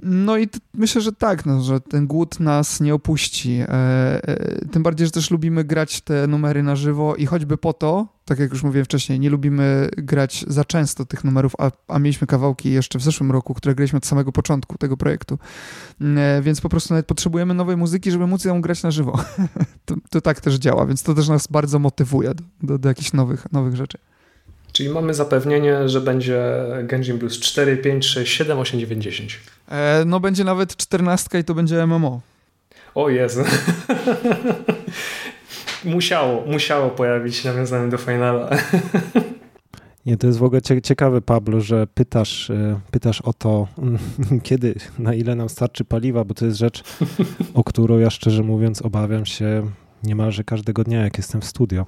no 0.02 0.38
i 0.38 0.48
myślę, 0.74 1.00
że 1.00 1.12
tak, 1.12 1.46
no, 1.46 1.62
że 1.62 1.80
ten 1.80 2.06
głód 2.06 2.40
nas 2.40 2.80
nie 2.80 2.94
opuści. 2.94 3.60
E, 3.60 3.68
e, 3.68 4.66
tym 4.72 4.82
bardziej, 4.82 5.06
że 5.06 5.10
też 5.10 5.30
lubimy 5.30 5.64
grać 5.64 6.00
te 6.00 6.26
numery 6.26 6.62
na 6.62 6.76
żywo 6.76 7.16
i 7.16 7.26
choćby 7.26 7.56
po 7.56 7.72
to, 7.72 8.08
tak 8.24 8.38
jak 8.38 8.50
już 8.50 8.62
mówiłem 8.62 8.84
wcześniej, 8.84 9.20
nie 9.20 9.30
lubimy 9.30 9.88
grać 9.96 10.44
za 10.48 10.64
często 10.64 11.04
tych 11.04 11.24
numerów, 11.24 11.52
a, 11.58 11.70
a 11.88 11.98
mieliśmy 11.98 12.26
kawałki 12.26 12.70
jeszcze 12.70 12.98
w 12.98 13.02
zeszłym 13.02 13.32
roku, 13.32 13.54
które 13.54 13.74
graliśmy 13.74 13.96
od 13.96 14.06
samego 14.06 14.32
początku 14.32 14.78
tego 14.78 14.96
projektu. 14.96 15.38
E, 16.00 16.42
więc 16.42 16.60
po 16.60 16.68
prostu 16.68 16.94
nawet 16.94 17.06
potrzebujemy 17.06 17.54
nowej 17.54 17.76
muzyki, 17.76 18.10
żeby 18.10 18.26
móc 18.26 18.44
ją 18.44 18.60
grać 18.60 18.82
na 18.82 18.90
żywo. 18.90 19.18
to, 19.84 19.94
to, 20.10 20.20
tak 20.20 20.40
też 20.40 20.54
działa, 20.54 20.86
więc 20.86 21.02
to 21.02 21.14
też 21.14 21.28
nas 21.28 21.46
bardzo 21.46 21.78
motywuje 21.78 22.34
do, 22.34 22.44
do, 22.62 22.78
do 22.78 22.88
jakichś 22.88 23.12
nowych, 23.12 23.52
nowych 23.52 23.76
rzeczy. 23.76 23.98
Czyli 24.80 24.92
mamy 24.92 25.14
zapewnienie, 25.14 25.88
że 25.88 26.00
będzie 26.00 26.42
Genshin 26.82 27.18
Blues 27.18 27.40
4, 27.40 27.76
5, 27.76 28.06
6, 28.06 28.36
7, 28.36 28.58
8, 28.58 28.80
9, 28.80 29.04
10. 29.04 29.40
E, 29.68 30.02
no 30.06 30.20
będzie 30.20 30.44
nawet 30.44 30.76
14 30.76 31.38
i 31.38 31.44
to 31.44 31.54
będzie 31.54 31.86
MMO. 31.86 32.20
O 32.94 33.08
Jezu. 33.08 33.42
musiało, 35.84 36.44
musiało 36.46 36.90
pojawić 36.90 37.36
się 37.36 37.48
nawiązanie 37.48 37.90
do 37.90 37.98
finala. 37.98 38.50
Nie, 40.06 40.16
to 40.16 40.26
jest 40.26 40.38
w 40.38 40.42
ogóle 40.42 40.62
ciekawe, 40.82 41.20
Pablo, 41.20 41.60
że 41.60 41.86
pytasz, 41.86 42.50
e, 42.50 42.80
pytasz 42.90 43.20
o 43.20 43.32
to, 43.32 43.68
kiedy, 44.42 44.74
na 44.98 45.14
ile 45.14 45.34
nam 45.34 45.48
starczy 45.48 45.84
paliwa, 45.84 46.24
bo 46.24 46.34
to 46.34 46.46
jest 46.46 46.58
rzecz, 46.58 46.84
o 47.54 47.64
którą 47.64 47.98
ja 47.98 48.10
szczerze 48.10 48.42
mówiąc 48.42 48.82
obawiam 48.82 49.26
się 49.26 49.70
niemalże 50.02 50.44
każdego 50.44 50.84
dnia, 50.84 51.02
jak 51.02 51.16
jestem 51.16 51.40
w 51.40 51.44
studio. 51.44 51.86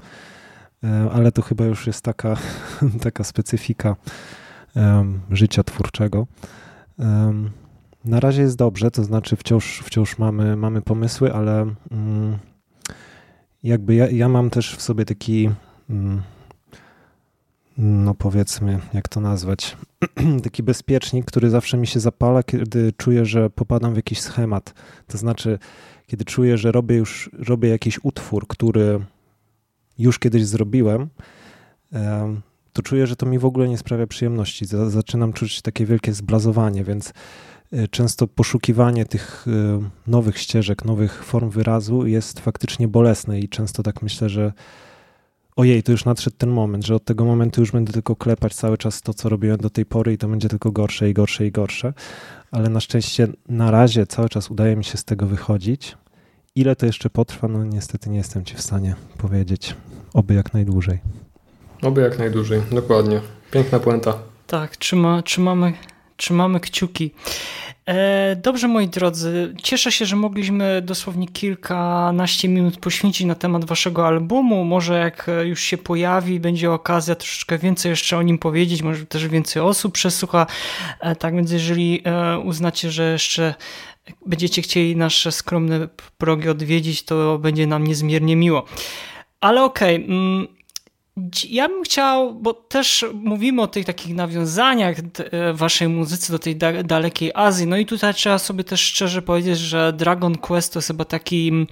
E, 0.85 1.11
ale 1.13 1.33
to 1.33 1.43
chyba 1.43 1.65
już 1.65 1.87
jest 1.87 2.05
taka, 2.05 2.37
taka 3.03 3.25
specyfika 3.25 3.97
życia 5.31 5.63
twórczego. 5.63 6.27
Na 8.05 8.21
razie 8.21 8.43
jest 8.43 8.57
dobrze, 8.57 8.91
to 8.91 9.05
znaczy 9.05 9.37
wciąż, 9.37 9.79
wciąż 9.85 10.19
mamy, 10.19 10.57
mamy 10.57 10.83
pomysły, 10.83 11.35
ale 11.35 11.63
um, 11.63 12.39
jakby 13.63 13.95
ja, 13.95 14.11
ja 14.11 14.29
mam 14.29 14.51
też 14.51 14.77
w 14.77 14.83
sobie 14.83 15.05
taki 15.05 15.51
mm, 15.91 16.23
no 17.79 18.15
powiedzmy, 18.15 18.79
jak 18.95 19.09
to 19.09 19.21
nazwać, 19.21 19.77
taki 20.45 20.63
bezpiecznik, 20.63 21.25
który 21.25 21.51
zawsze 21.51 21.77
mi 21.77 21.87
się 21.87 22.01
zapala, 22.01 22.43
kiedy 22.43 22.93
czuję, 22.93 23.25
że 23.25 23.51
popadam 23.51 23.93
w 23.93 23.97
jakiś 23.97 24.21
schemat. 24.21 24.75
To 25.07 25.19
znaczy, 25.19 25.59
kiedy 26.07 26.25
czuję, 26.25 26.59
że 26.59 26.73
robię 26.73 26.97
już 26.97 27.31
robię 27.39 27.69
jakiś 27.69 27.99
utwór, 28.03 28.47
który 28.47 29.01
już 29.99 30.19
kiedyś 30.19 30.47
zrobiłem, 30.47 31.09
to 32.73 32.83
czuję, 32.83 33.07
że 33.07 33.17
to 33.17 33.27
mi 33.27 33.39
w 33.39 33.45
ogóle 33.45 33.69
nie 33.69 33.79
sprawia 33.79 34.07
przyjemności. 34.07 34.67
Zaczynam 34.89 35.33
czuć 35.33 35.63
takie 35.63 35.87
wielkie 35.87 36.13
zblazowanie, 36.13 36.85
więc 36.85 37.13
e, 37.73 37.89
często 37.89 38.27
poszukiwanie 38.27 39.05
tych 39.05 39.47
e, 39.49 40.11
nowych 40.11 40.39
ścieżek, 40.39 40.85
nowych 40.85 41.25
form 41.25 41.51
wyrazu 41.51 42.07
jest 42.07 42.41
faktycznie 42.41 42.89
bolesne 42.89 43.41
i 43.41 43.49
często 43.49 43.83
tak 43.83 44.03
myślę, 44.03 44.29
że 44.29 44.53
ojej, 45.57 45.83
to 45.83 45.93
już 45.93 46.05
nadszedł 46.05 46.37
ten 46.37 46.51
moment, 46.51 46.87
że 46.87 46.95
od 46.95 47.05
tego 47.05 47.25
momentu 47.25 47.61
już 47.61 47.71
będę 47.71 47.93
tylko 47.93 48.17
klepać 48.17 48.55
cały 48.55 48.79
czas 48.79 49.03
to, 49.03 49.15
co 49.15 49.29
robiłem 49.29 49.59
do 49.59 49.71
tej 49.71 49.87
pory 49.87 50.13
i 50.13 50.19
to 50.19 50.29
będzie 50.29 50.49
tylko 50.49 50.73
gorsze 50.73 51.11
i 51.11 51.15
gorsze 51.15 51.47
i 51.47 51.51
gorsze. 51.51 51.93
Ale 52.51 52.69
na 52.69 52.81
szczęście 52.81 53.29
na 53.49 53.71
razie 53.71 54.07
cały 54.07 54.29
czas 54.29 54.51
udaje 54.51 54.77
mi 54.77 54.85
się 54.85 54.99
z 54.99 55.05
tego 55.05 55.27
wychodzić. 55.27 55.97
Ile 56.57 56.77
to 56.77 56.87
jeszcze 56.87 57.11
potrwa, 57.11 57.49
no 57.49 57.65
niestety 57.65 58.11
nie 58.11 58.19
jestem 58.19 58.45
ci 58.45 58.55
w 58.55 58.61
stanie 58.61 58.95
powiedzieć. 59.19 59.75
Oby 60.15 60.35
jak 60.35 60.55
najdłużej. 60.55 60.99
Oby 61.83 62.01
jak 62.01 62.19
najdłużej, 62.19 62.63
dokładnie. 62.73 63.21
Piękna 63.51 63.79
puenta. 63.79 64.19
Tak, 64.47 64.77
trzyma, 64.77 65.23
trzymamy, 65.23 65.73
trzymamy 66.17 66.61
kciuki. 66.61 67.11
E, 67.87 68.37
dobrze, 68.37 68.69
moi 68.69 68.89
drodzy, 68.89 69.55
cieszę 69.63 69.93
się, 69.93 70.07
że 70.07 70.17
mogliśmy 70.17 70.83
dosłownie 70.83 71.29
kilkanaście 71.29 72.49
minut 72.49 72.77
poświęcić 72.77 73.27
na 73.27 73.35
temat 73.35 73.65
waszego 73.65 74.07
albumu. 74.07 74.65
Może 74.65 74.99
jak 74.99 75.31
już 75.45 75.61
się 75.61 75.79
pojawi, 75.79 76.41
będzie 76.41 76.73
okazja 76.73 77.15
troszeczkę 77.15 77.59
więcej 77.59 77.91
jeszcze 77.91 78.17
o 78.17 78.23
nim 78.23 78.39
powiedzieć, 78.39 78.83
może 78.83 79.07
też 79.07 79.29
więcej 79.29 79.63
osób 79.63 79.93
przesłucha. 79.93 80.47
E, 81.01 81.17
tak 81.17 81.37
więc 81.37 81.51
jeżeli 81.51 82.03
e, 82.05 82.39
uznacie, 82.39 82.91
że 82.91 83.13
jeszcze 83.13 83.55
będziecie 84.27 84.63
chcieli 84.63 84.97
nasze 84.97 85.33
skromne 85.33 85.89
progi 86.19 86.49
odwiedzić, 86.49 87.03
to 87.03 87.39
będzie 87.39 87.67
nam 87.67 87.87
niezmiernie 87.87 88.37
miło. 88.37 88.65
Ale 89.41 89.65
okej, 89.65 89.97
okay, 89.97 90.07
mm, 90.07 90.47
ja 91.49 91.69
bym 91.69 91.83
chciał, 91.83 92.35
bo 92.35 92.55
też 92.55 93.05
mówimy 93.15 93.63
o 93.63 93.67
tych 93.67 93.85
takich 93.85 94.15
nawiązaniach 94.15 94.97
e, 94.99 95.53
waszej 95.53 95.89
muzyce 95.89 96.33
do 96.33 96.39
tej 96.39 96.57
dalekiej 96.85 97.31
Azji, 97.35 97.67
no 97.67 97.77
i 97.77 97.87
tutaj 97.87 98.15
trzeba 98.15 98.39
sobie 98.39 98.65
też 98.65 98.81
szczerze 98.81 99.23
powiedzieć, 99.23 99.59
że 99.59 99.93
Dragon 99.93 100.39
Quest 100.39 100.73
to 100.73 100.79
jest 100.79 100.89
chyba 100.89 101.05
takim, 101.05 101.67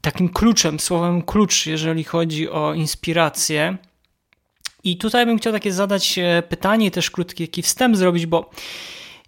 takim 0.00 0.28
kluczem, 0.28 0.80
słowem 0.80 1.22
klucz, 1.22 1.66
jeżeli 1.66 2.04
chodzi 2.04 2.50
o 2.50 2.74
inspirację. 2.74 3.76
I 4.84 4.96
tutaj 4.96 5.26
bym 5.26 5.38
chciał 5.38 5.52
takie 5.52 5.72
zadać 5.72 6.18
e, 6.18 6.42
pytanie, 6.48 6.90
też 6.90 7.10
krótki 7.10 7.62
wstęp 7.62 7.96
zrobić, 7.96 8.26
bo 8.26 8.50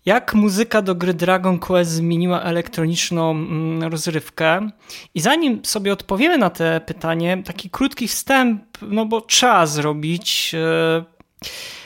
jak 0.07 0.35
muzyka 0.35 0.83
do 0.83 0.95
gry 0.95 1.15
Dragon 1.15 1.59
Quest 1.59 1.91
zmieniła 1.91 2.43
elektroniczną 2.43 3.31
mm, 3.31 3.83
rozrywkę. 3.83 4.71
I 5.15 5.21
zanim 5.21 5.65
sobie 5.65 5.93
odpowiemy 5.93 6.39
na 6.39 6.51
te 6.51 6.81
pytanie, 6.81 7.43
taki 7.45 7.71
krótki 7.71 8.09
wstęp, 8.09 8.63
no 8.83 9.07
bo 9.07 9.21
trzeba 9.21 9.67
zrobić. 9.67 10.53
E, 10.55 11.05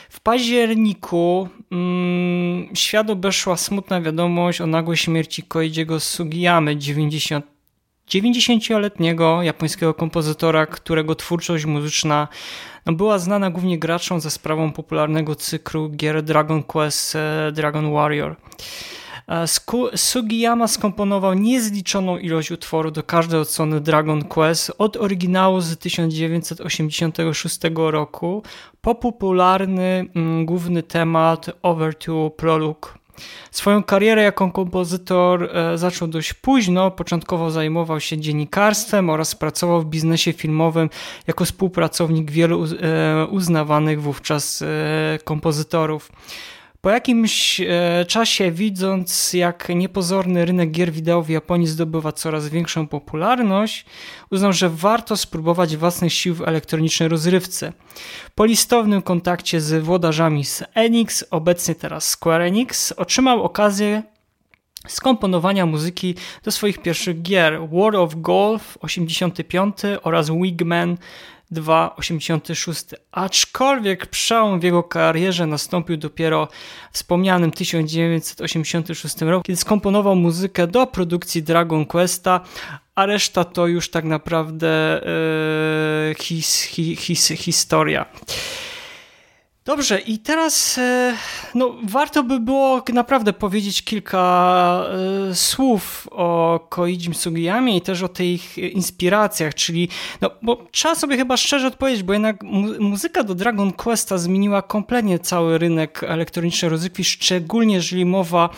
w 0.09 0.19
październiku 0.19 1.49
mm, 1.71 2.75
świat 2.75 3.09
obeszła 3.09 3.57
smutna 3.57 4.01
wiadomość 4.01 4.61
o 4.61 4.67
nagłej 4.67 4.97
śmierci 4.97 5.43
Koijiego 5.43 5.99
Sugiyamy, 5.99 6.77
90 6.77 7.45
90-letniego 8.09 9.43
japońskiego 9.43 9.93
kompozytora, 9.93 10.65
którego 10.65 11.15
twórczość 11.15 11.65
muzyczna 11.65 12.27
no, 12.85 12.93
była 12.93 13.19
znana 13.19 13.49
głównie 13.49 13.79
graczom 13.79 14.19
za 14.19 14.29
sprawą 14.29 14.71
popularnego 14.71 15.35
cyklu 15.35 15.89
gier 15.89 16.23
Dragon 16.23 16.63
Quest 16.63 17.15
e, 17.15 17.51
Dragon 17.51 17.93
Warrior. 17.93 18.35
E, 19.27 19.45
Sugiyama 19.95 20.67
skomponował 20.67 21.33
niezliczoną 21.33 22.17
ilość 22.17 22.51
utworów 22.51 22.93
do 22.93 23.03
każdej 23.03 23.39
odsłony 23.39 23.81
Dragon 23.81 24.23
Quest 24.23 24.71
od 24.77 24.97
oryginału 24.97 25.61
z 25.61 25.77
1986 25.77 27.59
roku 27.75 28.43
po 28.81 28.95
popularny 28.95 30.05
mm, 30.15 30.45
główny 30.45 30.83
temat 30.83 31.51
Overture 31.61 32.35
Prologue 32.37 33.04
Swoją 33.51 33.83
karierę 33.83 34.23
jako 34.23 34.51
kompozytor 34.51 35.43
e, 35.43 35.77
zaczął 35.77 36.07
dość 36.07 36.33
późno. 36.33 36.91
Początkowo 36.91 37.51
zajmował 37.51 37.99
się 37.99 38.17
dziennikarstwem 38.17 39.09
oraz 39.09 39.35
pracował 39.35 39.81
w 39.81 39.85
biznesie 39.85 40.33
filmowym 40.33 40.89
jako 41.27 41.45
współpracownik 41.45 42.31
wielu 42.31 42.65
e, 42.65 43.25
uznawanych 43.25 44.01
wówczas 44.01 44.61
e, 44.61 44.65
kompozytorów. 45.23 46.11
Po 46.85 46.91
jakimś 46.91 47.61
e, 47.61 48.05
czasie, 48.07 48.51
widząc 48.51 49.33
jak 49.33 49.69
niepozorny 49.75 50.45
rynek 50.45 50.71
gier 50.71 50.91
wideo 50.91 51.21
w 51.21 51.29
Japonii 51.29 51.67
zdobywa 51.67 52.11
coraz 52.11 52.49
większą 52.49 52.87
popularność, 52.87 53.85
uznał, 54.31 54.53
że 54.53 54.69
warto 54.69 55.17
spróbować 55.17 55.77
własnych 55.77 56.13
sił 56.13 56.35
w 56.35 56.41
elektronicznej 56.41 57.09
rozrywce. 57.09 57.73
Po 58.35 58.45
listownym 58.45 59.01
kontakcie 59.01 59.61
z 59.61 59.83
włodarzami 59.83 60.45
z 60.45 60.63
Enix, 60.73 61.25
obecnie 61.31 61.75
teraz 61.75 62.09
Square 62.09 62.41
Enix, 62.41 62.91
otrzymał 62.91 63.43
okazję 63.43 64.03
skomponowania 64.87 65.65
muzyki 65.65 66.15
do 66.43 66.51
swoich 66.51 66.81
pierwszych 66.81 67.21
gier 67.21 67.69
World 67.69 67.95
of 67.95 68.15
Golf 68.15 68.77
85 68.81 69.77
oraz 70.03 70.29
Wigman 70.29 70.97
2,86. 71.51 72.93
Aczkolwiek 73.11 74.05
przełom 74.05 74.59
w 74.59 74.63
jego 74.63 74.83
karierze 74.83 75.47
nastąpił 75.47 75.97
dopiero 75.97 76.47
w 76.91 76.95
wspomnianym 76.95 77.51
1986 77.51 79.21
roku, 79.21 79.43
kiedy 79.43 79.57
skomponował 79.57 80.15
muzykę 80.15 80.67
do 80.67 80.87
produkcji 80.87 81.43
Dragon 81.43 81.85
Questa, 81.85 82.41
a 82.95 83.05
reszta 83.05 83.43
to 83.43 83.67
już 83.67 83.89
tak 83.89 84.05
naprawdę 84.05 85.01
e, 86.09 86.15
his, 86.19 86.61
his, 86.61 86.99
his, 86.99 87.27
historia. 87.27 88.05
Dobrze, 89.65 89.99
i 89.99 90.19
teraz 90.19 90.77
e, 90.77 91.17
no, 91.55 91.75
warto 91.83 92.23
by 92.23 92.39
było 92.39 92.83
naprawdę 92.93 93.33
powiedzieć 93.33 93.83
kilka 93.83 94.85
e, 95.29 95.35
słów 95.35 96.07
o 96.11 96.59
Koichim 96.69 97.13
Sugiyamie 97.13 97.77
i 97.77 97.81
też 97.81 98.03
o 98.03 98.07
tych 98.07 98.57
inspiracjach, 98.57 99.53
czyli, 99.53 99.89
no, 100.21 100.29
bo 100.41 100.65
trzeba 100.71 100.95
sobie 100.95 101.17
chyba 101.17 101.37
szczerze 101.37 101.67
odpowiedzieć, 101.67 102.03
bo 102.03 102.13
jednak 102.13 102.43
mu 102.43 102.67
muzyka 102.79 103.23
do 103.23 103.35
Dragon 103.35 103.73
Questa 103.73 104.17
zmieniła 104.17 104.61
kompletnie 104.61 105.19
cały 105.19 105.57
rynek 105.57 106.03
elektronicznej 106.03 106.71
rozrywki, 106.71 107.03
szczególnie 107.03 107.75
jeżeli 107.75 108.05
mowa 108.05 108.49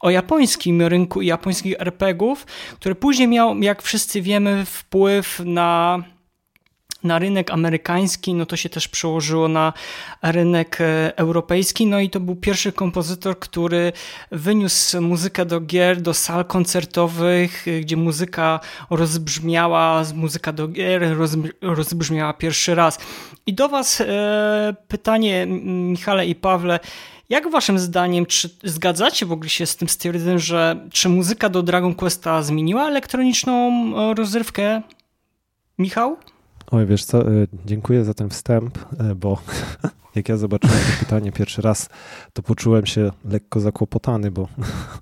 o 0.00 0.10
japońskim 0.10 0.82
rynku 0.82 1.22
i 1.22 1.26
japońskich 1.26 1.74
RPGów, 1.78 2.46
który 2.80 2.94
później 2.94 3.28
miał, 3.28 3.58
jak 3.58 3.82
wszyscy 3.82 4.22
wiemy, 4.22 4.64
wpływ 4.64 5.40
na 5.44 6.02
na 7.02 7.18
rynek 7.18 7.50
amerykański, 7.50 8.34
no 8.34 8.46
to 8.46 8.56
się 8.56 8.68
też 8.68 8.88
przełożyło 8.88 9.48
na 9.48 9.72
rynek 10.22 10.80
e, 10.80 11.12
europejski. 11.16 11.86
No 11.86 12.00
i 12.00 12.10
to 12.10 12.20
był 12.20 12.36
pierwszy 12.36 12.72
kompozytor, 12.72 13.38
który 13.38 13.92
wyniósł 14.32 15.00
muzykę 15.00 15.46
do 15.46 15.60
gier, 15.60 16.02
do 16.02 16.14
sal 16.14 16.44
koncertowych, 16.44 17.68
e, 17.68 17.80
gdzie 17.80 17.96
muzyka 17.96 18.60
rozbrzmiała, 18.90 20.02
muzyka 20.14 20.52
do 20.52 20.68
gier 20.68 21.16
rozbrzmiała 21.62 22.32
pierwszy 22.32 22.74
raz. 22.74 22.98
I 23.46 23.54
do 23.54 23.68
Was 23.68 24.00
e, 24.00 24.74
pytanie, 24.88 25.46
Michale 25.46 26.26
i 26.26 26.34
Pawle. 26.34 26.80
Jak 27.28 27.50
waszym 27.50 27.78
zdaniem, 27.78 28.26
czy 28.26 28.50
zgadzacie 28.64 29.26
w 29.26 29.32
ogóle 29.32 29.48
się 29.48 29.66
z 29.66 29.76
tym 29.76 29.88
stwierdzeniem, 29.88 30.38
że 30.38 30.88
czy 30.92 31.08
muzyka 31.08 31.48
do 31.48 31.62
Dragon 31.62 31.94
Questa 31.94 32.42
zmieniła 32.42 32.88
elektroniczną 32.88 34.14
rozrywkę? 34.14 34.82
Michał? 35.78 36.16
Oj, 36.70 36.86
wiesz 36.86 37.04
co, 37.04 37.32
e, 37.32 37.46
dziękuję 37.66 38.04
za 38.04 38.14
ten 38.14 38.28
wstęp, 38.28 38.78
e, 38.98 39.14
bo 39.14 39.38
jak 40.14 40.28
ja 40.28 40.36
zobaczyłem 40.36 40.78
to 40.78 41.04
pytanie 41.04 41.32
pierwszy 41.32 41.62
raz, 41.62 41.88
to 42.32 42.42
poczułem 42.42 42.86
się 42.86 43.10
lekko 43.24 43.60
zakłopotany, 43.60 44.30
bo 44.30 44.48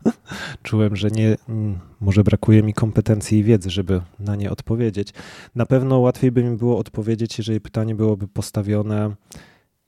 czułem, 0.63 0.97
że 0.97 1.11
nie, 1.11 1.37
mm, 1.49 1.79
może 2.01 2.25
brakuje 2.25 2.63
mi 2.63 2.75
kompetencji 2.75 3.39
i 3.39 3.45
wiedzy, 3.45 3.71
żeby 3.71 4.01
na 4.19 4.37
nie 4.37 4.51
odpowiedzieć. 4.51 5.13
Na 5.55 5.67
pewno 5.67 5.99
łatwiej 5.99 6.33
by 6.33 6.45
mi 6.45 6.57
było 6.57 6.79
odpowiedzieć, 6.79 7.39
jeżeli 7.39 7.61
pytanie 7.61 7.95
byłoby 7.95 8.29
postawione, 8.29 9.15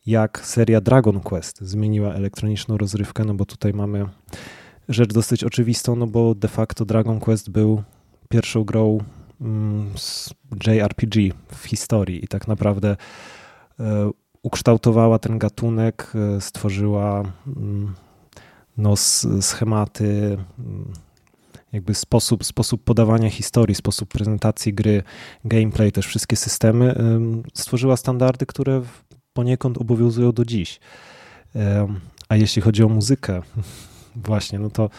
jak 0.07 0.41
seria 0.47 0.81
Dragon 0.81 1.21
Quest 1.21 1.61
zmieniła 1.61 2.15
elektroniczną 2.15 2.79
rozrywkę, 2.79 3.25
no 3.25 3.35
bo 3.35 3.45
tutaj 3.45 3.73
mamy 3.73 4.07
rzecz 4.89 5.13
dosyć 5.13 5.45
oczywistą, 5.45 5.97
no 5.97 6.07
bo 6.07 6.35
de 6.35 6.49
facto 6.49 6.85
Dragon 6.85 7.21
Quest 7.21 7.51
był 7.51 7.83
pierwszą 8.29 8.65
grą 8.65 8.99
Mm, 9.41 9.91
JRPG 10.67 11.33
w 11.53 11.65
historii 11.65 12.25
i 12.25 12.29
tak 12.29 12.49
naprawdę 12.49 12.97
e, 13.81 14.11
ukształtowała 14.43 15.19
ten 15.19 15.39
gatunek, 15.39 16.13
e, 16.15 16.41
stworzyła 16.41 17.33
mm, 17.47 17.95
no, 18.77 18.97
schematy, 19.41 20.39
mm, 20.59 20.93
jakby 21.73 21.95
sposób, 21.95 22.45
sposób 22.45 22.85
podawania 22.85 23.31
historii, 23.31 23.75
sposób 23.75 24.09
prezentacji 24.09 24.75
gry, 24.75 25.03
gameplay, 25.45 25.93
też 25.93 26.07
wszystkie 26.07 26.37
systemy, 26.37 26.95
stworzyła 27.55 27.97
standardy, 27.97 28.47
które 28.47 28.83
poniekąd 29.33 29.79
obowiązują 29.79 30.33
do 30.33 30.45
dziś. 30.45 30.81
A 32.29 32.37
jeśli 32.37 32.63
chodzi 32.63 32.83
o 32.83 32.89
muzykę, 32.89 33.43
właśnie, 34.17 34.59
no 34.59 34.71
to 34.71 34.91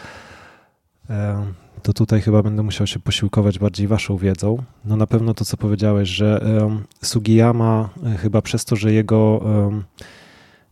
to 1.82 1.92
tutaj 1.92 2.20
chyba 2.20 2.42
będę 2.42 2.62
musiał 2.62 2.86
się 2.86 3.00
posiłkować 3.00 3.58
bardziej 3.58 3.88
waszą 3.88 4.16
wiedzą. 4.16 4.62
No 4.84 4.96
na 4.96 5.06
pewno 5.06 5.34
to, 5.34 5.44
co 5.44 5.56
powiedziałeś, 5.56 6.08
że 6.08 6.58
um, 6.60 6.84
Sugiyama 7.02 7.88
e, 8.06 8.16
chyba 8.16 8.42
przez 8.42 8.64
to, 8.64 8.76
że 8.76 8.92
jego, 8.92 9.40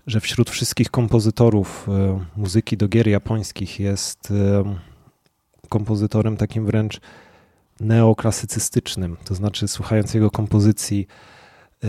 że 0.06 0.20
wśród 0.20 0.50
wszystkich 0.50 0.90
kompozytorów 0.90 1.86
muzyki 2.36 2.76
do 2.76 2.88
gier 2.88 3.08
japońskich 3.08 3.80
jest 3.80 4.32
kompozytorem 5.68 6.36
takim 6.36 6.66
wręcz 6.66 7.00
neoklasycystycznym, 7.80 9.16
to 9.24 9.34
znaczy 9.34 9.68
słuchając 9.68 10.14
jego 10.14 10.30
kompozycji 10.30 11.06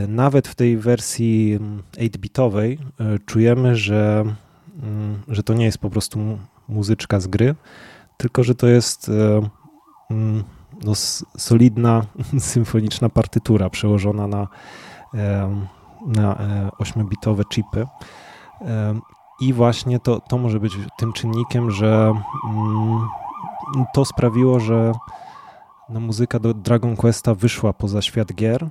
nawet 0.08 0.48
w 0.48 0.56
tej 0.56 0.78
wersji 0.78 1.60
8-bitowej 1.94 2.78
czujemy, 3.26 3.76
że, 3.76 4.26
mm, 4.84 5.20
że 5.28 5.44
to 5.44 5.54
nie 5.54 5.66
jest 5.66 5.78
po 5.78 5.90
prostu 5.90 6.40
muzyczka 6.68 7.20
z 7.20 7.28
gry, 7.28 7.56
tylko 8.22 8.44
że 8.44 8.56
to 8.56 8.68
jest 8.68 9.12
mm, 10.10 10.44
no, 10.84 10.96
solidna 11.38 12.06
symfoniczna 12.40 13.10
partytura 13.10 13.70
przełożona 13.70 14.28
na, 14.28 14.48
na 16.06 16.38
8-bitowe 16.80 17.44
chipy. 17.50 17.88
I 19.42 19.54
właśnie 19.54 20.00
to, 20.00 20.20
to 20.20 20.38
może 20.38 20.60
być 20.60 20.78
tym 20.98 21.14
czynnikiem, 21.14 21.72
że 21.72 22.14
mm, 22.54 23.08
to 23.94 24.06
sprawiło, 24.06 24.60
że 24.60 24.92
no, 25.90 26.00
muzyka 26.00 26.40
do 26.40 26.54
Dragon 26.54 26.96
Questa 26.96 27.36
wyszła 27.36 27.74
poza 27.74 28.02
świat 28.02 28.34
gier 28.34 28.70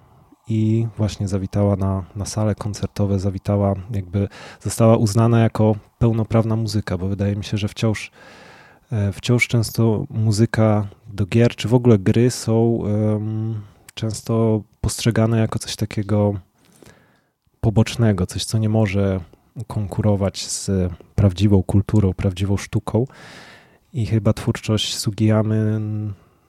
i 0.49 0.87
właśnie 0.97 1.29
zawitała 1.29 1.77
na, 1.77 2.05
na 2.17 2.25
sale 2.25 2.55
koncertowe, 2.55 3.19
zawitała, 3.19 3.75
jakby 3.91 4.29
została 4.61 4.97
uznana 4.97 5.41
jako 5.41 5.75
pełnoprawna 5.99 6.57
muzyka, 6.57 6.99
bo 6.99 7.09
wydaje 7.09 7.37
mi 7.37 7.45
się, 7.45 7.57
że 7.57 7.69
wciąż, 7.69 8.11
e, 8.11 8.11
wciąż 9.13 9.49
często 9.49 10.07
muzyka 10.11 10.87
do 11.07 11.27
gier, 11.27 11.57
czy 11.57 11.69
w 11.69 11.75
ogóle 11.75 11.99
gry 11.99 12.31
są 12.31 12.83
często 13.95 14.63
postrzegane 14.81 15.39
jako 15.39 15.59
coś 15.59 15.77
takiego 15.77 16.35
pobocznego, 17.61 18.27
coś, 18.27 18.45
co 18.45 18.59
nie 18.59 18.69
może 18.69 19.21
konkurować 19.67 20.47
z 20.47 20.71
prawdziwą 21.15 21.63
kulturą, 21.63 22.15
prawdziwą 22.15 22.57
sztuką. 22.57 23.07
I 23.93 24.07
chyba 24.07 24.33
twórczość 24.33 24.97
Sugiyamy 24.97 25.81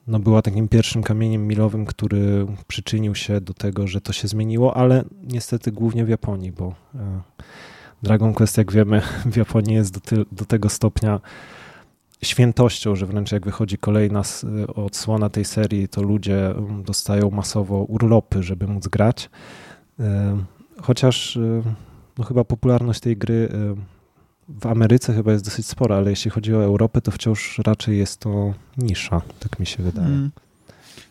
no, 0.06 0.18
była 0.18 0.42
takim 0.42 0.68
pierwszym 0.68 1.02
kamieniem 1.02 1.46
milowym, 1.46 1.86
który 1.86 2.46
przyczynił 2.68 3.14
się 3.14 3.40
do 3.40 3.54
tego, 3.54 3.86
że 3.86 4.00
to 4.00 4.12
się 4.12 4.28
zmieniło, 4.28 4.76
ale 4.76 5.04
niestety 5.22 5.72
głównie 5.72 6.04
w 6.04 6.08
Japonii, 6.08 6.52
bo 6.52 6.74
e, 6.94 7.20
Dragon 8.02 8.34
Quest, 8.34 8.58
jak 8.58 8.72
wiemy, 8.72 9.02
w 9.32 9.36
Japonii 9.36 9.74
jest 9.74 9.98
do, 9.98 10.24
do 10.32 10.44
tego 10.44 10.68
stopnia 10.68 11.20
świętością, 12.22 12.96
że 12.96 13.06
wręcz 13.06 13.32
jak 13.32 13.44
wychodzi 13.44 13.78
kolejna 13.78 14.22
odsłona 14.74 15.30
tej 15.30 15.44
serii, 15.44 15.88
to 15.88 16.02
ludzie 16.02 16.50
mm, 16.50 16.82
dostają 16.82 17.30
masowo 17.30 17.76
urlopy, 17.76 18.42
żeby 18.42 18.66
móc 18.66 18.88
grać. 18.88 19.30
E, 20.00 20.36
chociaż 20.82 21.36
e, 21.36 21.62
no 22.18 22.24
chyba 22.24 22.44
popularność 22.44 23.00
tej 23.00 23.16
gry 23.16 23.48
w 24.60 24.66
Ameryce 24.66 25.14
chyba 25.14 25.32
jest 25.32 25.44
dosyć 25.44 25.66
spora, 25.66 25.96
ale 25.96 26.10
jeśli 26.10 26.30
chodzi 26.30 26.54
o 26.54 26.64
Europę, 26.64 27.00
to 27.00 27.10
wciąż 27.10 27.58
raczej 27.58 27.98
jest 27.98 28.20
to 28.20 28.54
nisza, 28.76 29.22
tak 29.40 29.58
mi 29.58 29.66
się 29.66 29.82
wydaje. 29.82 30.08
Mm. 30.08 30.30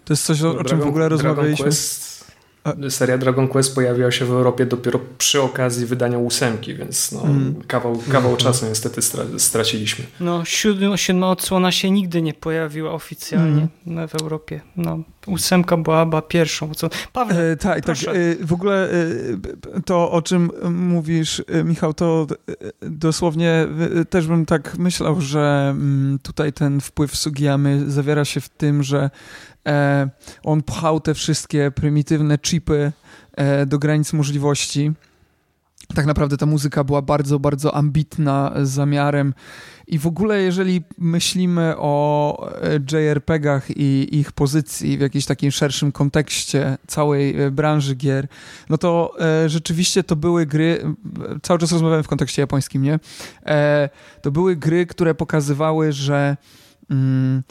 To 0.06 0.14
jest 0.14 0.26
coś, 0.26 0.44
o, 0.44 0.58
o 0.58 0.64
czym 0.64 0.80
w 0.80 0.88
ogóle 0.88 1.10
rozmawialiśmy. 1.10 1.64
Quest, 1.64 2.19
seria 2.90 3.18
Dragon 3.18 3.48
Quest 3.48 3.76
pojawiła 3.76 4.12
się 4.12 4.26
w 4.26 4.32
Europie 4.32 4.66
dopiero 4.66 5.00
przy 5.18 5.42
okazji 5.42 5.86
wydania 5.86 6.18
ósemki, 6.18 6.76
więc 6.76 7.12
no, 7.12 7.22
mm. 7.24 7.56
kawał, 7.68 8.02
kawał 8.12 8.32
mm. 8.32 8.38
czasu 8.38 8.66
niestety 8.66 9.02
straciliśmy. 9.38 10.06
No, 10.20 10.46
siódma, 10.46 10.98
siódma 10.98 11.30
odsłona 11.30 11.72
się 11.72 11.92
nigdy 11.92 12.22
nie 12.22 12.34
pojawiła 12.34 12.92
oficjalnie 12.92 13.68
mm. 13.88 14.08
w 14.08 14.16
Europie. 14.22 14.62
No, 14.78 15.00
ósemka 15.28 15.78
była 15.78 16.04
chyba 16.04 16.22
pierwszą. 16.22 16.74
Co... 16.74 16.90
Paweł, 17.14 17.38
e, 17.40 17.58
tak, 17.58 17.86
tak. 17.86 17.98
E, 17.98 18.46
w 18.46 18.54
ogóle 18.54 18.90
e, 18.92 19.82
to, 19.86 20.12
o 20.12 20.22
czym 20.22 20.52
mówisz, 20.70 21.44
e, 21.48 21.64
Michał, 21.64 21.94
to 21.94 22.28
e, 22.50 22.90
dosłownie 22.90 23.68
e, 24.02 24.06
też 24.06 24.28
bym 24.28 24.46
tak 24.46 24.78
myślał, 24.78 25.22
że 25.22 25.70
mm, 25.72 26.20
tutaj 26.24 26.54
ten 26.54 26.82
wpływ 26.82 27.16
Sugiyamy 27.16 27.92
zawiera 27.92 28.26
się 28.26 28.42
w 28.42 28.50
tym, 28.50 28.84
że 28.84 29.10
on 30.44 30.64
pchał 30.64 31.00
te 31.00 31.14
wszystkie 31.14 31.72
prymitywne 31.72 32.38
chipy 32.38 32.92
do 33.68 33.80
granic 33.80 34.14
możliwości. 34.14 34.92
Tak 35.96 36.06
naprawdę 36.06 36.38
ta 36.38 36.46
muzyka 36.46 36.84
była 36.84 37.02
bardzo, 37.02 37.40
bardzo 37.40 37.76
ambitna 37.76 38.52
z 38.64 38.70
zamiarem 38.70 39.34
i 39.90 40.00
w 40.00 40.08
ogóle, 40.08 40.42
jeżeli 40.42 40.84
myślimy 40.98 41.74
o 41.78 42.52
e, 42.62 42.80
JRPG-ach 42.92 43.70
i 43.78 44.20
ich 44.20 44.32
pozycji 44.32 44.98
w 44.98 45.02
jakimś 45.02 45.26
takim 45.26 45.52
szerszym 45.52 45.92
kontekście 45.92 46.78
całej 46.88 47.42
e, 47.42 47.52
branży 47.52 47.96
gier, 47.96 48.28
no 48.70 48.78
to 48.78 49.14
e, 49.20 49.50
rzeczywiście 49.50 50.04
to 50.04 50.16
były 50.16 50.46
gry, 50.46 50.96
cały 51.42 51.60
czas 51.60 51.72
rozmawiamy 51.72 52.04
w 52.04 52.08
kontekście 52.08 52.42
japońskim, 52.42 52.82
nie? 52.82 53.00
E, 53.46 53.90
to 54.22 54.32
były 54.32 54.56
gry, 54.56 54.86
które 54.86 55.16
pokazywały, 55.16 55.92
że. 55.92 56.38
Mm, 56.90 57.44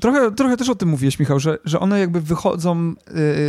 trochę, 0.00 0.32
trochę 0.32 0.56
też 0.56 0.68
o 0.68 0.74
tym 0.74 0.88
mówiłeś, 0.88 1.18
Michał, 1.18 1.40
że, 1.40 1.58
że 1.64 1.80
one 1.80 2.00
jakby 2.00 2.20
wychodzą 2.20 2.94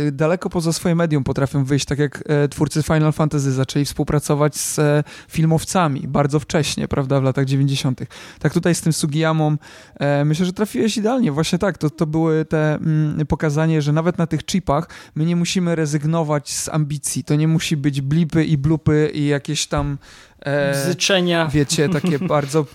y, 0.06 0.12
daleko 0.12 0.50
poza 0.50 0.72
swoje 0.72 0.94
medium, 0.94 1.24
potrafią 1.24 1.64
wyjść, 1.64 1.84
tak 1.84 1.98
jak 1.98 2.24
y, 2.44 2.48
twórcy 2.48 2.82
Final 2.82 3.12
Fantasy 3.12 3.52
zaczęli 3.52 3.84
współpracować 3.84 4.56
z 4.56 4.78
y, 4.78 4.82
filmowcami 5.28 6.08
bardzo 6.08 6.40
wcześnie, 6.40 6.88
prawda, 6.88 7.20
w 7.20 7.22
latach 7.22 7.44
90. 7.44 8.00
Tak 8.38 8.52
tutaj 8.52 8.74
z 8.74 8.80
tym 8.80 8.92
Sugiyamą 8.92 9.56
e, 10.00 10.24
myślę, 10.24 10.46
że 10.46 10.52
trafiłeś 10.52 10.96
idealnie. 10.96 11.32
Właśnie 11.32 11.58
tak, 11.58 11.78
to, 11.78 11.90
to 11.90 12.06
były 12.06 12.44
te 12.44 12.74
mm, 12.74 13.26
pokazanie, 13.26 13.82
że 13.82 13.92
nawet 13.92 14.18
na 14.18 14.26
tych 14.26 14.44
chipach 14.44 14.88
my 15.14 15.24
nie 15.24 15.36
musimy 15.36 15.76
rezygnować 15.76 16.50
z 16.50 16.68
ambicji. 16.68 17.24
To 17.24 17.34
nie 17.34 17.48
musi 17.48 17.76
być 17.76 18.00
blipy 18.00 18.44
i 18.44 18.58
blupy 18.58 19.10
i 19.14 19.26
jakieś 19.26 19.66
tam 19.66 19.98
e, 20.40 20.72
bzyczenia. 20.72 21.48
Wiecie, 21.52 21.88
takie 21.88 22.18
bardzo, 22.34 22.66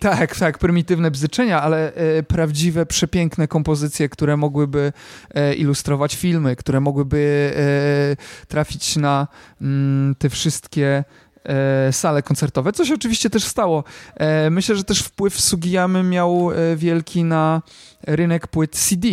tak, 0.00 0.36
tak, 0.36 0.58
prymitywne 0.58 1.10
bzyczenia, 1.10 1.62
ale 1.62 1.94
e, 1.94 2.22
prawdziwe, 2.22 2.86
przepiękne 2.86 3.48
kompozycje, 3.48 4.08
które 4.08 4.36
mogłyby 4.36 4.92
e, 5.34 5.54
ilustrować 5.54 6.16
filmy, 6.16 6.56
które 6.56 6.80
mogłyby 6.80 7.52
e, 7.56 8.46
trafić 8.46 8.96
na 8.96 9.28
mm, 9.60 10.14
te 10.14 10.30
wszystkie 10.30 11.04
e, 11.44 11.92
sale 11.92 12.22
koncertowe, 12.22 12.72
co 12.72 12.84
się 12.84 12.94
oczywiście 12.94 13.30
też 13.30 13.44
stało. 13.44 13.84
E, 14.16 14.50
myślę, 14.50 14.76
że 14.76 14.84
też 14.84 15.02
wpływ 15.02 15.40
Sugiyamy 15.40 16.02
miał 16.02 16.50
wielki 16.76 17.24
na 17.24 17.62
rynek 18.06 18.46
płyt 18.46 18.70
CD 18.70 19.08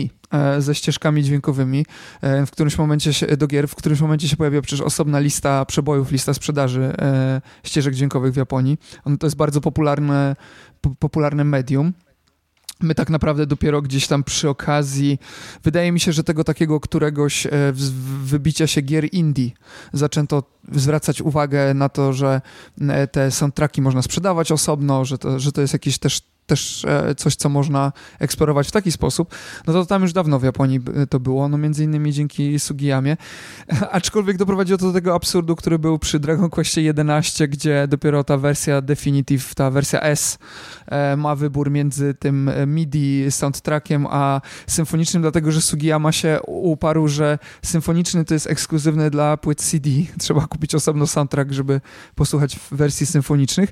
ze 0.59 0.75
ścieżkami 0.75 1.23
dźwiękowymi. 1.23 1.86
E, 2.21 2.45
w 2.45 2.51
którymś 2.51 2.77
momencie 2.77 3.13
się, 3.13 3.38
do 3.38 3.47
gier, 3.47 3.67
w 3.67 3.75
którymś 3.75 4.01
momencie 4.01 4.27
się 4.27 4.38
pojawiła 4.38 4.61
przecież 4.61 4.82
osobna 4.82 5.19
lista 5.19 5.65
przebojów, 5.65 6.11
lista 6.11 6.34
sprzedaży 6.34 6.93
e, 6.97 7.41
ścieżek 7.63 7.95
dźwiękowych 7.95 8.34
w 8.34 8.38
Japonii. 8.38 8.77
On 9.05 9.17
to 9.17 9.27
jest 9.27 9.38
bardzo 9.38 9.61
popularne, 9.61 10.36
popularne 10.99 11.43
medium. 11.43 11.93
My 12.82 12.95
tak 12.95 13.09
naprawdę 13.09 13.45
dopiero 13.45 13.82
gdzieś 13.82 14.07
tam 14.07 14.23
przy 14.23 14.49
okazji, 14.49 15.19
wydaje 15.63 15.91
mi 15.91 15.99
się, 15.99 16.13
że 16.13 16.23
tego 16.23 16.43
takiego 16.43 16.80
któregoś 16.80 17.47
wybicia 18.23 18.67
się 18.67 18.82
gier 18.82 19.13
indie 19.13 19.51
zaczęto 19.93 20.43
zwracać 20.71 21.21
uwagę 21.21 21.73
na 21.73 21.89
to, 21.89 22.13
że 22.13 22.41
te 23.11 23.32
soundtracki 23.32 23.82
można 23.82 24.01
sprzedawać 24.01 24.51
osobno, 24.51 25.05
że 25.05 25.17
to, 25.17 25.39
że 25.39 25.51
to 25.51 25.61
jest 25.61 25.73
jakiś 25.73 25.97
też 25.97 26.21
też 26.50 26.86
e, 26.86 27.16
coś, 27.16 27.36
co 27.36 27.50
można 27.50 27.91
eksplorować 28.20 28.68
w 28.68 28.72
taki 28.72 28.91
sposób, 28.91 29.36
no 29.68 29.74
to 29.74 29.86
tam 29.86 30.02
już 30.02 30.14
dawno 30.14 30.39
w 30.39 30.43
Japonii 30.43 30.80
to 31.10 31.20
było, 31.20 31.50
no 31.50 31.58
między 31.58 31.84
innymi 31.84 32.14
dzięki 32.14 32.60
Sugiyamie, 32.60 33.18
aczkolwiek 33.91 34.38
doprowadziło 34.38 34.78
to 34.78 34.86
do 34.86 34.93
tego 34.93 35.16
absurdu, 35.16 35.56
który 35.56 35.80
był 35.80 36.00
przy 36.00 36.20
Dragon 36.20 36.50
Questie 36.50 36.82
11, 36.82 37.47
gdzie 37.47 37.88
dopiero 37.88 38.24
ta 38.24 38.38
wersja 38.38 38.82
Definitive, 38.82 39.56
ta 39.56 39.72
wersja 39.72 40.02
S 40.02 40.38
e, 40.88 41.16
ma 41.16 41.36
wybór 41.36 41.72
między 41.72 42.14
tym 42.14 42.50
e, 42.50 42.66
MIDI 42.66 43.26
soundtrackiem 43.30 44.08
a 44.10 44.41
symfonicznym, 44.68 45.22
dlatego 45.22 45.52
że 45.52 45.62
Sugiyama 45.62 46.12
się 46.12 46.39
uparł, 46.47 47.08
że 47.08 47.39
symfoniczny 47.62 48.26
to 48.26 48.34
jest 48.34 48.47
ekskluzywny 48.47 49.10
dla 49.10 49.38
płyt 49.38 49.62
CD, 49.62 49.89
trzeba 50.20 50.47
kupić 50.47 50.76
osobno 50.76 51.08
soundtrack, 51.08 51.52
żeby 51.52 51.82
posłuchać 52.16 52.60
wersji 52.72 53.06
symfonicznych. 53.06 53.70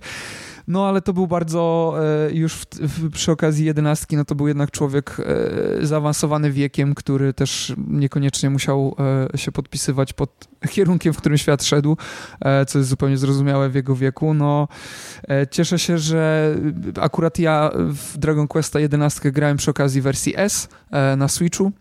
No 0.68 0.88
ale 0.88 1.02
to 1.02 1.14
był 1.14 1.28
bardzo 1.28 1.94
e, 2.28 2.32
już 2.32 2.54
w, 2.54 2.66
w, 2.66 3.12
przy 3.12 3.32
okazji 3.32 3.66
jedenastki, 3.66 4.18
no 4.18 4.26
to 4.26 4.36
był 4.36 4.48
jednak 4.48 4.72
człowiek 4.72 5.18
e, 5.20 5.86
zaawansowany 5.86 6.52
wiekiem, 6.52 6.96
który 6.96 7.34
też 7.34 7.74
niekoniecznie 7.88 8.50
musiał 8.50 8.96
e, 9.34 9.38
się 9.38 9.52
podpisywać 9.52 10.14
pod 10.14 10.48
kierunkiem, 10.70 11.14
w 11.14 11.18
którym 11.18 11.38
świat 11.38 11.64
szedł, 11.64 11.98
co 12.68 12.78
jest 12.78 12.90
zupełnie 12.90 13.18
zrozumiałe 13.18 13.70
w 13.70 13.76
jego 13.76 13.96
wieku. 13.96 14.34
No 14.34 14.68
cieszę 15.52 15.80
się, 15.80 15.98
że 15.98 16.56
akurat 17.02 17.40
ja 17.40 17.72
w 17.76 18.18
Dragon 18.18 18.48
Questa 18.48 18.80
11 18.80 19.32
grałem 19.32 19.58
przy 19.58 19.72
okazji 19.72 20.02
wersji 20.02 20.34
S 20.38 20.70
na 21.18 21.28
Switchu. 21.28 21.72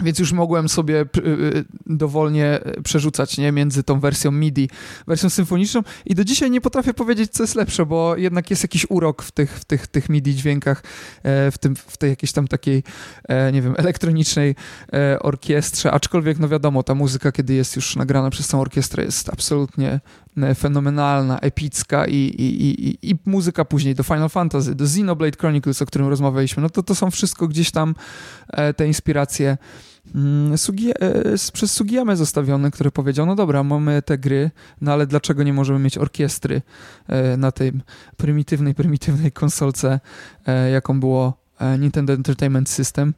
Więc 0.00 0.18
już 0.18 0.32
mogłem 0.32 0.68
sobie 0.68 1.00
y, 1.00 1.06
y, 1.26 1.64
dowolnie 1.86 2.60
przerzucać 2.84 3.38
nie, 3.38 3.52
między 3.52 3.82
tą 3.82 4.00
wersją 4.00 4.30
MIDI, 4.30 4.68
wersją 5.06 5.30
symfoniczną. 5.30 5.82
I 6.06 6.14
do 6.14 6.24
dzisiaj 6.24 6.50
nie 6.50 6.60
potrafię 6.60 6.94
powiedzieć, 6.94 7.32
co 7.32 7.42
jest 7.42 7.54
lepsze, 7.54 7.86
bo 7.86 8.16
jednak 8.16 8.50
jest 8.50 8.64
jakiś 8.64 8.86
urok 8.88 9.22
w 9.22 9.32
tych, 9.32 9.58
w 9.58 9.64
tych, 9.64 9.86
tych 9.86 10.08
MIDI 10.08 10.34
dźwiękach, 10.34 10.82
e, 11.22 11.50
w, 11.50 11.58
tym, 11.58 11.76
w 11.76 11.96
tej 11.96 12.10
jakiejś 12.10 12.32
tam 12.32 12.48
takiej, 12.48 12.82
e, 13.28 13.52
nie 13.52 13.62
wiem, 13.62 13.74
elektronicznej 13.78 14.54
e, 14.92 15.18
orkiestrze, 15.18 15.92
aczkolwiek 15.92 16.38
no 16.38 16.48
wiadomo, 16.48 16.82
ta 16.82 16.94
muzyka, 16.94 17.32
kiedy 17.32 17.54
jest 17.54 17.76
już 17.76 17.96
nagrana 17.96 18.30
przez 18.30 18.48
tą 18.48 18.60
orkiestrę 18.60 19.04
jest 19.04 19.28
absolutnie 19.28 20.00
fenomenalna, 20.54 21.38
epicka 21.38 22.06
i, 22.06 22.14
i, 22.14 22.88
i, 22.88 23.10
i 23.10 23.18
muzyka 23.26 23.64
później 23.64 23.94
do 23.94 24.02
Final 24.02 24.28
Fantasy, 24.28 24.74
do 24.74 24.84
Xenoblade 24.84 25.36
Chronicles, 25.40 25.82
o 25.82 25.86
którym 25.86 26.08
rozmawialiśmy, 26.08 26.62
no 26.62 26.70
to 26.70 26.82
to 26.82 26.94
są 26.94 27.10
wszystko 27.10 27.48
gdzieś 27.48 27.70
tam 27.70 27.94
te 28.76 28.86
inspiracje 28.86 29.56
mm, 30.14 30.58
Sugi, 30.58 30.92
przez 31.52 31.72
Sugiyamę 31.72 32.16
zostawiony, 32.16 32.70
który 32.70 32.90
powiedział, 32.90 33.26
no 33.26 33.34
dobra, 33.34 33.62
mamy 33.62 34.02
te 34.02 34.18
gry, 34.18 34.50
no 34.80 34.92
ale 34.92 35.06
dlaczego 35.06 35.42
nie 35.42 35.52
możemy 35.52 35.78
mieć 35.78 35.98
orkiestry 35.98 36.62
na 37.38 37.52
tej 37.52 37.72
prymitywnej, 38.16 38.74
prymitywnej 38.74 39.32
konsolce, 39.32 40.00
jaką 40.72 41.00
było 41.00 41.42
Nintendo 41.78 42.12
Entertainment 42.12 42.68
System. 42.68 43.14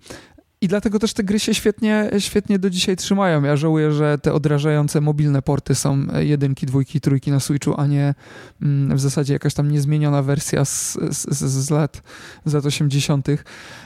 I 0.65 0.69
dlatego 0.69 0.99
też 0.99 1.13
te 1.13 1.25
gry 1.25 1.41
się 1.41 1.55
świetnie, 1.55 2.11
świetnie 2.19 2.59
do 2.59 2.71
dzisiaj 2.71 2.97
trzymają. 2.97 3.43
Ja 3.43 3.57
żałuję, 3.57 3.93
że 3.93 4.19
te 4.19 4.33
odrażające 4.33 5.01
mobilne 5.01 5.43
porty 5.43 5.75
są 5.75 6.07
jedynki, 6.19 6.67
dwójki, 6.67 7.01
trójki 7.01 7.31
na 7.31 7.41
Switchu, 7.41 7.75
a 7.77 7.87
nie 7.87 8.15
mm, 8.63 8.97
w 8.97 9.01
zasadzie 9.01 9.33
jakaś 9.33 9.55
tam 9.55 9.71
niezmieniona 9.71 10.23
wersja 10.23 10.65
z, 10.65 10.99
z, 11.11 11.39
z 11.39 11.71
lat, 11.71 12.03
z 12.45 12.55
lat 12.55 12.67
80., 12.67 13.29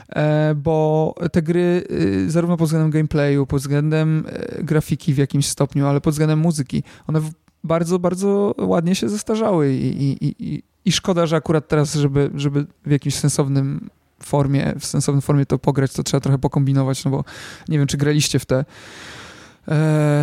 e, 0.09 0.55
bo 0.55 1.15
te 1.31 1.41
gry 1.41 1.83
y, 1.91 2.31
zarówno 2.31 2.57
pod 2.57 2.67
względem 2.67 2.91
gameplayu, 2.91 3.45
pod 3.45 3.61
względem 3.61 4.25
e, 4.27 4.63
grafiki 4.63 5.13
w 5.13 5.17
jakimś 5.17 5.45
stopniu, 5.45 5.87
ale 5.87 6.01
pod 6.01 6.13
względem 6.13 6.39
muzyki, 6.39 6.83
one 7.07 7.21
bardzo, 7.63 7.99
bardzo 7.99 8.55
ładnie 8.57 8.95
się 8.95 9.09
zestarzały 9.09 9.73
i, 9.73 10.03
i, 10.03 10.35
i, 10.39 10.63
i 10.85 10.91
szkoda, 10.91 11.25
że 11.25 11.35
akurat 11.35 11.67
teraz, 11.67 11.93
żeby, 11.93 12.31
żeby 12.35 12.65
w 12.85 12.91
jakimś 12.91 13.15
sensownym 13.15 13.89
formie, 14.23 14.73
w 14.79 14.85
sensownej 14.85 15.21
formie 15.21 15.45
to 15.45 15.59
pograć, 15.59 15.93
to 15.93 16.03
trzeba 16.03 16.21
trochę 16.21 16.37
pokombinować, 16.37 17.05
no 17.05 17.11
bo 17.11 17.23
nie 17.67 17.77
wiem, 17.77 17.87
czy 17.87 17.97
graliście 17.97 18.39
w 18.39 18.45
te 18.45 18.55
e, 18.55 18.65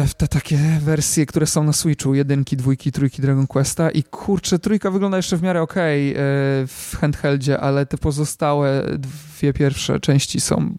w 0.07 0.15
te 0.17 0.29
takie 0.29 0.59
wersje, 0.81 1.27
które 1.27 1.47
są 1.47 1.65
na 1.65 1.73
Switchu, 1.73 2.15
jedynki, 2.15 2.57
dwójki, 2.57 2.93
trójki 2.93 3.23
Dragon 3.23 3.47
Questa 3.47 3.91
i 3.91 4.03
kurczę, 4.03 4.59
trójka 4.59 4.91
wygląda 4.91 5.17
jeszcze 5.17 5.37
w 5.37 5.43
miarę 5.43 5.63
okej 5.63 6.13
okay, 6.13 6.23
w 6.67 6.97
handheldzie, 7.01 7.61
ale 7.61 7.87
te 7.87 7.99
pozostałe 7.99 8.85
dwie 8.99 9.53
pierwsze 9.53 10.01
części 10.01 10.41
są 10.41 10.75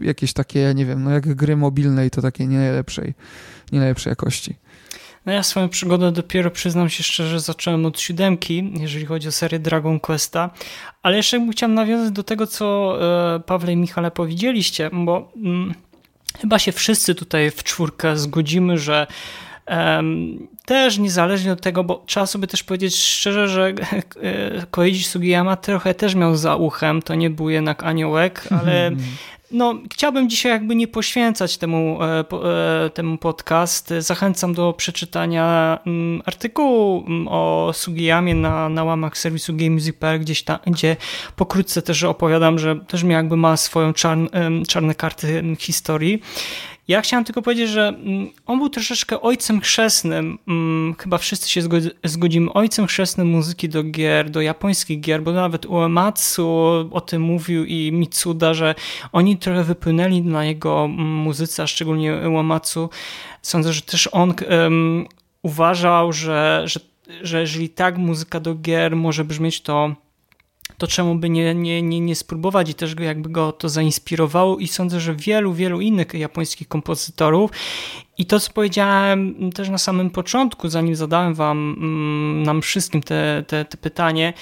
jakieś 0.00 0.32
takie, 0.32 0.72
nie 0.74 0.86
wiem, 0.86 1.02
no 1.02 1.10
jak 1.10 1.34
gry 1.34 1.56
mobilne 1.56 2.06
i 2.06 2.10
to 2.10 2.22
takie 2.22 2.46
nie 2.46 2.58
najlepszej, 2.58 3.14
nie 3.72 3.78
najlepszej 3.78 4.10
jakości. 4.10 4.56
No 5.26 5.32
ja 5.32 5.42
swoją 5.42 5.68
przygodę 5.68 6.12
dopiero 6.12 6.50
przyznam 6.50 6.88
się 6.88 7.02
szczerze 7.02 7.40
zacząłem 7.40 7.86
od 7.86 8.00
siódemki, 8.00 8.70
jeżeli 8.80 9.06
chodzi 9.06 9.28
o 9.28 9.32
serię 9.32 9.58
Dragon 9.58 10.00
Questa, 10.00 10.50
ale 11.02 11.16
jeszcze 11.16 11.48
chciałem 11.52 11.74
nawiązać 11.74 12.12
do 12.12 12.22
tego, 12.22 12.46
co 12.46 12.96
e, 13.36 13.40
Pawle 13.40 13.72
i 13.72 13.76
Michale 13.76 14.10
powiedzieliście, 14.10 14.90
bo 14.92 15.32
mm, 15.36 15.74
chyba 16.40 16.58
się 16.58 16.72
wszyscy 16.72 17.14
tutaj 17.14 17.50
w 17.50 17.64
czwórkę 17.64 18.16
zgodzimy, 18.16 18.78
że 18.78 19.06
też 20.64 20.98
niezależnie 20.98 21.52
od 21.52 21.60
tego, 21.60 21.84
bo 21.84 22.02
trzeba 22.06 22.26
sobie 22.26 22.46
też 22.46 22.62
powiedzieć 22.62 22.96
szczerze, 22.96 23.48
że 23.48 23.68
e, 23.68 24.66
Koichi 24.70 25.04
Sugiyama 25.04 25.56
trochę 25.56 25.94
też 25.94 26.14
miał 26.14 26.36
za 26.36 26.56
uchem, 26.56 27.02
to 27.02 27.14
nie 27.14 27.30
był 27.30 27.50
jednak 27.50 27.84
aniołek, 27.84 28.48
ale 28.50 28.90
no, 29.50 29.74
chciałbym 29.92 30.30
dzisiaj 30.30 30.52
jakby 30.52 30.74
nie 30.74 30.88
poświęcać 30.88 31.58
temu, 31.58 31.98
e, 32.02 32.24
e, 32.86 32.90
temu 32.90 33.18
podcast. 33.18 33.94
Zachęcam 33.98 34.54
do 34.54 34.72
przeczytania 34.72 35.78
mm, 35.86 36.22
artykułu 36.26 37.04
mm, 37.06 37.28
o 37.28 37.70
Sugiyamie 37.74 38.34
na, 38.34 38.68
na 38.68 38.84
łamach 38.84 39.18
serwisu 39.18 39.52
GameMusic.pl, 39.56 40.20
gdzieś 40.20 40.42
tam, 40.42 40.58
gdzie 40.66 40.96
pokrótce 41.36 41.82
też 41.82 42.04
opowiadam, 42.04 42.58
że 42.58 42.76
też 42.76 43.02
mi 43.02 43.12
jakby 43.12 43.36
ma 43.36 43.56
swoją 43.56 43.92
czarn, 43.92 44.26
czarne 44.68 44.94
karty 44.94 45.42
historii. 45.58 46.22
Ja 46.90 47.00
chciałem 47.00 47.24
tylko 47.24 47.42
powiedzieć, 47.42 47.68
że 47.68 47.88
mm, 47.88 48.30
on 48.46 48.58
był 48.58 48.68
troszeczkę 48.68 49.20
ojcem 49.20 49.60
chrzestnym, 49.60 50.38
mm, 50.48 50.94
chyba 50.98 51.18
wszyscy 51.18 51.50
się 51.50 51.60
zgodzimy, 52.04 52.52
ojcem 52.52 52.86
chrzestnym 52.86 53.28
muzyki 53.28 53.68
do 53.68 53.82
gier, 53.82 54.30
do 54.30 54.40
japońskich 54.40 55.00
gier, 55.00 55.22
bo 55.22 55.32
nawet 55.32 55.66
Uematsu 55.66 56.48
o 56.90 57.00
tym 57.00 57.22
mówił 57.22 57.64
i 57.64 57.92
Mitsuda, 57.92 58.54
że 58.54 58.74
oni 59.12 59.36
trochę 59.36 59.64
wypłynęli 59.64 60.22
na 60.22 60.44
jego 60.44 60.84
mm, 60.84 61.06
muzyce, 61.06 61.62
a 61.62 61.66
szczególnie 61.66 62.14
Uematsu. 62.14 62.90
Sądzę, 63.42 63.72
że 63.72 63.82
też 63.82 64.08
on 64.12 64.34
um, 64.50 65.06
uważał, 65.42 66.12
że, 66.12 66.62
że, 66.64 66.80
że 67.22 67.40
jeżeli 67.40 67.68
tak 67.68 67.98
muzyka 67.98 68.40
do 68.40 68.54
gier 68.54 68.96
może 68.96 69.24
brzmieć, 69.24 69.60
to 69.60 69.94
to 70.80 70.86
czemu 70.86 71.14
by 71.14 71.30
nie, 71.30 71.54
nie, 71.54 71.82
nie, 71.82 72.00
nie 72.00 72.16
spróbować 72.16 72.70
i 72.70 72.74
też 72.74 72.94
jakby 73.00 73.28
go 73.28 73.52
to 73.52 73.68
zainspirowało 73.68 74.58
i 74.58 74.68
sądzę, 74.68 75.00
że 75.00 75.14
wielu, 75.14 75.52
wielu 75.52 75.80
innych 75.80 76.14
japońskich 76.14 76.68
kompozytorów. 76.68 77.50
I 78.18 78.26
to, 78.26 78.40
co 78.40 78.52
powiedziałem 78.52 79.52
też 79.52 79.68
na 79.68 79.78
samym 79.78 80.10
początku, 80.10 80.68
zanim 80.68 80.96
zadałem 80.96 81.34
wam, 81.34 81.76
mm, 81.78 82.42
nam 82.42 82.62
wszystkim 82.62 83.02
te, 83.02 83.44
te, 83.46 83.64
te 83.64 83.76
pytanie, 83.76 84.32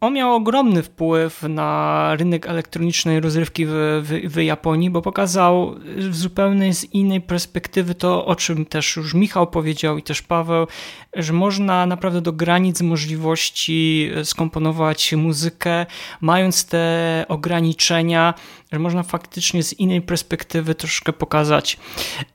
on 0.00 0.14
miał 0.14 0.34
ogromny 0.34 0.82
wpływ 0.82 1.42
na 1.42 2.10
rynek 2.16 2.46
elektronicznej 2.46 3.20
rozrywki 3.20 3.66
w, 3.66 3.70
w, 4.02 4.32
w, 4.32 4.42
Japonii, 4.42 4.90
bo 4.90 5.02
pokazał 5.02 5.74
w 5.96 6.16
zupełnie 6.16 6.74
z 6.74 6.84
innej 6.84 7.20
perspektywy 7.20 7.94
to, 7.94 8.26
o 8.26 8.36
czym 8.36 8.66
też 8.66 8.96
już 8.96 9.14
Michał 9.14 9.46
powiedział 9.46 9.98
i 9.98 10.02
też 10.02 10.22
Paweł, 10.22 10.66
że 11.14 11.32
można 11.32 11.86
naprawdę 11.86 12.20
do 12.20 12.32
granic 12.32 12.80
możliwości 12.80 14.10
skomponować 14.24 15.12
muzykę, 15.12 15.86
mając 16.20 16.64
te 16.64 17.24
ograniczenia, 17.28 18.34
że 18.72 18.78
można 18.78 19.02
faktycznie 19.02 19.62
z 19.62 19.72
innej 19.72 20.02
perspektywy 20.02 20.74
troszkę 20.74 21.12
pokazać. 21.12 21.76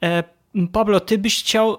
E, 0.03 0.23
Pablo, 0.71 0.99
ty 0.99 1.17
byś 1.17 1.39
chciał 1.39 1.73
e, 1.73 1.77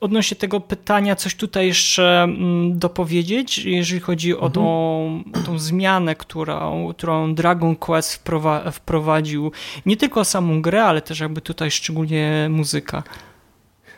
odnośnie 0.00 0.36
tego 0.36 0.60
pytania 0.60 1.16
coś 1.16 1.34
tutaj 1.34 1.66
jeszcze 1.66 2.22
mm, 2.22 2.78
dopowiedzieć, 2.78 3.58
jeżeli 3.58 4.00
chodzi 4.00 4.36
o 4.36 4.50
tą, 4.50 5.22
mhm. 5.26 5.46
tą 5.46 5.58
zmianę, 5.58 6.14
którą, 6.14 6.92
którą 6.96 7.34
Dragon 7.34 7.76
Quest 7.76 8.24
wprowadził, 8.72 9.52
nie 9.86 9.96
tylko 9.96 10.24
samą 10.24 10.62
grę, 10.62 10.84
ale 10.84 11.02
też 11.02 11.20
jakby 11.20 11.40
tutaj 11.40 11.70
szczególnie 11.70 12.46
muzyka. 12.50 13.02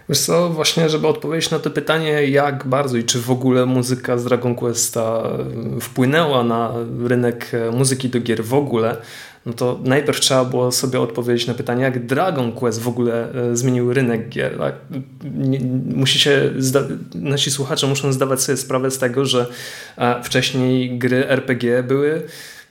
Wiesz 0.09 0.21
co, 0.21 0.51
właśnie 0.51 0.89
żeby 0.89 1.09
odpowiedzieć 1.09 1.51
na 1.51 1.59
to 1.59 1.71
pytanie, 1.71 2.27
jak 2.27 2.67
bardzo 2.67 2.97
i 2.97 3.05
czy 3.05 3.21
w 3.21 3.31
ogóle 3.31 3.67
muzyka 3.67 4.19
z 4.19 4.25
Dragon 4.25 4.55
Questa 4.55 5.23
wpłynęła 5.81 6.45
na 6.45 6.73
rynek 7.05 7.53
muzyki 7.73 8.09
do 8.09 8.21
gier 8.21 8.45
w 8.45 8.55
ogóle, 8.55 8.97
no 9.47 9.53
to 9.53 9.81
najpierw 9.85 10.21
trzeba 10.21 10.45
było 10.45 10.73
sobie 10.73 11.01
odpowiedzieć 11.01 11.47
na 11.47 11.55
pytanie, 11.55 11.83
jak 11.83 12.07
Dragon 12.07 12.53
Quest 12.53 12.81
w 12.81 12.89
ogóle 12.89 13.33
e, 13.33 13.57
zmienił 13.57 13.93
rynek 13.93 14.29
gier. 14.29 14.59
Tak? 14.59 14.75
Musi 15.95 16.19
się 16.19 16.51
nasi 17.15 17.51
słuchacze 17.51 17.87
muszą 17.87 18.13
zdawać 18.13 18.43
sobie 18.43 18.57
sprawę 18.57 18.91
z 18.91 18.99
tego, 18.99 19.25
że 19.25 19.47
e, 19.99 20.23
wcześniej 20.23 20.99
gry 20.99 21.29
RPG 21.29 21.83
były 21.83 22.23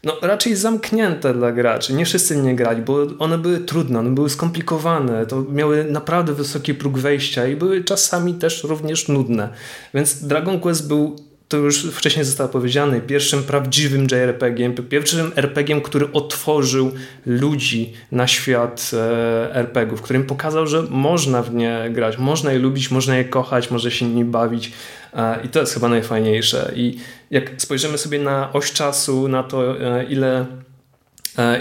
no, 0.03 0.17
raczej 0.21 0.55
zamknięte 0.55 1.33
dla 1.33 1.51
graczy. 1.51 1.93
Nie 1.93 2.05
wszyscy 2.05 2.37
nie 2.37 2.55
grali, 2.55 2.81
bo 2.81 3.07
one 3.19 3.37
były 3.37 3.59
trudne, 3.59 3.99
one 3.99 4.15
były 4.15 4.29
skomplikowane, 4.29 5.25
to 5.25 5.41
miały 5.41 5.83
naprawdę 5.83 6.33
wysoki 6.33 6.73
próg 6.73 6.97
wejścia 6.97 7.47
i 7.47 7.55
były 7.55 7.83
czasami 7.83 8.33
też 8.33 8.63
również 8.63 9.07
nudne. 9.07 9.49
Więc 9.93 10.23
Dragon 10.23 10.59
Quest 10.59 10.87
był 10.87 11.15
to 11.47 11.57
już 11.57 11.85
wcześniej 11.91 12.25
zostało 12.25 12.49
powiedziane, 12.49 13.01
pierwszym 13.01 13.43
prawdziwym 13.43 14.07
JRPG-iem, 14.11 14.73
pierwszym 14.73 15.31
RPG-iem, 15.35 15.81
który 15.81 16.11
otworzył 16.11 16.91
ludzi 17.25 17.93
na 18.11 18.27
świat 18.27 18.91
e, 18.93 19.55
RPG-ów, 19.55 20.01
którym 20.01 20.23
pokazał, 20.23 20.67
że 20.67 20.83
można 20.89 21.41
w 21.41 21.53
nie 21.53 21.89
grać, 21.91 22.17
można 22.17 22.51
je 22.51 22.59
lubić, 22.59 22.91
można 22.91 23.17
je 23.17 23.25
kochać, 23.25 23.71
można 23.71 23.89
się 23.89 24.05
nimi 24.05 24.25
bawić 24.25 24.71
e, 25.13 25.45
i 25.45 25.49
to 25.49 25.59
jest 25.59 25.73
chyba 25.73 25.89
najfajniejsze. 25.89 26.71
I 26.75 26.97
jak 27.31 27.51
spojrzymy 27.57 27.97
sobie 27.97 28.19
na 28.19 28.53
oś 28.53 28.71
czasu, 28.71 29.27
na 29.27 29.43
to 29.43 29.81
e, 29.81 30.03
ile 30.03 30.45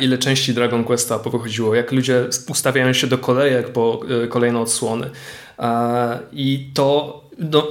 ile 0.00 0.18
części 0.18 0.54
Dragon 0.54 0.84
Questa 0.84 1.18
powychodziło, 1.18 1.74
jak 1.74 1.92
ludzie 1.92 2.24
ustawiają 2.48 2.92
się 2.92 3.06
do 3.06 3.18
kolejek 3.18 3.72
po 3.72 4.00
kolejne 4.28 4.60
odsłony. 4.60 5.10
I 6.32 6.70
to 6.74 7.21
no, 7.38 7.68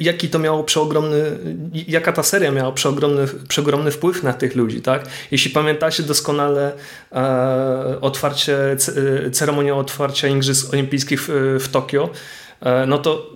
jaki 0.00 0.28
to 0.28 0.38
miało 0.38 0.64
przeogromny, 0.64 1.38
jaka 1.72 2.12
ta 2.12 2.22
seria 2.22 2.50
miała 2.50 2.72
przeogromny, 2.72 3.26
przeogromny 3.48 3.90
wpływ 3.90 4.22
na 4.22 4.32
tych 4.32 4.56
ludzi, 4.56 4.80
tak? 4.82 5.06
Jeśli 5.30 5.50
pamiętacie 5.50 6.02
doskonale 6.02 6.72
e, 7.12 8.00
otwarcie, 8.00 8.58
ceremonię 9.32 9.74
otwarcia 9.74 10.28
Igrzysk 10.28 10.72
Olimpijskich 10.72 11.20
w, 11.22 11.58
w 11.60 11.68
Tokio, 11.68 12.10
e, 12.60 12.86
no 12.86 12.98
to 12.98 13.30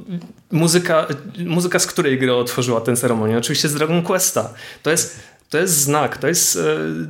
muzyka, 0.51 1.07
muzyka 1.39 1.78
z 1.78 1.87
której 1.87 2.18
gry 2.18 2.35
otworzyła 2.35 2.80
tę 2.80 2.97
ceremonię? 2.97 3.39
Oczywiście 3.39 3.68
z 3.68 3.74
Dragon 3.74 4.03
Questa. 4.03 4.55
To 4.83 4.91
jest 4.91 5.32
to 5.53 5.59
jest 5.59 5.80
znak, 5.80 6.18
to 6.18 6.28
jest, 6.28 6.57
e, 6.57 6.61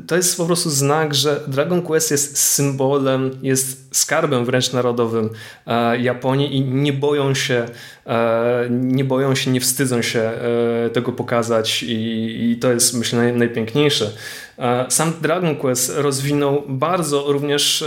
to 0.07 0.17
jest 0.17 0.37
po 0.37 0.47
prostu 0.47 0.71
znak, 0.71 1.15
że 1.15 1.41
Dragon 1.49 1.83
Quest 1.83 2.11
jest 2.11 2.39
symbolem, 2.39 3.31
jest 3.43 3.97
skarbem 3.97 4.45
wręcz 4.45 4.73
narodowym 4.73 5.31
e, 5.67 5.99
Japonii 6.01 6.57
i 6.57 6.61
nie 6.61 6.93
boją 6.93 7.35
się, 7.35 7.67
nie 8.71 9.05
boją 9.05 9.35
się, 9.35 9.51
nie 9.51 9.61
wstydzą 9.61 10.03
się 10.03 10.31
tego 10.93 11.13
pokazać 11.13 11.83
i, 11.83 12.51
i 12.51 12.57
to 12.57 12.73
jest 12.73 12.95
myślę 12.95 13.19
naj, 13.19 13.33
najpiękniejsze. 13.33 14.11
Sam 14.89 15.13
Dragon 15.21 15.57
Quest 15.57 15.93
rozwinął 15.97 16.63
bardzo 16.69 17.25
również, 17.33 17.85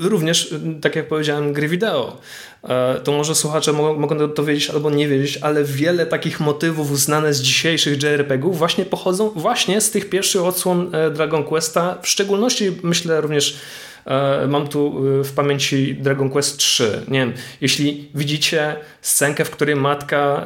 również 0.00 0.54
tak 0.80 0.96
jak 0.96 1.08
powiedziałem, 1.08 1.52
gry 1.52 1.68
wideo. 1.68 2.16
E, 2.64 3.00
to 3.04 3.12
może 3.12 3.34
słuchacze 3.34 3.72
mogą 3.72 4.28
to 4.28 4.44
wiedzieć 4.44 4.70
albo 4.70 4.90
nie 4.90 5.08
wiedzieć, 5.08 5.38
ale 5.42 5.64
wiele 5.64 6.06
takich 6.06 6.40
motywów 6.40 7.00
znane 7.00 7.34
z 7.34 7.40
dzisiejszych 7.40 8.02
JRPG-ów 8.02 8.58
właśnie 8.58 8.84
pochodzą 8.84 9.30
właśnie 9.30 9.80
z 9.80 9.90
tych 9.90 10.08
pierwszych 10.08 10.44
odsłon 10.44 10.94
e, 10.94 11.10
Dragon 11.10 11.44
Questa, 11.44 11.98
w 12.02 12.08
szczególności 12.08 12.78
myślę 12.82 13.20
również 13.20 13.56
e, 13.99 13.99
mam 14.48 14.68
tu 14.68 15.02
e, 15.20 15.24
w 15.24 15.32
pamięci 15.32 15.94
Dragon 15.94 16.30
Quest 16.30 16.56
3. 16.56 17.04
Nie 17.08 17.18
wiem, 17.18 17.32
jeśli 17.60 18.10
widzicie 18.14 18.76
scenkę, 19.00 19.44
w 19.44 19.50
której 19.50 19.76
matka, 19.76 20.44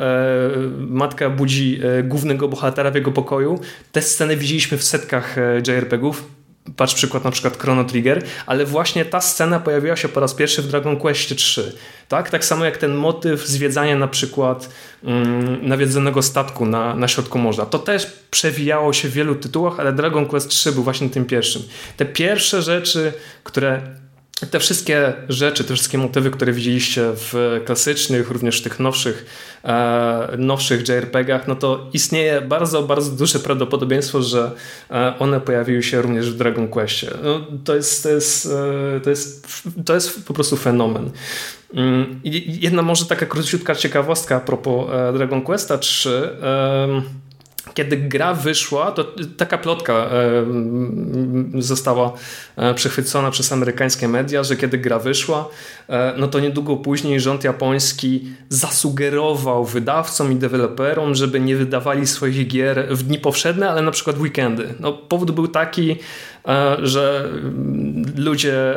matka 0.79 1.31
budzi 1.31 1.81
głównego 2.05 2.49
bohatera 2.49 2.91
w 2.91 2.95
jego 2.95 3.13
pokoju, 3.13 3.61
te 3.93 4.03
sceny 4.03 4.37
widzieliśmy 4.37 4.79
w 4.79 4.85
setkach 4.85 5.37
JRPG-ów 5.69 6.25
Patrz 6.77 6.95
przykład 6.95 7.25
na 7.25 7.31
przykład 7.31 7.59
Chrono 7.59 7.85
Trigger, 7.85 8.23
ale 8.47 8.67
właśnie 8.67 9.05
ta 9.05 9.21
scena 9.21 9.61
pojawiła 9.61 9.97
się 9.97 10.09
po 10.09 10.21
raz 10.21 10.35
pierwszy 10.35 10.63
w 10.63 10.67
Dragon 10.67 10.97
Quest 10.97 11.37
3. 11.37 11.73
Tak? 12.09 12.31
tak 12.31 12.45
samo 12.45 12.65
jak 12.65 12.77
ten 12.77 12.95
motyw 12.95 13.47
zwiedzania 13.47 13.97
na 13.97 14.09
przykład 14.09 14.69
um, 15.03 15.69
nawiedzonego 15.69 16.23
statku 16.23 16.67
na, 16.67 16.95
na 16.95 17.09
środku 17.09 17.39
morza. 17.39 17.67
To 17.67 17.79
też 17.79 18.07
przewijało 18.31 18.93
się 18.93 19.09
w 19.09 19.13
wielu 19.13 19.35
tytułach, 19.35 19.81
ale 19.81 19.93
Dragon 19.93 20.27
Quest 20.27 20.49
3 20.49 20.73
był 20.73 20.83
właśnie 20.83 21.11
tym 21.11 21.25
pierwszym. 21.25 21.63
Te 21.97 22.05
pierwsze 22.05 22.63
rzeczy, 22.63 23.13
które 23.45 23.83
te 24.51 24.59
wszystkie 24.59 25.13
rzeczy, 25.29 25.65
te 25.65 25.75
wszystkie 25.75 25.99
motywy, 25.99 26.31
które 26.31 26.53
widzieliście 26.53 27.03
w 27.15 27.61
klasycznych, 27.67 28.31
również 28.31 28.63
tych 28.63 28.81
nowszych, 28.81 29.27
e, 29.65 30.29
nowszych 30.39 30.89
JRPG-ach, 30.89 31.49
no 31.49 31.57
to 31.57 31.91
istnieje 31.93 32.41
bardzo, 32.41 32.83
bardzo 32.83 33.11
duże 33.11 33.39
prawdopodobieństwo, 33.39 34.23
że 34.23 34.51
e, 34.91 35.19
one 35.19 35.41
pojawiły 35.41 35.83
się 35.83 36.03
również 36.03 36.31
w 36.31 36.37
Dragon 36.37 36.69
Questie. 36.69 37.07
No, 37.23 37.41
to, 37.65 37.75
jest, 37.75 38.03
to, 38.03 38.09
jest, 38.09 38.47
e, 38.47 39.01
to, 39.01 39.11
jest, 39.11 39.47
to 39.85 39.95
jest 39.95 40.27
po 40.27 40.35
prostu 40.35 40.57
fenomen. 40.57 41.11
Mm, 41.75 42.21
jedna 42.47 42.83
może 42.83 43.07
taka 43.07 43.27
króciutka 43.27 43.75
ciekawostka 43.75 44.37
a 44.37 44.41
propos 44.41 44.91
e, 44.93 45.13
Dragon 45.13 45.43
Questa 45.43 45.79
3 45.79 46.31
kiedy 47.75 47.97
gra 47.97 48.35
wyszła, 48.35 48.93
to 48.93 49.05
taka 49.37 49.59
plotka 49.59 49.93
e, 49.93 50.45
została 51.59 52.13
e, 52.57 52.75
przechwycona 52.75 53.31
przez 53.31 53.53
amerykańskie 53.53 54.09
media, 54.09 54.43
że 54.43 54.57
kiedy 54.57 54.79
gra 54.79 54.99
wyszła, 54.99 55.49
e, 55.89 56.15
no 56.17 56.29
to 56.29 56.41
niedługo 56.41 56.77
później 56.77 57.21
rząd 57.21 57.45
japoński 57.45 58.29
zasugerował 58.49 59.65
wydawcom 59.65 60.33
i 60.33 60.37
deweloperom, 60.37 61.15
żeby 61.15 61.41
nie 61.41 61.57
wydawali 61.57 62.07
swoich 62.07 62.49
gier 62.49 62.87
w 62.91 63.03
dni 63.03 63.19
powszednie, 63.19 63.69
ale 63.69 63.83
na 63.83 63.91
przykład 63.91 64.19
weekendy. 64.19 64.75
No, 64.81 64.93
powód 64.93 65.31
był 65.31 65.49
taki, 65.49 65.97
że 66.83 67.31
ludzie 68.17 68.75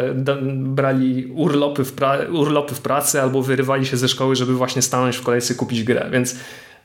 brali 0.55 1.31
urlopy 1.35 1.83
w, 1.83 1.93
urlopy 2.31 2.75
w 2.75 2.81
pracy 2.81 3.21
albo 3.21 3.41
wyrywali 3.41 3.85
się 3.85 3.97
ze 3.97 4.07
szkoły, 4.07 4.35
żeby 4.35 4.53
właśnie 4.53 4.81
stanąć 4.81 5.17
w 5.17 5.23
kolejce 5.23 5.55
kupić 5.55 5.83
grę, 5.83 6.09
więc 6.11 6.35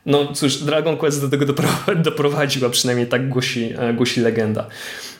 no 0.06 0.32
cóż, 0.32 0.56
Dragon 0.56 0.96
Quest 0.96 1.20
do 1.20 1.28
tego 1.28 1.46
doprowadziła, 2.04 2.70
przynajmniej 2.70 3.06
tak 3.06 3.28
głosi, 3.28 3.74
e, 3.78 3.94
głosi 3.94 4.20
legenda. 4.20 4.66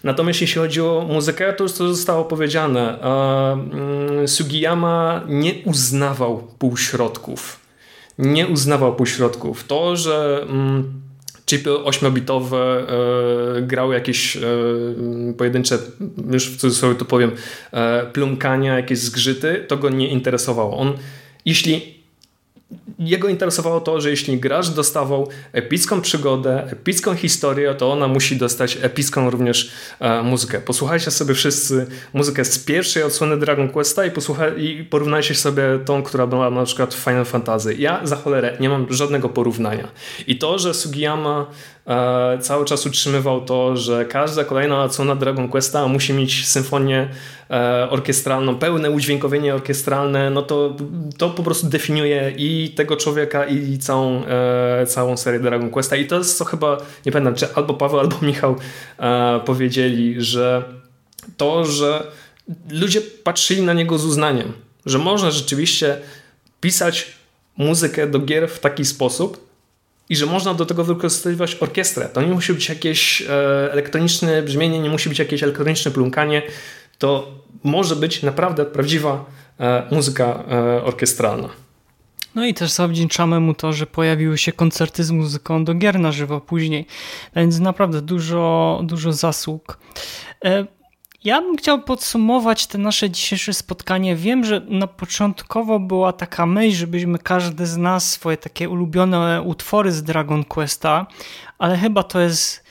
Natomiast 0.05 0.41
jeśli 0.41 0.61
chodzi 0.61 0.80
o 0.80 1.07
muzykę, 1.09 1.53
to 1.53 1.64
już 1.64 1.72
to 1.72 1.95
zostało 1.95 2.24
powiedziane. 2.24 3.01
Mm, 3.01 4.28
Sugiyama 4.28 5.24
nie 5.28 5.55
uznawał 5.64 6.49
półśrodków. 6.59 7.61
Nie 8.18 8.47
uznawał 8.47 8.97
półśrodków. 8.97 9.64
To, 9.64 9.97
że 9.97 10.47
mm, 10.49 11.03
chipy 11.47 11.70
8-bitowe 11.70 12.57
e, 12.57 13.62
grały 13.62 13.95
jakieś 13.95 14.37
e, 14.37 14.41
pojedyncze, 15.39 15.78
już 16.33 16.51
w 16.51 16.57
cudzysłowie 16.57 16.95
to 16.95 17.05
powiem, 17.05 17.30
plumkania, 18.12 18.76
jakieś 18.76 18.99
zgrzyty, 18.99 19.64
to 19.68 19.76
go 19.76 19.91
nie 19.91 20.09
interesowało. 20.09 20.78
On, 20.78 20.93
jeśli 21.45 22.01
jego 22.99 23.29
interesowało 23.29 23.81
to, 23.81 24.01
że 24.01 24.11
jeśli 24.11 24.39
gracz 24.39 24.70
dostawał 24.70 25.29
epicką 25.53 26.01
przygodę, 26.01 26.70
epicką 26.70 27.14
historię, 27.14 27.75
to 27.75 27.93
ona 27.93 28.09
musi 28.09 28.37
dostać 28.37 28.79
epicką 28.83 29.31
również 29.31 29.73
e, 30.01 30.23
muzykę. 30.23 30.61
Posłuchajcie 30.61 31.11
sobie 31.11 31.35
wszyscy 31.35 31.87
muzykę 32.12 32.45
z 32.45 32.59
pierwszej 32.59 33.03
odsłony 33.03 33.37
Dragon 33.37 33.68
Questa 33.68 34.07
i, 34.07 34.11
posłuchaj, 34.11 34.64
i 34.64 34.85
porównajcie 34.85 35.35
sobie 35.35 35.62
tą, 35.85 36.03
która 36.03 36.27
była 36.27 36.51
na 36.51 36.64
przykład 36.64 36.95
w 36.95 36.99
Final 36.99 37.25
Fantasy. 37.25 37.75
Ja 37.75 38.01
za 38.07 38.16
cholerę 38.16 38.57
nie 38.61 38.68
mam 38.68 38.87
żadnego 38.91 39.29
porównania. 39.29 39.89
I 40.27 40.39
to, 40.39 40.59
że 40.59 40.75
Sugiyama 40.75 41.47
e, 41.87 42.39
cały 42.41 42.64
czas 42.64 42.87
utrzymywał 42.87 43.41
to, 43.41 43.77
że 43.77 44.05
każda 44.05 44.45
kolejna 44.45 44.85
odsłona 44.85 45.16
Dragon 45.16 45.49
Questa 45.49 45.89
musi 45.89 46.12
mieć 46.12 46.49
symfonię 46.49 47.09
e, 47.51 47.91
orkiestralną, 47.91 48.55
pełne 48.55 48.91
udźwiękowienie 48.91 49.55
orkiestralne, 49.55 50.31
no 50.31 50.43
to, 50.43 50.77
to 51.18 51.31
po 51.31 51.43
prostu 51.43 51.66
definiuje 51.66 52.33
i 52.37 52.61
tego 52.70 52.96
człowieka 52.96 53.46
i 53.46 53.78
całą, 53.78 54.24
e, 54.26 54.86
całą 54.86 55.16
serię 55.16 55.40
Dragon 55.40 55.70
Questa 55.70 55.96
i 55.96 56.06
to 56.06 56.18
jest 56.18 56.38
co 56.38 56.44
chyba, 56.44 56.78
nie 57.06 57.12
pamiętam, 57.12 57.34
czy 57.34 57.54
albo 57.54 57.74
Paweł, 57.74 58.00
albo 58.00 58.16
Michał 58.26 58.56
e, 58.98 59.40
powiedzieli, 59.44 60.14
że 60.18 60.64
to, 61.36 61.64
że 61.64 62.06
ludzie 62.70 63.00
patrzyli 63.00 63.62
na 63.62 63.72
niego 63.72 63.98
z 63.98 64.04
uznaniem, 64.04 64.52
że 64.86 64.98
można 64.98 65.30
rzeczywiście 65.30 65.98
pisać 66.60 67.12
muzykę 67.56 68.06
do 68.06 68.18
gier 68.18 68.48
w 68.48 68.58
taki 68.58 68.84
sposób, 68.84 69.52
i 70.12 70.16
że 70.16 70.26
można 70.26 70.54
do 70.54 70.66
tego 70.66 70.84
wykorzystywać 70.84 71.56
orkiestrę. 71.60 72.08
To 72.08 72.22
nie 72.22 72.32
musi 72.32 72.54
być 72.54 72.68
jakieś 72.68 73.22
e, 73.22 73.72
elektroniczne 73.72 74.42
brzmienie, 74.42 74.78
nie 74.78 74.90
musi 74.90 75.08
być 75.08 75.18
jakieś 75.18 75.42
elektroniczne 75.42 75.90
plumkanie. 75.90 76.42
To 76.98 77.38
może 77.64 77.96
być 77.96 78.22
naprawdę 78.22 78.64
prawdziwa 78.64 79.24
e, 79.60 79.82
muzyka 79.90 80.44
e, 80.50 80.84
orkiestralna. 80.84 81.48
No 82.35 82.47
i 82.47 82.55
też 82.55 82.70
zawdzięczamy 82.70 83.41
mu 83.41 83.55
to, 83.55 83.72
że 83.72 83.87
pojawiły 83.87 84.39
się 84.39 84.53
koncerty 84.53 85.05
z 85.05 85.11
muzyką 85.11 85.64
do 85.64 85.74
gier 85.74 86.01
na 86.01 86.12
żywo 86.12 86.41
później. 86.41 86.87
Więc 87.37 87.59
naprawdę 87.59 88.03
dużo, 88.03 88.80
dużo 88.85 89.12
zasług. 89.12 89.78
Ja 91.24 91.41
bym 91.41 91.57
chciał 91.57 91.83
podsumować 91.83 92.66
te 92.66 92.78
nasze 92.78 93.11
dzisiejsze 93.11 93.53
spotkanie. 93.53 94.16
Wiem, 94.16 94.45
że 94.45 94.61
na 94.68 94.87
początkowo 94.87 95.78
była 95.78 96.12
taka 96.12 96.47
myśl, 96.47 96.76
żebyśmy 96.76 97.18
każdy 97.18 97.66
z 97.66 97.76
nas 97.76 98.11
swoje 98.11 98.37
takie 98.37 98.68
ulubione 98.68 99.43
utwory 99.43 99.93
z 99.93 100.03
Dragon 100.03 100.45
Questa, 100.45 101.07
ale 101.59 101.78
chyba 101.78 102.03
to 102.03 102.20
jest 102.20 102.62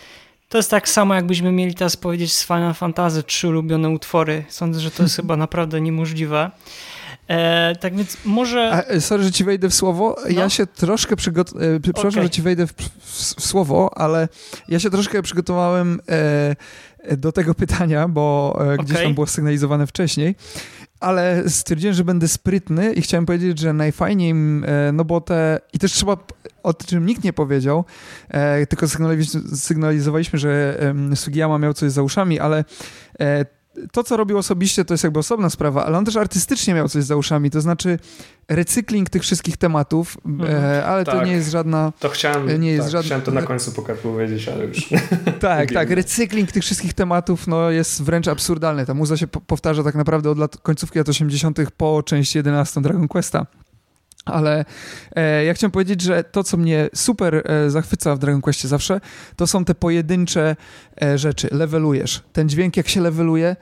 to 0.50 0.58
jest 0.58 0.72
tak 0.72 0.90
samo, 0.90 1.16
jakbyśmy 1.16 1.52
mieli 1.52 1.76
teraz 1.76 1.98
powiedzieć 1.98 2.34
z 2.34 2.46
Final 2.46 2.74
Fantasy 2.74 3.24
trzy 3.24 3.48
ulubione 3.48 3.90
utwory. 3.90 4.44
Sądzę, 4.50 4.80
że 4.80 4.92
to 4.92 5.04
jest 5.04 5.16
chyba 5.22 5.38
naprawdę 5.38 5.82
niemożliwe. 5.82 6.52
E, 7.28 7.76
tak 7.76 7.96
więc 7.96 8.18
może. 8.26 8.72
A, 8.72 8.84
e, 8.84 9.02
sorry, 9.02 9.24
że 9.24 9.32
ci 9.32 9.44
wejdę 9.44 9.70
w 9.70 9.74
słowo. 9.74 10.16
No. 10.24 10.30
Ja 10.30 10.50
się 10.50 10.68
troszkę 10.68 11.16
przygotowałem. 11.16 11.82
Przepraszam, 11.82 12.10
okay. 12.10 12.24
że 12.24 12.30
ci 12.30 12.42
wejdę 12.42 12.68
w, 12.68 12.72
w, 12.72 12.90
w, 13.36 13.46
słowo, 13.46 13.98
ale 13.98 14.28
ja 14.68 14.80
się 14.80 14.90
troszkę 14.90 15.22
przygotowałem. 15.22 16.00
E, 16.10 16.56
do 17.18 17.32
tego 17.32 17.56
pytania, 17.56 18.08
bo 18.08 18.54
okay. 18.56 18.74
E, 18.74 18.78
gdzieś 18.78 18.98
tam 18.98 19.14
było 19.14 19.28
sygnalizowane 19.28 19.88
wcześniej. 19.88 20.36
Ale 21.00 21.50
stwierdziłem, 21.50 21.96
że 21.96 22.04
będę 22.04 22.28
sprytny 22.28 22.94
i 22.94 23.02
chciałem 23.02 23.26
powiedzieć, 23.26 23.60
że 23.60 23.74
najfajniej, 23.74 24.32
e, 24.32 24.92
no 24.94 25.06
bo 25.06 25.22
te, 25.22 25.60
i 25.74 25.80
też 25.80 25.92
trzeba, 25.92 26.18
o 26.64 26.74
czym 26.74 27.06
nikt 27.06 27.24
nie 27.24 27.34
powiedział, 27.34 27.86
e, 28.30 28.68
tylko 28.68 28.88
sygnalizowaliśmy, 29.56 30.40
że 30.40 30.80
Sugiyama 31.16 31.58
miał 31.58 31.74
coś 31.74 31.92
za 31.92 32.04
uszami, 32.04 32.40
ale 32.40 32.66
to, 33.92 34.04
co 34.04 34.18
robił 34.18 34.38
osobiście, 34.38 34.86
to 34.86 34.94
jest 34.94 35.04
jakby 35.04 35.20
osobna 35.20 35.50
sprawa, 35.50 35.86
ale 35.86 35.98
on 35.98 36.06
też 36.06 36.16
artystycznie 36.16 36.74
miał 36.74 36.90
coś 36.90 37.04
za 37.04 37.16
uszami, 37.16 37.50
to 37.50 37.62
znaczy 37.62 38.00
recykling 38.50 39.10
tych 39.10 39.22
wszystkich 39.22 39.58
tematów, 39.58 40.18
mhm. 40.26 40.64
e, 40.64 40.86
ale 40.86 41.06
tak. 41.06 41.16
to 41.16 41.26
nie 41.26 41.32
jest 41.32 41.52
żadna... 41.52 41.94
To 42.00 42.10
chciałem, 42.10 42.62
nie 42.62 42.72
jest 42.72 42.84
tak, 42.84 42.92
żadna, 42.92 43.06
chciałem 43.06 43.22
to 43.22 43.32
na 43.32 43.42
końcu 43.42 43.72
powiedzieć, 44.04 44.48
ale 44.48 44.66
już... 44.66 44.90
tak, 45.40 45.72
tak, 45.72 45.90
recykling 45.90 46.52
tych 46.52 46.64
wszystkich 46.64 46.94
tematów 46.94 47.48
no, 47.48 47.70
jest 47.70 48.04
wręcz 48.04 48.28
absurdalny. 48.28 48.86
Ta 48.86 48.94
muza 48.94 49.18
się 49.18 49.28
powtarza 49.28 49.84
tak 49.84 49.96
naprawdę 49.96 50.30
od 50.30 50.38
lat 50.38 50.58
końcówki 50.58 50.98
lat 50.98 51.10
80. 51.10 51.60
po 51.78 52.04
część 52.04 52.36
11 52.36 52.82
Dragon 52.82 53.08
Questa. 53.08 53.46
Ale 54.26 54.66
e, 55.16 55.46
ja 55.46 55.54
chciałem 55.54 55.72
powiedzieć, 55.72 56.02
że 56.02 56.24
to, 56.24 56.44
co 56.44 56.58
mnie 56.58 56.90
super 56.96 57.44
e, 57.46 57.70
zachwyca 57.70 58.16
w 58.16 58.20
Dragon 58.20 58.42
Questie 58.42 58.68
zawsze, 58.68 59.02
to 59.36 59.48
są 59.48 59.66
te 59.66 59.76
pojedyncze 59.76 60.56
e, 61.02 61.18
rzeczy. 61.18 61.48
Levelujesz. 61.52 62.22
Ten 62.34 62.50
dźwięk, 62.50 62.78
jak 62.78 62.88
się 62.88 63.02
leveluje, 63.02 63.56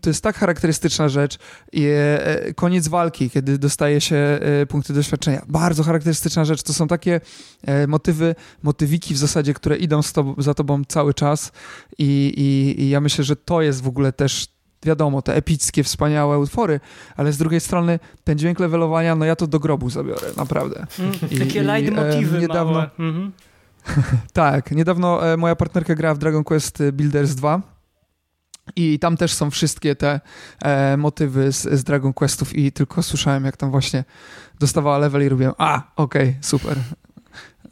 to 0.00 0.10
jest 0.10 0.22
tak 0.22 0.36
charakterystyczna 0.36 1.08
rzecz. 1.08 1.38
I, 1.72 1.84
e, 1.84 2.54
koniec 2.54 2.88
walki, 2.88 3.30
kiedy 3.30 3.58
dostaje 3.58 4.00
się 4.00 4.16
e, 4.16 4.66
punkty 4.66 4.92
doświadczenia. 4.92 5.42
Bardzo 5.48 5.82
charakterystyczna 5.82 6.44
rzecz. 6.44 6.62
To 6.62 6.72
są 6.72 6.88
takie 6.88 7.20
e, 7.62 7.86
motywy, 7.86 8.34
motywiki 8.62 9.14
w 9.14 9.18
zasadzie, 9.18 9.54
które 9.54 9.76
idą 9.76 10.00
tobą, 10.02 10.34
za 10.38 10.54
tobą 10.54 10.82
cały 10.88 11.14
czas. 11.14 11.52
I, 11.98 12.32
i, 12.36 12.82
I 12.82 12.88
ja 12.88 13.00
myślę, 13.00 13.24
że 13.24 13.36
to 13.36 13.62
jest 13.62 13.82
w 13.82 13.88
ogóle 13.88 14.12
też 14.12 14.55
wiadomo, 14.82 15.22
te 15.22 15.34
epickie, 15.34 15.82
wspaniałe 15.82 16.38
utwory, 16.38 16.80
ale 17.16 17.32
z 17.32 17.38
drugiej 17.38 17.60
strony 17.60 17.98
ten 18.24 18.38
dźwięk 18.38 18.60
levelowania, 18.60 19.14
no 19.14 19.24
ja 19.24 19.36
to 19.36 19.46
do 19.46 19.58
grobu 19.58 19.90
zabiorę, 19.90 20.28
naprawdę. 20.36 20.86
Mm, 20.98 21.12
I, 21.30 21.38
takie 21.38 21.62
leitmotivy 21.62 22.36
e, 22.36 22.40
niedawno, 22.40 22.86
mhm. 22.98 23.32
tak, 24.32 24.70
niedawno 24.70 25.32
e, 25.32 25.36
moja 25.36 25.56
partnerka 25.56 25.94
grała 25.94 26.14
w 26.14 26.18
Dragon 26.18 26.44
Quest 26.44 26.82
Builders 26.92 27.34
2 27.34 27.76
i 28.76 28.98
tam 28.98 29.16
też 29.16 29.32
są 29.32 29.50
wszystkie 29.50 29.96
te 29.96 30.20
e, 30.62 30.96
motywy 30.96 31.52
z, 31.52 31.62
z, 31.62 31.84
Dragon 31.84 32.12
Questów 32.12 32.56
i 32.56 32.72
tylko 32.72 33.02
słyszałem, 33.02 33.44
jak 33.44 33.56
tam 33.56 33.70
właśnie 33.70 34.04
dostawała 34.60 34.98
level 34.98 35.26
i 35.26 35.28
robiłem, 35.28 35.52
a, 35.58 35.82
okej, 35.96 36.28
okay, 36.28 36.36
super. 36.40 36.76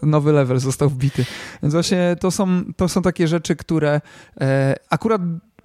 Nowy 0.02 0.32
level 0.32 0.59
został 0.59 0.88
wbity. 0.88 1.24
Więc 1.62 1.74
właśnie 1.74 2.16
to 2.20 2.30
są, 2.30 2.64
to 2.76 2.88
są 2.88 3.02
takie 3.02 3.28
rzeczy, 3.28 3.57
które 3.57 4.00
e, 4.40 4.74
akurat 4.90 5.22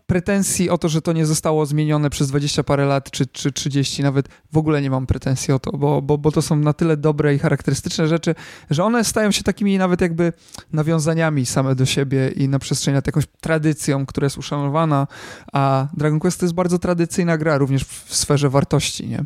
pretensji 0.10 0.70
o 0.70 0.78
to, 0.78 0.90
że 0.90 1.02
to 1.02 1.14
nie 1.14 1.26
zostało 1.26 1.66
zmienione 1.66 2.10
przez 2.10 2.28
20 2.28 2.64
parę 2.64 2.86
lat, 2.86 3.12
czy, 3.12 3.26
czy 3.28 3.52
30 3.52 4.04
nawet, 4.04 4.30
w 4.52 4.58
ogóle 4.58 4.82
nie 4.82 4.90
mam 4.90 5.08
pretensji 5.08 5.54
o 5.54 5.60
to, 5.60 5.72
bo, 5.72 6.02
bo, 6.02 6.18
bo 6.18 6.32
to 6.32 6.42
są 6.42 6.56
na 6.56 6.74
tyle 6.74 6.98
dobre 6.98 7.36
i 7.36 7.40
charakterystyczne 7.40 8.08
rzeczy, 8.08 8.36
że 8.70 8.84
one 8.84 9.04
stają 9.04 9.32
się 9.32 9.44
takimi 9.44 9.78
nawet 9.78 10.02
jakby 10.02 10.34
nawiązaniami 10.74 11.46
same 11.46 11.76
do 11.76 11.86
siebie 11.86 12.30
i 12.30 12.50
na 12.50 12.60
przestrzeni 12.60 12.96
lat 12.96 13.08
jakąś 13.08 13.26
tradycją, 13.42 14.06
która 14.06 14.26
jest 14.26 14.38
uszanowana, 14.38 15.08
a 15.54 15.88
Dragon 15.94 16.20
Quest 16.20 16.40
to 16.40 16.46
jest 16.46 16.56
bardzo 16.56 16.80
tradycyjna 16.80 17.38
gra, 17.38 17.58
również 17.58 17.84
w 17.84 18.16
sferze 18.16 18.50
wartości, 18.50 19.08
nie? 19.08 19.26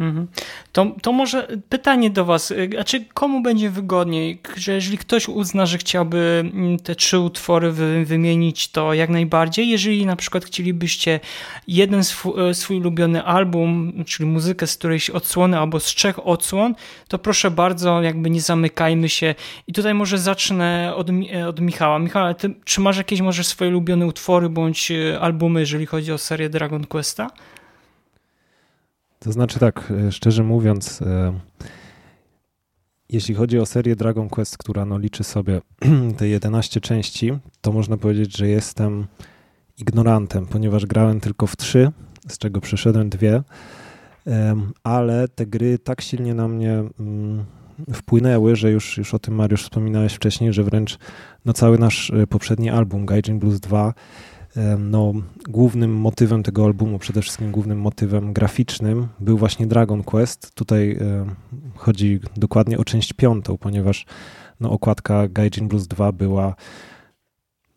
Mhm. 0.00 0.26
To, 0.72 0.86
to 1.02 1.12
może 1.12 1.48
pytanie 1.68 2.10
do 2.10 2.24
Was, 2.24 2.52
a 2.80 2.84
czy 2.84 3.04
komu 3.04 3.42
będzie 3.42 3.70
wygodniej, 3.70 4.40
że 4.56 4.72
jeżeli 4.72 4.98
ktoś 4.98 5.28
uzna, 5.28 5.66
że 5.66 5.78
chciałby 5.78 6.50
mm, 6.54 6.78
te 6.78 6.94
trzy 6.94 7.18
utwory 7.18 7.72
wy, 7.72 8.04
wymienić, 8.04 8.68
to 8.68 8.94
jak 8.94 9.10
najbardziej. 9.10 9.68
Jeżeli 9.68 10.06
na 10.06 10.16
przykład 10.16 10.44
chcielibyście 10.44 11.20
jeden 11.68 12.04
swój, 12.04 12.48
e, 12.50 12.54
swój 12.54 12.76
ulubiony 12.76 13.24
album, 13.24 13.92
czyli 14.06 14.28
muzykę 14.28 14.66
z 14.66 14.76
którejś 14.76 15.10
odsłony 15.10 15.58
albo 15.58 15.80
z 15.80 15.84
trzech 15.84 16.26
odsłon, 16.26 16.74
to 17.08 17.18
proszę 17.18 17.50
bardzo, 17.50 18.02
jakby 18.02 18.30
nie 18.30 18.40
zamykajmy 18.40 19.08
się. 19.08 19.34
I 19.66 19.72
tutaj 19.72 19.94
może 19.94 20.18
zacznę 20.18 20.92
od, 20.96 21.08
e, 21.32 21.48
od 21.48 21.60
Michała. 21.60 21.98
Michał, 21.98 22.34
czy 22.64 22.80
masz 22.80 22.96
jakieś 22.96 23.20
może 23.20 23.44
swoje 23.44 23.70
ulubione 23.70 24.06
utwory 24.06 24.48
bądź 24.48 24.90
e, 24.90 25.20
albumy, 25.20 25.60
jeżeli 25.60 25.86
chodzi 25.86 26.12
o 26.12 26.18
serię 26.18 26.48
Dragon 26.48 26.86
Questa? 26.86 27.30
To 29.18 29.32
znaczy 29.32 29.58
tak, 29.58 29.92
e, 30.08 30.12
szczerze 30.12 30.42
mówiąc, 30.42 31.02
e, 31.02 31.40
jeśli 33.08 33.34
chodzi 33.34 33.58
o 33.58 33.66
serię 33.66 33.96
Dragon 33.96 34.28
Quest, 34.28 34.58
która 34.58 34.84
no 34.84 34.98
liczy 34.98 35.24
sobie 35.24 35.60
te 36.18 36.28
11 36.28 36.80
części, 36.80 37.38
to 37.60 37.72
można 37.72 37.96
powiedzieć, 37.96 38.36
że 38.36 38.48
jestem 38.48 39.06
ignorantem, 39.78 40.46
ponieważ 40.46 40.86
grałem 40.86 41.20
tylko 41.20 41.46
w 41.46 41.56
trzy, 41.56 41.92
z 42.28 42.38
czego 42.38 42.60
przeszedłem 42.60 43.08
dwie, 43.08 43.42
ale 44.84 45.28
te 45.28 45.46
gry 45.46 45.78
tak 45.78 46.00
silnie 46.00 46.34
na 46.34 46.48
mnie 46.48 46.72
mm, 47.00 47.44
wpłynęły, 47.92 48.56
że 48.56 48.70
już, 48.70 48.96
już 48.96 49.14
o 49.14 49.18
tym 49.18 49.34
Mariusz 49.34 49.62
wspominałeś 49.62 50.14
wcześniej, 50.14 50.52
że 50.52 50.64
wręcz 50.64 50.98
no 51.44 51.52
cały 51.52 51.78
nasz 51.78 52.10
e, 52.10 52.26
poprzedni 52.26 52.70
album 52.70 53.06
Gaijin 53.06 53.38
Blues 53.38 53.60
2 53.60 53.94
no, 54.78 55.12
głównym 55.48 55.94
motywem 55.94 56.42
tego 56.42 56.64
albumu, 56.64 56.98
przede 56.98 57.22
wszystkim 57.22 57.50
głównym 57.50 57.80
motywem 57.80 58.32
graficznym 58.32 59.08
był 59.20 59.38
właśnie 59.38 59.66
Dragon 59.66 60.02
Quest. 60.02 60.54
Tutaj 60.54 60.98
chodzi 61.74 62.20
dokładnie 62.36 62.78
o 62.78 62.84
część 62.84 63.12
piątą, 63.12 63.58
ponieważ 63.58 64.06
no, 64.60 64.70
okładka 64.70 65.28
Gaijin 65.28 65.68
Blues 65.68 65.86
2 65.86 66.12
była 66.12 66.54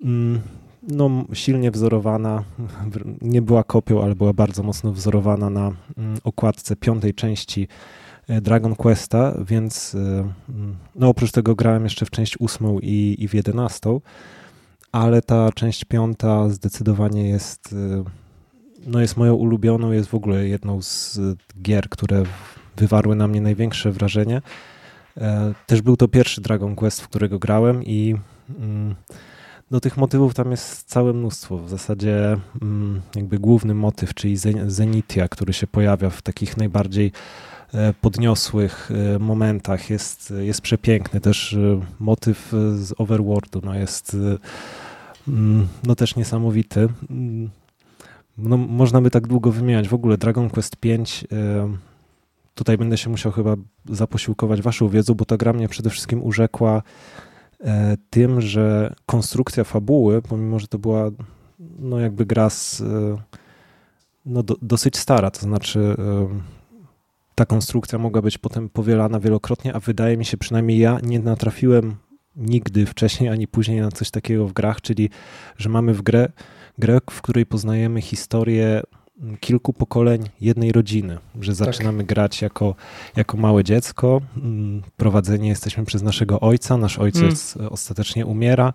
mm, 0.03 0.41
no, 0.83 1.25
silnie 1.33 1.71
wzorowana, 1.71 2.43
nie 3.21 3.41
była 3.41 3.63
kopią, 3.63 4.03
ale 4.03 4.15
była 4.15 4.33
bardzo 4.33 4.63
mocno 4.63 4.91
wzorowana 4.91 5.49
na 5.49 5.71
mm, 5.97 6.17
okładce 6.23 6.75
piątej 6.75 7.13
części 7.13 7.67
e, 8.27 8.41
Dragon 8.41 8.75
Questa, 8.75 9.33
więc 9.47 9.95
e, 9.95 9.99
mm, 10.49 10.75
no, 10.95 11.09
oprócz 11.09 11.31
tego 11.31 11.55
grałem 11.55 11.83
jeszcze 11.83 12.05
w 12.05 12.09
część 12.09 12.39
ósmą 12.39 12.79
i, 12.79 13.15
i 13.19 13.27
w 13.27 13.33
jedenastą 13.33 14.01
ale 14.91 15.21
ta 15.21 15.51
część 15.51 15.85
piąta 15.85 16.49
zdecydowanie 16.49 17.29
jest, 17.29 17.73
y, 17.73 18.03
no 18.85 19.01
jest 19.01 19.17
moją 19.17 19.33
ulubioną, 19.33 19.91
jest 19.91 20.09
w 20.09 20.15
ogóle 20.15 20.47
jedną 20.47 20.81
z 20.81 21.19
gier, 21.61 21.89
które 21.89 22.23
wywarły 22.77 23.15
na 23.15 23.27
mnie 23.27 23.41
największe 23.41 23.91
wrażenie. 23.91 24.41
E, 25.17 25.53
też 25.67 25.81
był 25.81 25.97
to 25.97 26.07
pierwszy 26.07 26.41
Dragon 26.41 26.75
Quest, 26.75 27.01
w 27.01 27.07
którego 27.07 27.39
grałem 27.39 27.83
i 27.83 28.15
mm, 28.59 28.95
no 29.71 29.79
tych 29.79 29.97
motywów 29.97 30.33
tam 30.33 30.51
jest 30.51 30.89
całe 30.89 31.13
mnóstwo. 31.13 31.57
W 31.57 31.69
zasadzie 31.69 32.37
mm, 32.61 33.01
jakby 33.15 33.39
główny 33.39 33.73
motyw, 33.73 34.13
czyli 34.13 34.37
Zenitia, 34.67 35.27
który 35.27 35.53
się 35.53 35.67
pojawia 35.67 36.09
w 36.09 36.21
takich 36.21 36.57
najbardziej 36.57 37.11
podniosłych 38.01 38.91
e, 39.15 39.19
momentach 39.19 39.89
jest, 39.89 40.33
jest 40.39 40.61
przepiękny. 40.61 41.19
Też 41.19 41.53
e, 41.53 41.79
motyw 41.99 42.53
z 42.75 42.93
Overworldu 42.97 43.61
no 43.63 43.75
jest 43.75 44.17
mm, 45.27 45.67
no 45.83 45.95
też 45.95 46.15
niesamowity. 46.15 46.87
Mm, 47.09 47.49
no, 48.37 48.57
można 48.57 49.01
by 49.01 49.11
tak 49.11 49.27
długo 49.27 49.51
wymieniać. 49.51 49.89
W 49.89 49.93
ogóle 49.93 50.17
Dragon 50.17 50.49
Quest 50.49 50.75
V 50.85 50.89
tutaj 52.55 52.77
będę 52.77 52.97
się 52.97 53.09
musiał 53.09 53.31
chyba 53.31 53.55
zaposiłkować 53.89 54.61
waszą 54.61 54.89
wiedzą, 54.89 55.13
bo 55.13 55.25
ta 55.25 55.37
gra 55.37 55.53
mnie 55.53 55.69
przede 55.69 55.89
wszystkim 55.89 56.23
urzekła 56.23 56.83
tym, 58.09 58.41
że 58.41 58.95
konstrukcja 59.05 59.63
fabuły, 59.63 60.21
pomimo, 60.21 60.59
że 60.59 60.67
to 60.67 60.79
była 60.79 61.11
no 61.79 61.99
jakby 61.99 62.25
gra 62.25 62.49
z, 62.49 62.83
no 64.25 64.43
do, 64.43 64.55
dosyć 64.61 64.97
stara, 64.97 65.31
to 65.31 65.39
znaczy 65.39 65.95
ta 67.39 67.45
konstrukcja 67.45 67.99
mogła 67.99 68.21
być 68.21 68.37
potem 68.37 68.69
powielana 68.69 69.19
wielokrotnie, 69.19 69.73
a 69.73 69.79
wydaje 69.79 70.17
mi 70.17 70.25
się, 70.25 70.37
przynajmniej 70.37 70.79
ja 70.79 70.99
nie 71.03 71.19
natrafiłem 71.19 71.95
nigdy 72.35 72.85
wcześniej 72.85 73.29
ani 73.29 73.47
później 73.47 73.81
na 73.81 73.91
coś 73.91 74.11
takiego 74.11 74.47
w 74.47 74.53
grach, 74.53 74.81
czyli 74.81 75.09
że 75.57 75.69
mamy 75.69 75.93
w 75.93 76.01
grę, 76.01 76.29
grę 76.77 76.99
w 77.11 77.21
której 77.21 77.45
poznajemy 77.45 78.01
historię 78.01 78.81
kilku 79.39 79.73
pokoleń 79.73 80.29
jednej 80.41 80.71
rodziny, 80.71 81.17
że 81.41 81.51
tak. 81.51 81.55
zaczynamy 81.55 81.97
tak. 81.97 82.07
grać 82.07 82.41
jako, 82.41 82.75
jako 83.15 83.37
małe 83.37 83.63
dziecko, 83.63 84.21
mm, 84.37 84.81
prowadzeni 84.97 85.47
jesteśmy 85.47 85.85
przez 85.85 86.01
naszego 86.01 86.39
ojca, 86.39 86.77
nasz 86.77 86.99
ojciec 86.99 87.57
mm. 87.57 87.69
ostatecznie 87.71 88.25
umiera, 88.25 88.73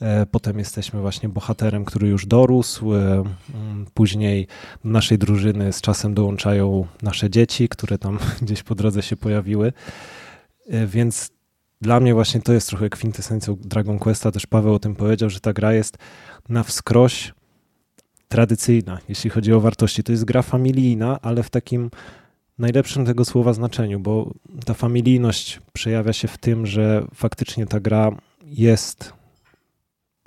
e, 0.00 0.26
potem 0.26 0.58
jesteśmy 0.58 1.00
właśnie 1.00 1.28
bohaterem, 1.28 1.84
który 1.84 2.08
już 2.08 2.26
dorósł, 2.26 2.94
e, 2.94 3.24
później 3.94 4.46
do 4.84 4.90
naszej 4.90 5.18
drużyny 5.18 5.72
z 5.72 5.80
czasem 5.80 6.14
dołączają 6.14 6.86
nasze 7.02 7.30
dzieci, 7.30 7.68
które 7.68 7.98
tam 7.98 8.18
gdzieś 8.42 8.62
po 8.62 8.74
drodze 8.74 9.02
się 9.02 9.16
pojawiły, 9.16 9.72
e, 10.68 10.86
więc 10.86 11.30
dla 11.80 12.00
mnie 12.00 12.14
właśnie 12.14 12.40
to 12.40 12.52
jest 12.52 12.68
trochę 12.68 12.90
kwintesencją 12.90 13.56
Dragon 13.60 13.98
Questa, 13.98 14.30
też 14.30 14.46
Paweł 14.46 14.74
o 14.74 14.78
tym 14.78 14.96
powiedział, 14.96 15.30
że 15.30 15.40
ta 15.40 15.52
gra 15.52 15.72
jest 15.72 15.98
na 16.48 16.62
wskroś 16.62 17.32
tradycyjna, 18.30 18.98
jeśli 19.08 19.30
chodzi 19.30 19.52
o 19.52 19.60
wartości. 19.60 20.02
To 20.02 20.12
jest 20.12 20.24
gra 20.24 20.42
familijna, 20.42 21.20
ale 21.22 21.42
w 21.42 21.50
takim 21.50 21.90
najlepszym 22.58 23.06
tego 23.06 23.24
słowa 23.24 23.52
znaczeniu, 23.52 24.00
bo 24.00 24.30
ta 24.64 24.74
familijność 24.74 25.60
przejawia 25.72 26.12
się 26.12 26.28
w 26.28 26.38
tym, 26.38 26.66
że 26.66 27.06
faktycznie 27.14 27.66
ta 27.66 27.80
gra 27.80 28.10
jest 28.44 29.12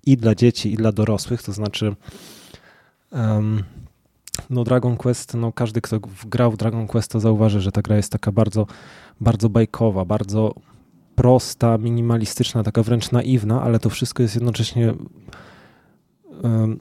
i 0.06 0.18
dla 0.18 0.36
dzieci, 0.36 0.74
i 0.74 0.76
dla 0.76 0.92
dorosłych, 0.92 1.44
to 1.44 1.54
znaczy 1.54 1.96
um, 3.12 3.64
no 4.50 4.64
Dragon 4.64 4.98
Quest, 4.98 5.34
no 5.34 5.52
każdy, 5.52 5.82
kto 5.82 6.00
grał 6.26 6.52
w 6.52 6.58
Dragon 6.58 6.88
Quest, 6.88 7.12
to 7.12 7.20
zauważy, 7.20 7.62
że 7.62 7.72
ta 7.72 7.82
gra 7.82 7.96
jest 7.96 8.12
taka 8.12 8.32
bardzo, 8.32 8.68
bardzo 9.22 9.50
bajkowa, 9.50 10.06
bardzo 10.06 10.56
prosta, 11.16 11.78
minimalistyczna, 11.78 12.64
taka 12.64 12.84
wręcz 12.84 13.12
naiwna, 13.12 13.62
ale 13.62 13.80
to 13.80 13.90
wszystko 13.90 14.24
jest 14.24 14.36
jednocześnie 14.36 14.94
um, 16.44 16.80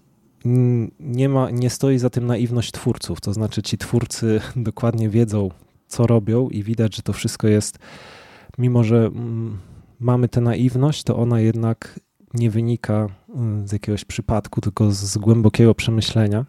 nie, 1.01 1.29
ma, 1.29 1.51
nie 1.51 1.71
stoi 1.71 1.99
za 1.99 2.11
tym 2.11 2.27
naiwność 2.27 2.73
twórców. 2.73 3.21
To 3.21 3.33
znaczy, 3.33 3.63
ci 3.63 3.79
twórcy 3.79 4.41
dokładnie 4.57 5.09
wiedzą, 5.09 5.51
co 5.89 6.07
robią, 6.07 6.49
i 6.49 6.63
widać, 6.63 6.97
że 6.97 7.03
to 7.03 7.13
wszystko 7.13 7.49
jest, 7.49 7.79
mimo 8.59 8.85
że 8.85 9.07
mm, 9.07 9.59
mamy 10.01 10.29
tę 10.29 10.41
naiwność, 10.41 11.03
to 11.03 11.17
ona 11.17 11.41
jednak 11.41 12.01
nie 12.35 12.51
wynika 12.51 13.09
mm, 13.35 13.69
z 13.69 13.73
jakiegoś 13.73 14.05
przypadku, 14.05 14.61
tylko 14.61 14.91
z 14.91 15.19
głębokiego 15.19 15.75
przemyślenia. 15.75 16.45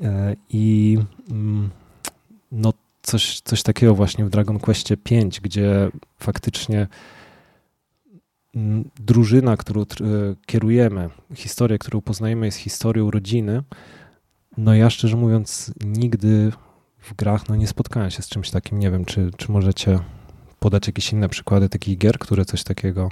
E, 0.00 0.36
I 0.50 0.98
mm, 1.30 1.70
no, 2.52 2.72
coś, 3.02 3.40
coś 3.40 3.62
takiego 3.62 3.94
właśnie 3.94 4.24
w 4.24 4.30
Dragon 4.30 4.58
Questie 4.58 4.96
5, 4.96 5.40
gdzie 5.40 5.90
faktycznie 6.18 6.86
drużyna, 9.00 9.56
którą 9.56 9.80
e, 9.82 9.84
kierujemy, 10.46 11.10
historia, 11.34 11.78
którą 11.78 12.00
poznajemy 12.00 12.46
jest 12.46 12.58
historią 12.58 13.10
rodziny. 13.10 13.62
No 14.56 14.74
ja 14.74 14.90
szczerze 14.90 15.16
mówiąc 15.16 15.72
nigdy 15.84 16.52
w 16.98 17.14
grach 17.14 17.48
no, 17.48 17.56
nie 17.56 17.66
spotkałem 17.66 18.10
się 18.10 18.22
z 18.22 18.28
czymś 18.28 18.50
takim. 18.50 18.78
Nie 18.78 18.90
wiem, 18.90 19.04
czy, 19.04 19.30
czy 19.36 19.52
możecie 19.52 19.98
podać 20.58 20.86
jakieś 20.86 21.12
inne 21.12 21.28
przykłady 21.28 21.68
takich 21.68 21.98
gier, 21.98 22.18
które 22.18 22.44
coś 22.44 22.64
takiego 22.64 23.08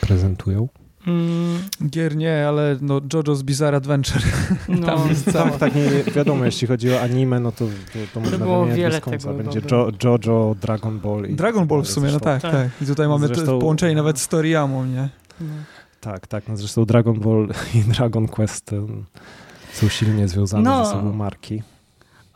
prezentują? 0.00 0.68
Mm, 1.06 1.58
gier 1.90 2.16
nie, 2.16 2.48
ale 2.48 2.76
no 2.80 3.00
JoJo's 3.14 3.42
Bizarre 3.42 3.76
Adventure. 3.76 4.22
No, 4.68 4.86
Tam 4.86 5.08
jest 5.08 5.32
cała... 5.32 5.50
Tak, 5.50 5.58
tak, 5.58 5.74
nie, 5.74 6.12
wiadomo, 6.12 6.44
jeśli 6.44 6.68
chodzi 6.68 6.92
o 6.92 7.00
anime, 7.00 7.40
no 7.40 7.52
to, 7.52 7.64
to, 7.64 7.98
to 8.14 8.20
można 8.20 8.38
było 8.38 8.66
bez 8.66 9.00
końca. 9.00 9.32
Będzie 9.34 9.60
jo, 9.70 9.90
JoJo, 10.04 10.56
Dragon 10.60 11.00
Ball. 11.00 11.26
I 11.30 11.34
Dragon 11.34 11.66
Ball 11.66 11.82
w 11.82 11.88
sumie, 11.88 12.10
no 12.12 12.20
tak, 12.20 12.42
tak, 12.42 12.52
tak. 12.52 12.68
I 12.82 12.86
tutaj 12.86 13.08
mamy 13.08 13.26
zresztą, 13.26 13.58
połączenie 13.58 13.94
nawet 13.94 14.18
z 14.18 14.28
Toriyamą, 14.28 14.86
nie? 14.86 15.08
No. 15.40 15.46
Tak, 16.00 16.26
tak. 16.26 16.48
No 16.48 16.56
zresztą 16.56 16.84
Dragon 16.84 17.20
Ball 17.20 17.48
i 17.74 17.78
Dragon 17.78 18.28
Quest 18.28 18.70
są 19.72 19.88
silnie 19.88 20.28
związane 20.28 20.70
no. 20.70 20.84
ze 20.84 20.90
sobą 20.90 21.12
marki. 21.12 21.62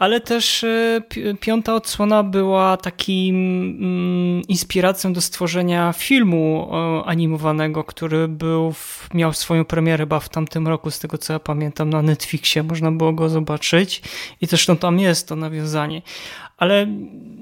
Ale 0.00 0.20
też 0.20 0.64
e, 0.64 1.00
piąta 1.40 1.74
odsłona 1.74 2.22
była 2.22 2.76
takim 2.76 3.36
mm, 3.80 4.42
inspiracją 4.48 5.12
do 5.12 5.20
stworzenia 5.20 5.92
filmu 5.92 6.70
animowanego, 7.04 7.84
który 7.84 8.28
był, 8.28 8.74
miał 9.14 9.32
swoją 9.32 9.64
premierę 9.64 10.02
chyba 10.02 10.20
w 10.20 10.28
tamtym 10.28 10.68
roku, 10.68 10.90
z 10.90 10.98
tego 10.98 11.18
co 11.18 11.32
ja 11.32 11.38
pamiętam, 11.38 11.90
na 11.90 12.02
Netflixie. 12.02 12.62
Można 12.62 12.92
było 12.92 13.12
go 13.12 13.28
zobaczyć 13.28 14.02
i 14.40 14.46
zresztą 14.46 14.76
tam 14.76 14.98
jest 14.98 15.28
to 15.28 15.36
nawiązanie. 15.36 16.02
Ale 16.60 16.86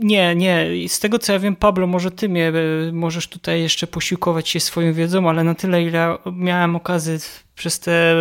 nie, 0.00 0.34
nie. 0.34 0.66
Z 0.88 1.00
tego 1.00 1.18
co 1.18 1.32
ja 1.32 1.38
wiem, 1.38 1.56
Pablo, 1.56 1.86
może 1.86 2.10
ty 2.10 2.28
mnie 2.28 2.48
e, 2.48 2.52
możesz 2.92 3.28
tutaj 3.28 3.62
jeszcze 3.62 3.86
posiłkować 3.86 4.48
się 4.48 4.60
swoją 4.60 4.92
wiedzą, 4.92 5.28
ale 5.28 5.44
na 5.44 5.54
tyle, 5.54 5.82
ile 5.82 6.16
miałem 6.32 6.76
okazję 6.76 7.18
przez 7.54 7.80
te 7.80 8.14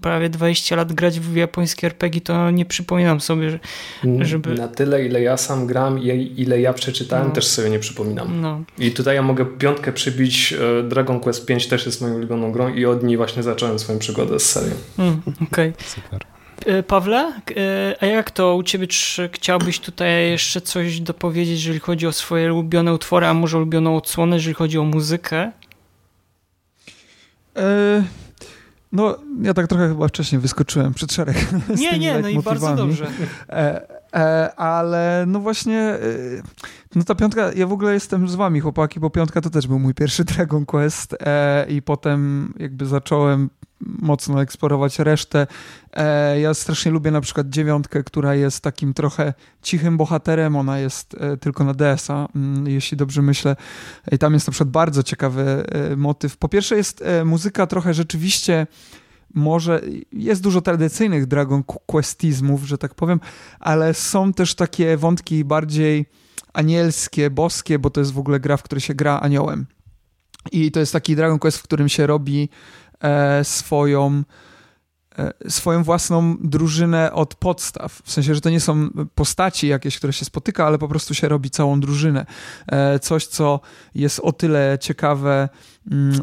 prawie 0.00 0.28
20 0.28 0.76
lat 0.76 0.92
grać 0.92 1.20
w 1.20 1.36
japońskie 1.36 1.86
RPG, 1.86 2.20
to 2.20 2.50
nie 2.50 2.64
przypominam 2.64 3.20
sobie, 3.20 3.58
mm, 4.04 4.24
żeby... 4.24 4.54
Na 4.54 4.68
tyle, 4.68 5.06
ile 5.06 5.22
ja 5.22 5.36
sam 5.36 5.66
gram 5.66 5.98
i 6.02 6.34
ile 6.36 6.60
ja 6.60 6.72
przeczytałem, 6.72 7.28
no. 7.28 7.34
też 7.34 7.46
sobie 7.46 7.70
nie 7.70 7.78
przypominam. 7.78 8.40
No. 8.40 8.62
I 8.78 8.90
tutaj 8.90 9.14
ja 9.14 9.22
mogę 9.22 9.46
piątkę 9.46 9.92
przybić. 9.92 10.52
E, 10.52 10.82
Dragon 10.82 11.20
Quest 11.20 11.46
5 11.46 11.66
też 11.66 11.86
jest 11.86 12.00
moją 12.00 12.14
ulubioną 12.14 12.52
grą 12.52 12.74
i 12.74 12.86
od 12.86 13.02
niej 13.02 13.16
właśnie 13.16 13.42
zacząłem 13.42 13.78
swoją 13.78 13.98
przygodę 13.98 14.40
z 14.40 14.50
serią. 14.50 14.74
Mm, 14.98 15.20
Okej. 15.26 15.68
Okay. 15.68 15.74
Super. 15.86 16.37
E, 16.66 16.82
Pawle, 16.82 17.32
e, 17.56 17.96
a 18.00 18.06
jak 18.06 18.30
to 18.30 18.56
u 18.56 18.62
ciebie, 18.62 18.86
czy 18.86 19.30
chciałbyś 19.32 19.80
tutaj 19.80 20.30
jeszcze 20.30 20.60
coś 20.60 21.00
dopowiedzieć, 21.00 21.58
jeżeli 21.58 21.80
chodzi 21.80 22.06
o 22.06 22.12
swoje 22.12 22.54
ulubione 22.54 22.94
utwory, 22.94 23.26
a 23.26 23.34
może 23.34 23.56
ulubioną 23.56 23.96
odsłonę, 23.96 24.36
jeżeli 24.36 24.54
chodzi 24.54 24.78
o 24.78 24.84
muzykę? 24.84 25.52
E, 27.56 28.04
no, 28.92 29.18
ja 29.42 29.54
tak 29.54 29.66
trochę 29.66 29.88
chyba 29.88 30.08
wcześniej 30.08 30.40
wyskoczyłem 30.40 30.94
przed 30.94 31.12
szereg. 31.12 31.36
Nie, 31.76 31.98
nie, 31.98 32.18
no 32.18 32.28
i 32.28 32.42
bardzo 32.42 32.76
dobrze. 32.76 33.06
ale 34.56 35.24
no 35.26 35.40
właśnie, 35.40 35.98
no 36.94 37.04
ta 37.04 37.14
piątka, 37.14 37.52
ja 37.56 37.66
w 37.66 37.72
ogóle 37.72 37.94
jestem 37.94 38.28
z 38.28 38.34
wami 38.34 38.60
chłopaki, 38.60 39.00
bo 39.00 39.10
piątka 39.10 39.40
to 39.40 39.50
też 39.50 39.66
był 39.66 39.78
mój 39.78 39.94
pierwszy 39.94 40.24
Dragon 40.34 40.66
Quest 40.66 41.16
i 41.68 41.82
potem 41.82 42.54
jakby 42.58 42.86
zacząłem 42.86 43.50
mocno 43.80 44.42
eksplorować 44.42 44.98
resztę. 44.98 45.46
E, 45.92 46.40
ja 46.40 46.54
strasznie 46.54 46.92
lubię 46.92 47.10
na 47.10 47.20
przykład 47.20 47.48
dziewiątkę, 47.48 48.04
która 48.04 48.34
jest 48.34 48.60
takim 48.60 48.94
trochę 48.94 49.34
cichym 49.62 49.96
bohaterem. 49.96 50.56
Ona 50.56 50.78
jest 50.78 51.14
e, 51.20 51.36
tylko 51.36 51.64
na 51.64 51.74
DS-a, 51.74 52.28
mm, 52.36 52.66
jeśli 52.66 52.96
dobrze 52.96 53.22
myślę. 53.22 53.56
I 54.12 54.18
tam 54.18 54.34
jest 54.34 54.46
na 54.46 54.50
przykład 54.50 54.70
bardzo 54.70 55.02
ciekawy 55.02 55.42
e, 55.42 55.96
motyw. 55.96 56.36
Po 56.36 56.48
pierwsze 56.48 56.76
jest 56.76 57.04
muzyka 57.24 57.66
trochę 57.66 57.94
rzeczywiście 57.94 58.66
może 59.34 59.80
jest 60.12 60.42
dużo 60.42 60.60
tradycyjnych 60.60 61.26
Dragon 61.26 61.62
Questizmów, 61.86 62.64
że 62.64 62.78
tak 62.78 62.94
powiem, 62.94 63.20
ale 63.60 63.94
są 63.94 64.32
też 64.32 64.54
takie 64.54 64.96
wątki 64.96 65.44
bardziej 65.44 66.06
anielskie, 66.52 67.30
boskie, 67.30 67.78
bo 67.78 67.90
to 67.90 68.00
jest 68.00 68.12
w 68.12 68.18
ogóle 68.18 68.40
gra, 68.40 68.56
w 68.56 68.62
której 68.62 68.80
się 68.80 68.94
gra 68.94 69.20
aniołem. 69.20 69.66
I 70.52 70.70
to 70.70 70.80
jest 70.80 70.92
taki 70.92 71.16
Dragon 71.16 71.38
Quest, 71.38 71.58
w 71.58 71.62
którym 71.62 71.88
się 71.88 72.06
robi 72.06 72.48
E, 72.87 72.87
swoją 73.42 74.22
e, 75.18 75.50
swoją 75.50 75.84
własną 75.84 76.36
drużynę 76.40 77.12
od 77.12 77.34
podstaw. 77.34 78.00
W 78.04 78.12
sensie, 78.12 78.34
że 78.34 78.40
to 78.40 78.50
nie 78.50 78.60
są 78.60 78.88
postaci 79.14 79.68
jakieś, 79.68 79.98
które 79.98 80.12
się 80.12 80.24
spotyka, 80.24 80.66
ale 80.66 80.78
po 80.78 80.88
prostu 80.88 81.14
się 81.14 81.28
robi 81.28 81.50
całą 81.50 81.80
drużynę. 81.80 82.26
E, 82.66 82.98
coś, 82.98 83.26
co 83.26 83.60
jest 83.94 84.20
o 84.20 84.32
tyle 84.32 84.78
ciekawe 84.80 85.48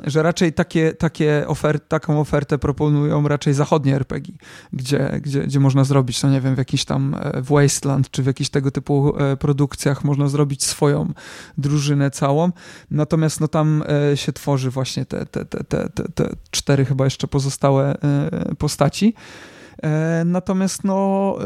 że 0.04 0.24
raczej 0.24 0.54
takie, 0.54 0.94
takie 0.94 1.44
ofert, 1.48 1.88
taką 1.88 2.20
ofertę 2.20 2.58
proponują 2.58 3.28
raczej 3.28 3.54
zachodnie 3.54 3.96
RPG, 3.96 4.34
gdzie, 4.74 5.20
gdzie, 5.22 5.44
gdzie 5.44 5.60
można 5.60 5.84
zrobić, 5.84 6.24
no 6.24 6.30
nie 6.30 6.42
wiem, 6.42 6.56
w 6.56 6.58
jakiś 6.58 6.86
tam 6.86 7.16
e, 7.20 7.42
w 7.42 7.50
Wasteland, 7.50 8.12
czy 8.12 8.24
w 8.24 8.26
jakichś 8.26 8.50
tego 8.50 8.72
typu 8.72 9.18
e, 9.18 9.38
produkcjach 9.38 10.04
można 10.04 10.28
zrobić 10.28 10.64
swoją 10.64 11.14
drużynę 11.58 12.12
całą, 12.12 12.52
natomiast 12.92 13.42
no 13.42 13.48
tam 13.48 13.84
e, 14.12 14.18
się 14.18 14.34
tworzy 14.34 14.72
właśnie 14.72 15.06
te, 15.06 15.26
te, 15.26 15.46
te, 15.46 15.64
te, 15.64 15.90
te 16.16 16.30
cztery 16.52 16.86
chyba 16.86 17.06
jeszcze 17.06 17.28
pozostałe 17.28 17.96
postaci. 18.58 19.14
E, 19.84 20.24
natomiast 20.26 20.84
no, 20.84 21.36
e, 21.42 21.46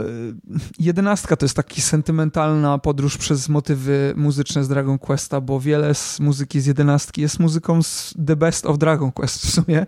jedenastka 0.80 1.36
to 1.36 1.46
jest 1.46 1.56
taki 1.56 1.82
sentymentalna 1.82 2.78
podróż 2.78 3.18
przez 3.18 3.50
motywy 3.50 4.14
muzyczne 4.18 4.64
z 4.64 4.68
Dragon 4.68 4.98
Questa, 4.98 5.42
bo 5.42 5.60
wiele 5.60 5.94
z 5.96 6.20
muzyki 6.20 6.62
z 6.62 6.66
jedenastki 6.66 7.22
jest 7.22 7.40
muzyką 7.40 7.84
z 7.84 8.14
The 8.28 8.36
Best 8.36 8.66
of 8.66 8.78
Dragon 8.78 9.12
Quest 9.12 9.46
w 9.46 9.50
sumie. 9.52 9.86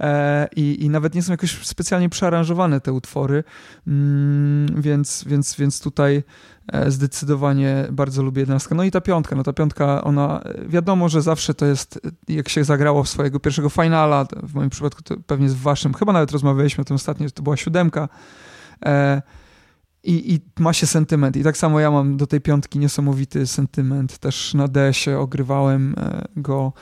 E, 0.00 0.48
i, 0.56 0.84
i 0.84 0.90
nawet 0.90 1.14
nie 1.14 1.22
są 1.22 1.32
jakoś 1.32 1.66
specjalnie 1.66 2.08
przearanżowane 2.08 2.80
te 2.80 2.92
utwory, 2.92 3.44
mm, 3.86 4.82
więc, 4.82 5.24
więc, 5.26 5.56
więc 5.56 5.80
tutaj 5.80 6.22
zdecydowanie 6.88 7.86
bardzo 7.90 8.22
lubię 8.22 8.40
jedenastkę. 8.40 8.74
No 8.74 8.84
i 8.84 8.90
ta 8.90 9.00
piątka, 9.00 9.36
no 9.36 9.42
ta 9.42 9.52
piątka, 9.52 10.04
ona 10.04 10.42
wiadomo, 10.66 11.08
że 11.08 11.22
zawsze 11.22 11.54
to 11.54 11.66
jest, 11.66 12.00
jak 12.28 12.48
się 12.48 12.64
zagrało 12.64 13.04
w 13.04 13.08
swojego 13.08 13.40
pierwszego 13.40 13.68
finala, 13.68 14.26
w 14.42 14.54
moim 14.54 14.70
przypadku 14.70 15.02
to 15.02 15.14
pewnie 15.26 15.48
w 15.48 15.60
waszym, 15.60 15.94
chyba 15.94 16.12
nawet 16.12 16.32
rozmawialiśmy 16.32 16.82
o 16.82 16.84
tym 16.84 16.94
ostatnio, 16.94 17.30
to 17.30 17.42
była 17.42 17.56
siódemka. 17.56 18.08
E, 18.84 19.22
i, 20.04 20.34
I 20.34 20.62
ma 20.62 20.72
się 20.72 20.86
sentyment. 20.86 21.36
I 21.36 21.42
tak 21.42 21.56
samo 21.56 21.80
ja 21.80 21.90
mam 21.90 22.16
do 22.16 22.26
tej 22.26 22.40
piątki 22.40 22.78
niesamowity 22.78 23.46
sentyment. 23.46 24.18
Też 24.18 24.54
na 24.54 24.68
DS-ie 24.68 25.18
ogrywałem 25.18 25.94
e, 25.98 26.24
go 26.36 26.72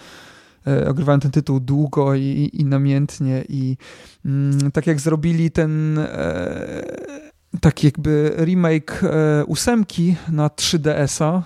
ogrywałem 0.89 1.21
ten 1.21 1.31
tytuł 1.31 1.61
długo 1.61 2.15
i, 2.15 2.51
i 2.53 2.65
namiętnie 2.65 3.45
i 3.49 3.77
mm, 4.25 4.71
tak 4.71 4.87
jak 4.87 5.01
zrobili 5.01 5.51
ten 5.51 5.99
e, 5.99 7.26
taki 7.61 7.87
jakby 7.87 8.35
remake 8.39 9.03
e, 9.05 9.45
ósemki 9.45 10.17
na 10.29 10.49
3DS-a, 10.49 11.43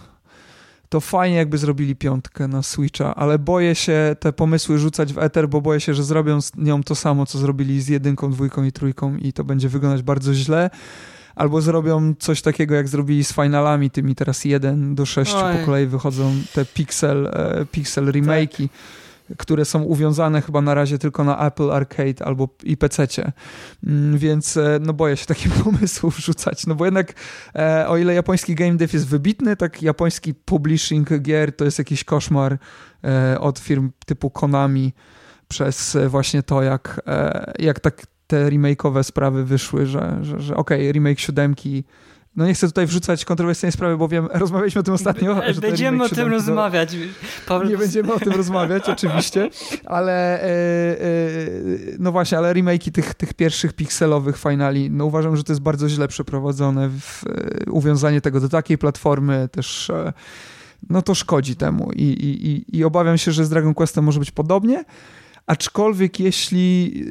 to 0.89 1.01
fajnie 1.01 1.37
jakby 1.37 1.59
zrobili 1.59 1.97
piątkę 1.97 2.49
na 2.49 2.63
Switcha, 2.63 3.15
ale 3.15 3.39
boję 3.39 3.75
się 3.75 4.17
te 4.21 4.33
pomysły 4.33 4.79
rzucać 4.79 5.13
w 5.13 5.19
Ether, 5.19 5.49
bo 5.49 5.61
boję 5.61 5.81
się, 5.81 5.95
że 5.95 6.05
zrobią 6.05 6.41
z 6.41 6.57
nią 6.57 6.83
to 6.83 6.95
samo, 6.95 7.27
co 7.27 7.39
zrobili 7.39 7.81
z 7.81 7.89
jedynką, 7.89 8.31
dwójką 8.31 8.65
i 8.65 8.73
trójką 8.73 9.17
i 9.17 9.33
to 9.33 9.45
będzie 9.45 9.69
wyglądać 9.69 10.03
bardzo 10.03 10.35
źle. 10.35 10.71
Albo 11.35 11.61
zrobią 11.61 12.15
coś 12.19 12.43
takiego, 12.43 12.75
jak 12.75 12.89
zrobili 12.89 13.25
z 13.25 13.33
finalami, 13.33 13.91
tymi 13.91 14.15
teraz 14.15 14.45
1 14.45 14.95
do 14.95 15.07
6 15.07 15.35
Oj. 15.35 15.59
po 15.59 15.65
kolei 15.65 15.87
wychodzą 15.87 16.33
te 16.55 16.65
pixel, 16.65 17.27
e, 17.27 17.67
pixel 17.73 18.05
remake'i. 18.05 18.69
Tak 18.69 19.10
które 19.39 19.65
są 19.65 19.83
uwiązane 19.83 20.43
chyba 20.43 20.61
na 20.61 20.75
razie 20.75 20.99
tylko 20.99 21.25
na 21.25 21.47
Apple 21.47 21.71
Arcade 21.71 22.25
albo 22.25 22.49
i 22.63 22.77
PC-cie. 22.77 23.33
Mm, 23.87 24.19
więc 24.19 24.57
e, 24.57 24.79
no 24.83 24.93
boję 24.93 25.17
się 25.17 25.27
takich 25.27 25.53
pomysłów 25.65 26.19
rzucać, 26.19 26.67
no 26.67 26.75
bo 26.75 26.85
jednak 26.85 27.13
e, 27.55 27.89
o 27.89 27.97
ile 27.97 28.15
japoński 28.15 28.55
game 28.55 28.75
dev 28.75 28.97
jest 28.97 29.09
wybitny, 29.09 29.57
tak 29.57 29.83
japoński 29.83 30.35
publishing 30.35 31.19
gier 31.19 31.57
to 31.57 31.65
jest 31.65 31.79
jakiś 31.79 32.05
koszmar 32.05 32.59
e, 33.05 33.41
od 33.41 33.59
firm 33.59 33.91
typu 34.07 34.31
Konami 34.31 34.93
przez 35.49 35.97
właśnie 36.09 36.43
to, 36.43 36.63
jak, 36.63 37.01
jak 37.59 37.81
tak 37.81 38.07
te 38.27 38.49
remake'owe 38.49 39.03
sprawy 39.03 39.45
wyszły, 39.45 39.87
że, 39.87 40.19
że, 40.23 40.41
że 40.41 40.57
okej, 40.57 40.81
okay, 40.81 40.93
remake 40.93 41.21
siódemki 41.21 41.85
no 42.37 42.47
nie 42.47 42.55
chcę 42.55 42.67
tutaj 42.67 42.87
wrzucać 42.87 43.25
kontrowersyjnej 43.25 43.73
sprawy, 43.73 43.97
bo 43.97 44.09
wiem, 44.09 44.29
rozmawialiśmy 44.33 44.81
o 44.81 44.85
tym 44.85 44.95
ostatnio. 44.95 45.41
Będziemy 45.61 46.05
o 46.05 46.09
tym 46.09 46.29
rozmawiać. 46.29 46.97
Nie 47.69 47.79
będziemy 47.79 48.13
o 48.13 48.19
tym 48.19 48.33
rozmawiać, 48.33 48.89
oczywiście, 48.97 49.51
ale 49.87 50.43
e, 50.43 50.45
e, 50.45 51.07
no 51.99 52.13
właśnie, 52.13 52.39
ale 52.39 52.55
remake'i 52.55 52.93
tych, 52.93 53.15
tych 53.15 53.35
pierwszych 53.35 53.73
pikselowych 53.73 54.39
finali, 54.39 54.91
no 54.91 55.05
uważam, 55.05 55.37
że 55.37 55.45
to 55.45 55.53
jest 55.53 55.63
bardzo 55.63 55.89
źle 55.89 56.09
przeprowadzone. 56.09 56.89
W, 56.89 57.25
e, 57.67 57.71
uwiązanie 57.71 58.21
tego 58.21 58.41
do 58.41 58.49
takiej 58.49 58.79
platformy 58.79 59.49
też 59.53 59.93
no 60.91 61.03
to 61.03 61.15
szkodzi 61.15 61.57
temu 61.57 61.91
i, 61.93 62.03
i, 62.03 62.79
i 62.79 62.85
obawiam 62.85 63.19
się, 63.19 63.33
że 63.33 63.45
z 63.45 63.49
Dragon 63.49 63.75
Questem 63.75 64.05
może 64.05 64.19
być 64.19 64.31
podobnie. 64.31 64.85
Aczkolwiek 65.47 66.21
jeśli 66.21 67.05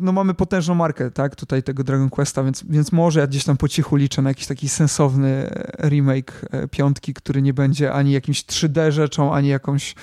no 0.00 0.12
mamy 0.12 0.34
potężną 0.34 0.74
markę, 0.74 1.10
tak, 1.10 1.36
tutaj 1.36 1.62
tego 1.62 1.84
Dragon 1.84 2.10
Questa, 2.10 2.44
więc, 2.44 2.64
więc 2.68 2.92
może 2.92 3.20
ja 3.20 3.26
gdzieś 3.26 3.44
tam 3.44 3.56
po 3.56 3.68
cichu 3.68 3.96
liczę 3.96 4.22
na 4.22 4.30
jakiś 4.30 4.46
taki 4.46 4.68
sensowny 4.68 5.50
remake 5.78 6.46
e, 6.50 6.68
piątki, 6.68 7.14
który 7.14 7.42
nie 7.42 7.54
będzie 7.54 7.92
ani 7.92 8.12
jakimś 8.12 8.44
3D 8.44 8.90
rzeczą, 8.90 9.34
ani 9.34 9.48
jakąś 9.48 9.94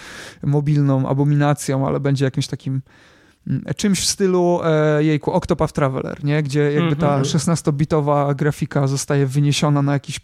mobilną 0.44 1.10
abominacją, 1.10 1.88
ale 1.88 2.00
będzie 2.00 2.26
jakimś 2.26 2.48
takim 2.48 2.82
mm, 3.48 3.64
czymś 3.76 4.00
w 4.00 4.06
stylu 4.06 4.60
e, 4.64 5.04
jejku, 5.04 5.32
Octopath 5.32 5.74
Traveler, 5.74 6.24
nie? 6.24 6.44
gdzie 6.44 6.72
jakby 6.72 6.96
ta 6.96 7.22
16-bitowa 7.22 8.20
mhm. 8.20 8.36
grafika 8.36 8.88
zostaje 8.88 9.28
wyniesiona 9.28 9.82
na 9.82 9.94
jakiś 9.94 10.20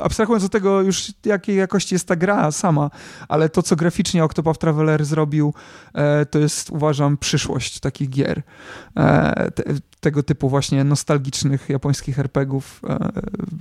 abstrahując 0.00 0.44
od 0.44 0.52
tego 0.52 0.82
już 0.82 1.12
jakiej 1.24 1.56
jakości 1.56 1.94
jest 1.94 2.08
ta 2.08 2.16
gra 2.16 2.50
sama, 2.50 2.90
ale 3.28 3.48
to, 3.48 3.62
co 3.62 3.76
graficznie 3.76 4.24
Octopath 4.24 4.58
Traveler 4.58 5.04
zrobił, 5.04 5.54
e, 5.94 6.26
to 6.26 6.38
jest 6.38 6.70
uważam 6.70 7.16
przyszłość 7.16 7.80
takich 7.80 8.10
gier. 8.10 8.42
E, 8.96 9.50
te, 9.50 9.62
tego 10.00 10.22
typu 10.22 10.48
właśnie 10.48 10.84
nostalgicznych 10.84 11.68
japońskich 11.68 12.18
RPGów. 12.18 12.80
E, 12.88 13.12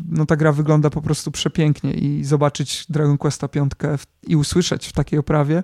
no 0.09 0.25
ta 0.25 0.35
gra 0.35 0.51
wygląda 0.51 0.89
po 0.89 1.01
prostu 1.01 1.31
przepięknie 1.31 1.93
i 1.93 2.23
zobaczyć 2.23 2.85
Dragon 2.89 3.17
Questa 3.17 3.47
5 3.47 3.71
i 4.27 4.35
usłyszeć 4.35 4.87
w 4.87 4.93
takiej 4.93 5.19
oprawie, 5.19 5.63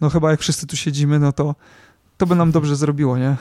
no 0.00 0.10
chyba 0.10 0.30
jak 0.30 0.40
wszyscy 0.40 0.66
tu 0.66 0.76
siedzimy, 0.76 1.18
no 1.18 1.32
to 1.32 1.54
to 2.16 2.26
by 2.26 2.34
nam 2.34 2.52
dobrze 2.52 2.76
zrobiło, 2.76 3.18
nie? 3.18 3.36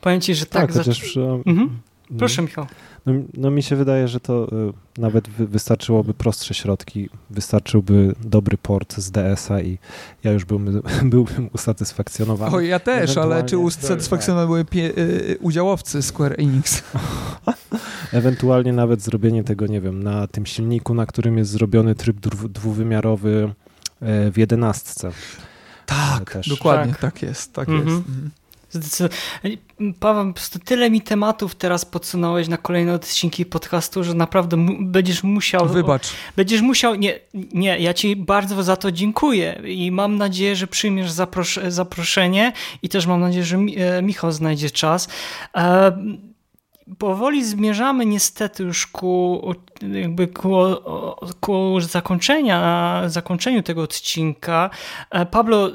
Powiem 0.00 0.20
ci, 0.20 0.34
że 0.34 0.46
tak. 0.46 0.72
tak 0.72 0.76
chociaż, 0.76 1.16
mhm. 1.46 1.80
Proszę, 2.18 2.42
Michał. 2.42 2.66
No, 3.06 3.12
no, 3.34 3.50
mi 3.50 3.62
się 3.62 3.76
wydaje, 3.76 4.08
że 4.08 4.20
to 4.20 4.48
y, 4.68 5.00
nawet 5.00 5.28
wy, 5.28 5.46
wystarczyłoby 5.46 6.14
prostsze 6.14 6.54
środki, 6.54 7.08
wystarczyłby 7.30 8.14
dobry 8.24 8.58
port 8.58 8.96
z 8.96 9.10
DS-a 9.10 9.60
i 9.60 9.78
ja 10.24 10.32
już 10.32 10.44
byłbym, 10.44 10.82
byłbym 11.10 11.50
usatysfakcjonowany. 11.52 12.56
O, 12.56 12.60
ja 12.60 12.78
też, 12.78 13.16
ale 13.16 13.44
czy 13.44 13.58
usatysfakcjonowani 13.58 14.64
były 14.64 14.84
y, 14.98 15.38
udziałowcy 15.40 16.02
Square 16.02 16.34
Enix? 16.38 16.82
Ewentualnie 18.12 18.72
nawet 18.72 19.02
zrobienie 19.02 19.44
tego, 19.44 19.66
nie 19.66 19.80
wiem, 19.80 20.02
na 20.02 20.26
tym 20.26 20.46
silniku, 20.46 20.94
na 20.94 21.06
którym 21.06 21.38
jest 21.38 21.50
zrobiony 21.50 21.94
tryb 21.94 22.16
dwuwymiarowy 22.50 23.54
e, 24.00 24.30
w 24.30 24.38
jedenastce. 24.38 25.10
Tak, 25.86 26.32
też. 26.32 26.48
dokładnie, 26.48 26.92
tak. 26.92 27.00
tak 27.00 27.22
jest, 27.22 27.52
tak 27.52 27.68
mhm. 27.68 27.88
jest. 27.88 28.08
Mhm. 28.08 28.30
Paweł, 30.00 30.26
po 30.26 30.32
prostu 30.32 30.58
tyle 30.58 30.90
mi 30.90 31.00
tematów 31.00 31.54
teraz 31.54 31.84
podsunąłeś 31.84 32.48
na 32.48 32.56
kolejne 32.56 32.94
odcinki 32.94 33.46
podcastu, 33.46 34.04
że 34.04 34.14
naprawdę 34.14 34.66
będziesz 34.80 35.22
musiał... 35.22 35.68
Wybacz. 35.68 36.08
Będziesz 36.36 36.60
musiał... 36.60 36.94
Nie, 36.94 37.20
nie, 37.34 37.78
ja 37.78 37.94
ci 37.94 38.16
bardzo 38.16 38.62
za 38.62 38.76
to 38.76 38.92
dziękuję 38.92 39.62
i 39.64 39.90
mam 39.90 40.16
nadzieję, 40.16 40.56
że 40.56 40.66
przyjmiesz 40.66 41.10
zapros 41.10 41.58
zaproszenie 41.68 42.52
i 42.82 42.88
też 42.88 43.06
mam 43.06 43.20
nadzieję, 43.20 43.44
że 43.44 43.56
e, 43.56 44.02
Michał 44.02 44.32
znajdzie 44.32 44.70
czas. 44.70 45.08
E 45.56 46.26
powoli 46.98 47.44
zmierzamy 47.44 48.06
niestety 48.06 48.62
już 48.62 48.86
ku, 48.86 49.42
jakby 49.92 50.26
ku, 50.26 50.56
ku 51.40 51.80
zakończenia, 51.80 53.02
zakończeniu 53.06 53.62
tego 53.62 53.82
odcinka. 53.82 54.70
E, 55.10 55.26
Pablo, 55.26 55.70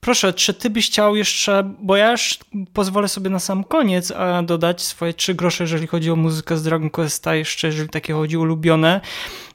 Proszę, 0.00 0.32
czy 0.32 0.54
ty 0.54 0.70
byś 0.70 0.86
chciał 0.86 1.16
jeszcze, 1.16 1.74
bo 1.80 1.96
ja 1.96 2.10
już 2.10 2.38
pozwolę 2.72 3.08
sobie 3.08 3.30
na 3.30 3.38
sam 3.38 3.64
koniec 3.64 4.12
dodać 4.42 4.82
swoje 4.82 5.14
trzy 5.14 5.34
grosze, 5.34 5.64
jeżeli 5.64 5.86
chodzi 5.86 6.10
o 6.10 6.16
muzykę 6.16 6.56
z 6.56 6.62
Dragon 6.62 6.90
Questa, 6.90 7.34
jeszcze 7.34 7.66
jeżeli 7.66 7.88
takie 7.88 8.14
chodzi 8.14 8.36
o 8.36 8.40
ulubione 8.40 9.00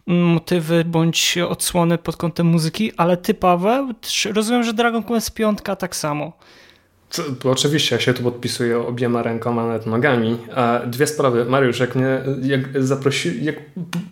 motywy 0.07 0.85
bądź 0.85 1.38
odsłony 1.38 1.97
pod 1.97 2.17
kątem 2.17 2.47
muzyki, 2.47 2.91
ale 2.97 3.17
ty 3.17 3.34
Paweł, 3.34 3.93
rozumiem, 4.34 4.63
że 4.63 4.73
Dragon 4.73 5.03
Quest 5.03 5.34
5 5.34 5.59
tak 5.80 5.95
samo. 5.95 6.34
To, 7.39 7.51
oczywiście, 7.51 7.95
ja 7.95 8.01
się 8.01 8.13
tu 8.13 8.23
podpisuję 8.23 8.79
obiema 8.79 9.23
rękoma, 9.23 9.65
nawet 9.65 9.85
nogami. 9.85 10.37
Dwie 10.87 11.07
sprawy. 11.07 11.45
Mariusz, 11.45 11.79
jak 11.79 11.95
mnie 11.95 12.21
jak 12.41 12.83
zaprosi, 12.83 13.45
jak 13.45 13.55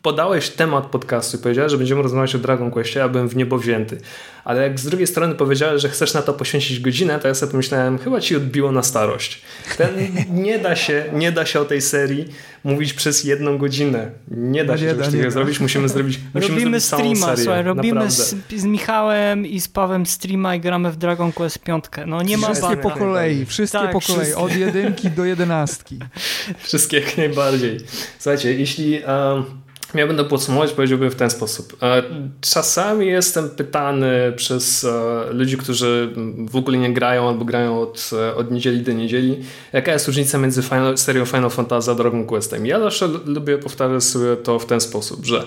podałeś 0.01 0.49
temat 0.49 0.85
podcastu 0.85 1.37
i 1.37 1.39
powiedziałeś, 1.39 1.71
że 1.71 1.77
będziemy 1.77 2.01
rozmawiać 2.01 2.35
o 2.35 2.37
Dragon 2.39 2.71
Questie, 2.71 2.99
ja 2.99 3.09
byłem 3.09 3.29
w 3.29 3.35
niebo 3.35 3.57
wzięty. 3.57 3.97
Ale 4.43 4.63
jak 4.63 4.79
z 4.79 4.85
drugiej 4.85 5.07
strony 5.07 5.35
powiedziałeś, 5.35 5.81
że 5.81 5.89
chcesz 5.89 6.13
na 6.13 6.21
to 6.21 6.33
poświęcić 6.33 6.79
godzinę, 6.79 7.19
to 7.19 7.27
ja 7.27 7.33
sobie 7.33 7.51
pomyślałem, 7.51 7.97
chyba 7.97 8.21
ci 8.21 8.35
odbiło 8.35 8.71
na 8.71 8.83
starość. 8.83 9.41
Ten, 9.77 9.89
nie, 10.31 10.59
da 10.59 10.75
się, 10.75 11.05
nie 11.13 11.31
da 11.31 11.45
się 11.45 11.59
o 11.59 11.65
tej 11.65 11.81
serii 11.81 12.25
mówić 12.63 12.93
przez 12.93 13.23
jedną 13.23 13.57
godzinę. 13.57 14.11
Nie 14.27 14.65
da 14.65 14.73
no 14.73 14.79
się 14.79 14.85
czegoś 14.85 15.05
takiego 15.05 15.31
zrobić, 15.31 15.59
musimy 15.59 15.89
zrobić 15.89 16.19
musimy 16.33 16.55
Robimy 16.55 16.79
zrobić 16.79 17.17
streama, 17.17 17.37
słuchaj, 17.37 17.63
robimy 17.63 18.11
z, 18.11 18.35
z, 18.55 18.63
Michałem 18.63 19.45
i 19.45 19.59
z 19.59 19.67
Pawem 19.67 20.05
streama 20.05 20.55
i 20.55 20.59
gramy 20.59 20.91
w 20.91 20.97
Dragon 20.97 21.31
Quest 21.31 21.59
5. 21.59 21.85
No 22.07 22.21
nie 22.21 22.37
ma 22.37 22.47
Wszystkie 22.47 22.77
po 22.77 22.91
kolei, 22.91 23.45
wszystkie 23.45 23.79
tak, 23.79 23.91
po 23.91 24.01
kolei, 24.01 24.21
wszystkie. 24.21 24.41
od 24.43 24.55
jedynki 24.55 25.11
do 25.11 25.25
jedenastki. 25.25 25.99
Wszystkie 26.63 26.99
jak 26.99 27.17
najbardziej. 27.17 27.77
Słuchajcie, 28.19 28.53
jeśli... 28.53 28.99
Um, 29.03 29.62
ja 29.99 30.07
będę 30.07 30.23
podsumować, 30.23 30.71
powiedziałbym 30.71 31.11
w 31.11 31.15
ten 31.15 31.29
sposób. 31.29 31.77
E, 31.81 32.03
czasami 32.41 33.07
jestem 33.07 33.49
pytany 33.49 34.33
przez 34.35 34.83
e, 34.83 35.33
ludzi, 35.33 35.57
którzy 35.57 36.13
w 36.49 36.55
ogóle 36.55 36.77
nie 36.77 36.93
grają 36.93 37.27
albo 37.27 37.45
grają 37.45 37.81
od, 37.81 38.09
e, 38.13 38.35
od 38.35 38.51
niedzieli 38.51 38.81
do 38.81 38.91
niedzieli, 38.91 39.39
jaka 39.73 39.93
jest 39.93 40.07
różnica 40.07 40.37
między 40.37 40.61
Final, 40.61 40.97
serią 40.97 41.25
Final 41.25 41.49
Fantasy 41.49 41.91
a 41.91 41.95
Dragon 41.95 42.25
Questem. 42.25 42.65
Ja 42.65 42.79
zawsze 42.79 43.07
lubię 43.25 43.57
powtarzać 43.57 44.03
sobie 44.03 44.35
to 44.35 44.59
w 44.59 44.65
ten 44.65 44.81
sposób, 44.81 45.25
że 45.25 45.43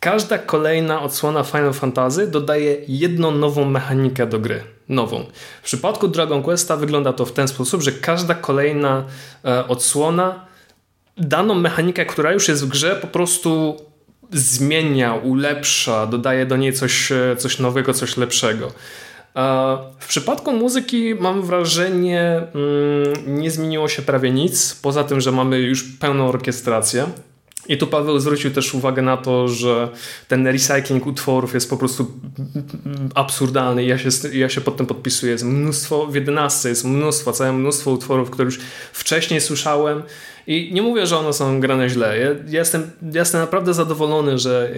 każda 0.00 0.38
kolejna 0.38 1.02
odsłona 1.02 1.42
Final 1.42 1.72
Fantasy 1.72 2.26
dodaje 2.26 2.76
jedną 2.88 3.30
nową 3.30 3.64
mechanikę 3.64 4.26
do 4.26 4.38
gry. 4.38 4.60
Nową. 4.88 5.24
W 5.62 5.64
przypadku 5.64 6.08
Dragon 6.08 6.42
Questa 6.42 6.76
wygląda 6.76 7.12
to 7.12 7.26
w 7.26 7.32
ten 7.32 7.48
sposób, 7.48 7.82
że 7.82 7.92
każda 7.92 8.34
kolejna 8.34 9.04
odsłona 9.68 10.46
daną 11.16 11.54
mechanikę, 11.54 12.06
która 12.06 12.32
już 12.32 12.48
jest 12.48 12.64
w 12.64 12.68
grze, 12.68 12.96
po 12.96 13.06
prostu 13.06 13.76
zmienia, 14.32 15.14
ulepsza, 15.14 16.06
dodaje 16.06 16.46
do 16.46 16.56
niej 16.56 16.72
coś, 16.72 17.12
e, 17.12 17.36
coś 17.38 17.58
nowego, 17.58 17.94
coś 17.94 18.16
lepszego. 18.16 18.72
W 20.00 20.06
przypadku 20.08 20.52
muzyki 20.52 21.14
mam 21.14 21.42
wrażenie, 21.42 22.42
mm, 22.54 23.40
nie 23.40 23.50
zmieniło 23.50 23.88
się 23.88 24.02
prawie 24.02 24.30
nic, 24.30 24.74
poza 24.74 25.04
tym, 25.04 25.20
że 25.20 25.32
mamy 25.32 25.58
już 25.58 25.82
pełną 25.82 26.28
orkiestrację. 26.28 27.06
I 27.68 27.78
tu 27.78 27.86
Paweł 27.86 28.18
zwrócił 28.18 28.50
też 28.50 28.74
uwagę 28.74 29.02
na 29.02 29.16
to, 29.16 29.48
że 29.48 29.88
ten 30.28 30.46
recycling 30.46 31.06
utworów 31.06 31.54
jest 31.54 31.70
po 31.70 31.76
prostu 31.76 32.10
absurdalny. 33.14 33.84
Ja 33.84 33.98
się, 33.98 34.08
ja 34.32 34.48
się 34.48 34.60
pod 34.60 34.76
tym 34.76 34.86
podpisuję. 34.86 35.32
Jest 35.32 35.44
mnóstwo, 35.44 36.06
w 36.06 36.14
11 36.14 36.68
jest 36.68 36.84
mnóstwo, 36.84 37.32
całe 37.32 37.52
mnóstwo 37.52 37.90
utworów, 37.90 38.30
które 38.30 38.44
już 38.44 38.58
wcześniej 38.92 39.40
słyszałem 39.40 40.02
i 40.46 40.70
nie 40.72 40.82
mówię, 40.82 41.06
że 41.06 41.18
one 41.18 41.32
są 41.32 41.60
grane 41.60 41.88
źle. 41.88 42.18
Ja, 42.18 42.58
jestem, 42.58 42.90
ja 43.12 43.20
jestem 43.20 43.40
naprawdę 43.40 43.74
zadowolony, 43.74 44.38
że 44.38 44.70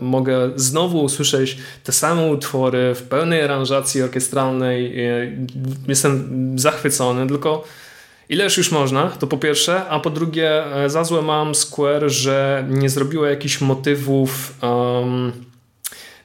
e, 0.00 0.04
mogę 0.04 0.50
znowu 0.56 1.02
usłyszeć 1.02 1.58
te 1.84 1.92
same 1.92 2.26
utwory 2.26 2.94
w 2.94 3.02
pełnej 3.02 3.42
aranżacji 3.42 4.02
orkiestralnej. 4.02 5.06
E, 5.06 5.32
jestem 5.88 6.52
zachwycony, 6.58 7.26
tylko 7.26 7.64
Ileż 8.28 8.56
już 8.56 8.72
można, 8.72 9.08
to 9.08 9.26
po 9.26 9.38
pierwsze, 9.38 9.88
a 9.88 10.00
po 10.00 10.10
drugie, 10.10 10.76
e, 10.84 10.90
za 10.90 11.04
złe 11.04 11.22
mam 11.22 11.54
Square, 11.54 12.10
że 12.10 12.64
nie 12.68 12.90
zrobiło 12.90 13.26
jakichś 13.26 13.60
motywów 13.60 14.54
um, 14.62 15.32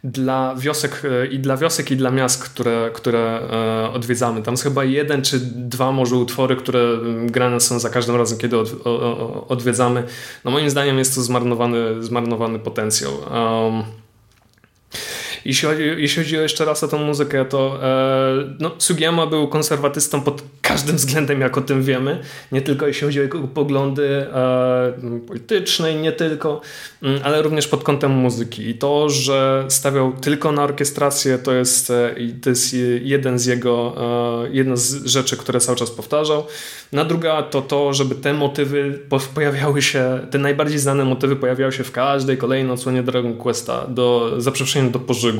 dla 0.03 0.55
wiosek 0.55 1.01
e, 1.05 1.27
i 1.27 1.39
dla 1.39 1.57
wiosek 1.57 1.91
i 1.91 1.97
dla 1.97 2.11
miast, 2.11 2.43
które, 2.43 2.89
które 2.93 3.19
e, 3.19 3.91
odwiedzamy. 3.93 4.41
Tam 4.41 4.53
jest 4.53 4.63
chyba 4.63 4.83
jeden 4.83 5.21
czy 5.21 5.39
dwa 5.55 5.91
może 5.91 6.15
utwory, 6.15 6.55
które 6.55 6.97
grane 7.25 7.59
są 7.59 7.79
za 7.79 7.89
każdym 7.89 8.15
razem, 8.15 8.37
kiedy 8.37 8.57
od, 8.57 8.87
odwiedzamy. 9.47 10.03
No 10.45 10.51
moim 10.51 10.69
zdaniem 10.69 10.97
jest 10.97 11.15
to 11.15 11.21
zmarnowany, 11.21 12.03
zmarnowany 12.03 12.59
potencjał. 12.59 13.11
Um, 13.11 13.83
jeśli 15.45 15.67
chodzi, 15.67 15.83
jeśli 15.97 16.23
chodzi 16.23 16.35
jeszcze 16.35 16.65
raz 16.65 16.83
o 16.83 16.87
tą 16.87 16.97
muzykę, 16.97 17.45
to 17.45 17.79
e, 17.83 18.55
no, 18.59 18.71
Sugiyama 18.77 19.27
był 19.27 19.47
konserwatystą 19.47 20.21
pod 20.21 20.43
każdym 20.61 20.95
względem, 20.95 21.41
jak 21.41 21.57
o 21.57 21.61
tym 21.61 21.83
wiemy. 21.83 22.21
Nie 22.51 22.61
tylko 22.61 22.87
jeśli 22.87 23.05
chodzi 23.05 23.19
o 23.19 23.23
jego 23.23 23.39
poglądy 23.39 24.07
e, 24.07 24.93
polityczne 25.27 25.95
nie 25.95 26.11
tylko, 26.11 26.61
mm, 27.03 27.19
ale 27.23 27.41
również 27.41 27.67
pod 27.67 27.83
kątem 27.83 28.11
muzyki. 28.11 28.69
I 28.69 28.73
to, 28.73 29.09
że 29.09 29.65
stawiał 29.67 30.13
tylko 30.13 30.51
na 30.51 30.63
orkiestrację, 30.63 31.37
to 31.37 31.53
jest, 31.53 31.89
e, 31.89 32.15
to 32.41 32.49
jest 32.49 32.75
jeden 33.01 33.39
z 33.39 33.45
jego, 33.45 33.95
jedna 34.51 34.75
z 34.75 35.05
rzeczy, 35.05 35.37
które 35.37 35.59
cały 35.59 35.77
czas 35.77 35.91
powtarzał. 35.91 36.45
Na 36.91 37.05
druga 37.05 37.43
to 37.43 37.61
to, 37.61 37.93
żeby 37.93 38.15
te 38.15 38.33
motywy 38.33 38.99
pojawiały 39.33 39.81
się, 39.81 40.27
te 40.31 40.37
najbardziej 40.37 40.79
znane 40.79 41.05
motywy 41.05 41.35
pojawiały 41.35 41.71
się 41.71 41.83
w 41.83 41.91
każdej 41.91 42.37
kolejnej 42.37 42.73
odsłonie 42.73 43.03
Dragon 43.03 43.37
Questa, 43.37 43.85
do, 43.87 44.33
za 44.37 44.51
przeproszeniem 44.51 44.91
do 44.91 44.99
pożygu. 44.99 45.30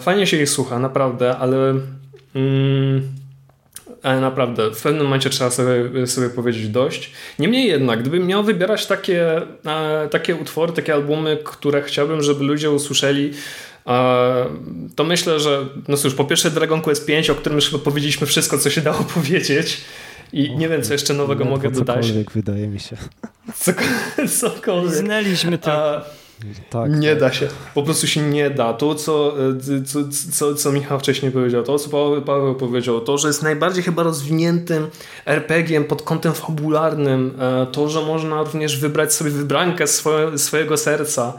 Fajnie 0.00 0.26
się 0.26 0.36
ich 0.36 0.48
słucha, 0.48 0.78
naprawdę, 0.78 1.36
ale... 1.36 1.74
Mm, 2.34 3.02
ale 4.02 4.20
naprawdę, 4.20 4.70
w 4.70 4.82
pewnym 4.82 5.04
momencie 5.04 5.30
trzeba 5.30 5.50
sobie, 5.50 6.06
sobie 6.06 6.30
powiedzieć 6.30 6.68
dość. 6.68 7.12
Niemniej 7.38 7.68
jednak, 7.68 8.00
gdybym 8.00 8.26
miał 8.26 8.44
wybierać 8.44 8.86
takie, 8.86 9.42
takie 10.10 10.34
utwory, 10.34 10.72
takie 10.72 10.94
albumy, 10.94 11.38
które 11.44 11.82
chciałbym, 11.82 12.22
żeby 12.22 12.44
ludzie 12.44 12.70
usłyszeli, 12.70 13.32
to 14.96 15.04
myślę, 15.04 15.40
że 15.40 15.66
no 15.88 15.96
cóż, 15.96 16.14
po 16.14 16.24
pierwsze 16.24 16.50
Dragon 16.50 16.82
Quest 16.82 17.06
5, 17.06 17.30
o 17.30 17.34
którym 17.34 17.56
już 17.56 17.70
powiedzieliśmy 17.70 18.26
wszystko, 18.26 18.58
co 18.58 18.70
się 18.70 18.80
dało 18.80 19.04
powiedzieć. 19.14 19.80
I 20.32 20.56
nie 20.56 20.68
wiem, 20.68 20.82
co 20.82 20.92
jeszcze 20.92 21.14
nowego 21.14 21.44
mogę 21.44 21.70
dodać. 21.70 22.06
Cokolwiek, 22.06 22.32
wydaje 22.32 22.68
mi 22.68 22.80
się. 22.80 22.96
Cokolwiek. 24.40 24.94
Znaliśmy 24.94 25.58
to. 25.58 25.72
A, 25.72 26.04
tak, 26.70 26.90
nie 26.90 27.16
da 27.16 27.32
się. 27.32 27.48
Po 27.74 27.82
prostu 27.82 28.06
się 28.06 28.20
nie 28.20 28.50
da. 28.50 28.74
To, 28.74 28.94
co, 28.94 29.34
co, 29.86 29.98
co, 30.32 30.54
co 30.54 30.72
Michał 30.72 30.98
wcześniej 30.98 31.32
powiedział, 31.32 31.62
to, 31.62 31.78
co 31.78 31.90
Paweł, 31.90 32.22
Paweł 32.22 32.54
powiedział, 32.54 33.00
to, 33.00 33.18
że 33.18 33.28
jest 33.28 33.42
najbardziej 33.42 33.82
chyba 33.82 34.02
rozwiniętym 34.02 34.86
RPG-iem 35.26 35.84
pod 35.84 36.02
kątem 36.02 36.34
fabularnym, 36.34 37.34
e, 37.40 37.66
to, 37.72 37.88
że 37.88 38.00
można 38.00 38.42
również 38.42 38.78
wybrać 38.78 39.14
sobie 39.14 39.30
wybrankę 39.30 39.86
swoje, 39.86 40.38
swojego 40.38 40.76
serca, 40.76 41.32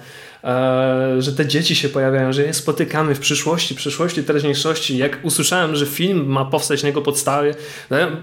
e, 0.43 1.15
że 1.19 1.33
te 1.33 1.45
dzieci 1.45 1.75
się 1.75 1.89
pojawiają, 1.89 2.33
że 2.33 2.43
je 2.43 2.53
spotykamy 2.53 3.15
w 3.15 3.19
przyszłości, 3.19 3.75
przyszłości, 3.75 4.23
teraźniejszości. 4.23 4.97
Jak 4.97 5.19
usłyszałem, 5.23 5.75
że 5.75 5.85
film 5.85 6.25
ma 6.25 6.45
powstać 6.45 6.83
na 6.83 6.87
jego 6.87 7.01
podstawie, 7.01 7.55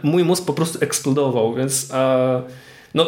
mój 0.03 0.25
mózg 0.25 0.45
po 0.45 0.53
prostu 0.53 0.79
eksplodował, 0.83 1.55
więc 1.55 1.89
no, 2.95 3.07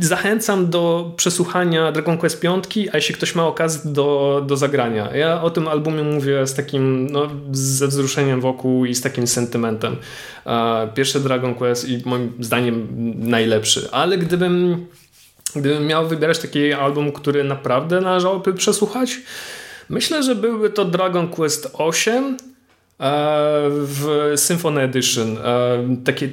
zachęcam 0.00 0.70
do 0.70 1.12
przesłuchania 1.16 1.92
Dragon 1.92 2.18
Quest 2.18 2.40
5, 2.40 2.64
a 2.92 2.96
jeśli 2.96 3.14
ktoś 3.14 3.34
ma 3.34 3.46
okazję 3.46 3.92
do, 3.92 4.42
do 4.46 4.56
zagrania. 4.56 5.16
Ja 5.16 5.42
o 5.42 5.50
tym 5.50 5.68
albumie 5.68 6.02
mówię 6.02 6.46
z 6.46 6.54
takim, 6.54 7.06
no, 7.10 7.28
ze 7.52 7.88
wzruszeniem 7.88 8.40
wokół 8.40 8.84
i 8.84 8.94
z 8.94 9.00
takim 9.00 9.26
sentymentem. 9.26 9.96
Pierwszy 10.94 11.20
Dragon 11.20 11.54
Quest 11.54 11.88
i 11.88 12.02
moim 12.04 12.32
zdaniem 12.40 12.88
najlepszy, 13.16 13.88
ale 13.92 14.18
gdybym, 14.18 14.86
gdybym 15.56 15.86
miał 15.86 16.08
wybierać 16.08 16.38
taki 16.38 16.72
album, 16.72 17.12
który 17.12 17.44
naprawdę 17.44 18.00
należałoby 18.00 18.54
przesłuchać, 18.54 19.18
myślę, 19.88 20.22
że 20.22 20.34
byłby 20.34 20.70
to 20.70 20.84
Dragon 20.84 21.28
Quest 21.28 21.70
8 21.72 22.36
w 22.98 24.32
Symphony 24.36 24.80
Edition. 24.80 25.38
Takie, 26.04 26.28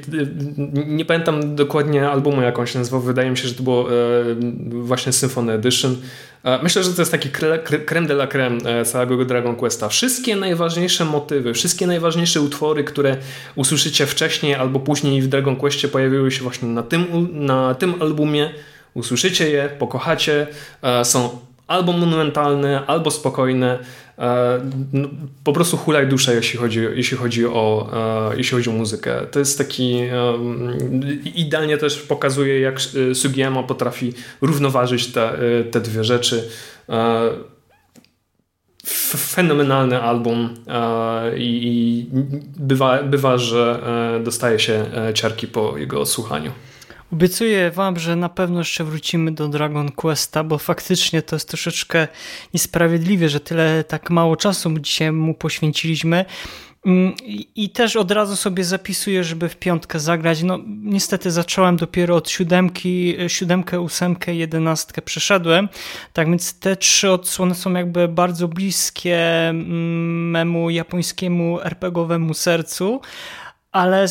nie 0.85 1.05
pamiętam 1.05 1.55
dokładnie 1.55 2.09
albumu, 2.09 2.41
jak 2.41 2.59
on 2.59 2.67
się 2.67 2.79
nazywał. 2.79 3.01
Wydaje 3.01 3.29
mi 3.31 3.37
się, 3.37 3.47
że 3.47 3.53
to 3.53 3.63
było 3.63 3.87
właśnie 4.69 5.11
Symphony 5.11 5.53
Edition. 5.53 5.95
Myślę, 6.63 6.83
że 6.83 6.93
to 6.93 7.01
jest 7.01 7.11
taki 7.11 7.29
creme 7.85 8.07
de 8.07 8.13
la 8.13 8.27
creme 8.27 8.57
e, 8.57 8.85
całego 8.85 9.25
Dragon 9.25 9.55
Questa. 9.55 9.89
Wszystkie 9.89 10.35
najważniejsze 10.35 11.05
motywy, 11.05 11.53
wszystkie 11.53 11.87
najważniejsze 11.87 12.41
utwory, 12.41 12.83
które 12.83 13.17
usłyszycie 13.55 14.05
wcześniej 14.05 14.55
albo 14.55 14.79
później 14.79 15.21
w 15.21 15.27
Dragon 15.27 15.55
Questie 15.55 15.87
pojawiły 15.87 16.31
się 16.31 16.41
właśnie 16.43 16.67
na 16.67 16.83
tym, 16.83 17.27
na 17.31 17.75
tym 17.75 18.01
albumie. 18.01 18.49
Usłyszycie 18.93 19.49
je, 19.49 19.69
pokochacie. 19.79 20.47
E, 20.81 21.05
są 21.05 21.29
albo 21.67 21.93
monumentalne, 21.93 22.85
albo 22.87 23.11
spokojne. 23.11 23.79
E, 24.19 24.61
po 25.43 25.53
prostu 25.53 25.77
hulaj 25.77 26.07
duszę, 26.07 26.35
jeśli 26.35 26.59
chodzi, 26.59 26.79
jeśli 26.95 27.17
chodzi, 27.17 27.45
o, 27.45 27.89
e, 28.31 28.37
jeśli 28.37 28.57
chodzi 28.57 28.69
o 28.69 28.73
muzykę. 28.73 29.21
To 29.31 29.39
jest 29.39 29.57
taki 29.57 29.99
idealnie 31.35 31.77
też 31.77 31.99
pokazuje, 31.99 32.59
jak 32.59 32.79
e, 33.11 33.15
Sugiyama 33.15 33.63
potrafi 33.63 34.13
równoważyć 34.41 35.07
te, 35.07 35.31
te 35.71 35.81
dwie 35.81 36.03
rzeczy. 36.03 36.49
Fenomenalny 39.17 40.01
album 40.01 40.49
i 41.37 42.05
bywa, 42.57 43.03
bywa, 43.03 43.37
że 43.37 43.79
dostaje 44.23 44.59
się 44.59 44.85
ciarki 45.13 45.47
po 45.47 45.77
jego 45.77 46.01
odsłuchaniu. 46.01 46.51
Obiecuję 47.13 47.71
wam, 47.71 47.99
że 47.99 48.15
na 48.15 48.29
pewno 48.29 48.59
jeszcze 48.59 48.83
wrócimy 48.83 49.31
do 49.31 49.47
Dragon 49.47 49.91
Questa, 49.91 50.43
bo 50.43 50.57
faktycznie 50.57 51.21
to 51.21 51.35
jest 51.35 51.47
troszeczkę 51.47 52.07
niesprawiedliwe, 52.53 53.29
że 53.29 53.39
tyle 53.39 53.83
tak 53.83 54.09
mało 54.09 54.35
czasu 54.35 54.79
dzisiaj 54.79 55.11
mu 55.11 55.33
poświęciliśmy. 55.33 56.25
Mm, 56.85 57.13
I 57.55 57.69
też 57.69 57.95
od 57.95 58.11
razu 58.11 58.35
sobie 58.35 58.63
zapisuję, 58.63 59.23
żeby 59.23 59.49
w 59.49 59.55
piątkę 59.55 59.99
zagrać. 59.99 60.43
No 60.43 60.59
niestety 60.67 61.31
zacząłem 61.31 61.77
dopiero 61.77 62.15
od 62.15 62.29
siódemki, 62.29 63.15
siódemkę, 63.27 63.79
ósemkę, 63.79 64.35
jedenastkę 64.35 65.01
przeszedłem. 65.01 65.69
Tak 66.13 66.27
więc 66.29 66.59
te 66.59 66.75
trzy 66.75 67.11
odsłony 67.11 67.55
są 67.55 67.73
jakby 67.73 68.07
bardzo 68.07 68.47
bliskie 68.47 69.49
mm, 69.49 70.29
memu 70.29 70.69
japońskiemu 70.69 71.61
RPGowemu 71.61 72.33
sercu 72.33 73.01
ale 73.73 74.05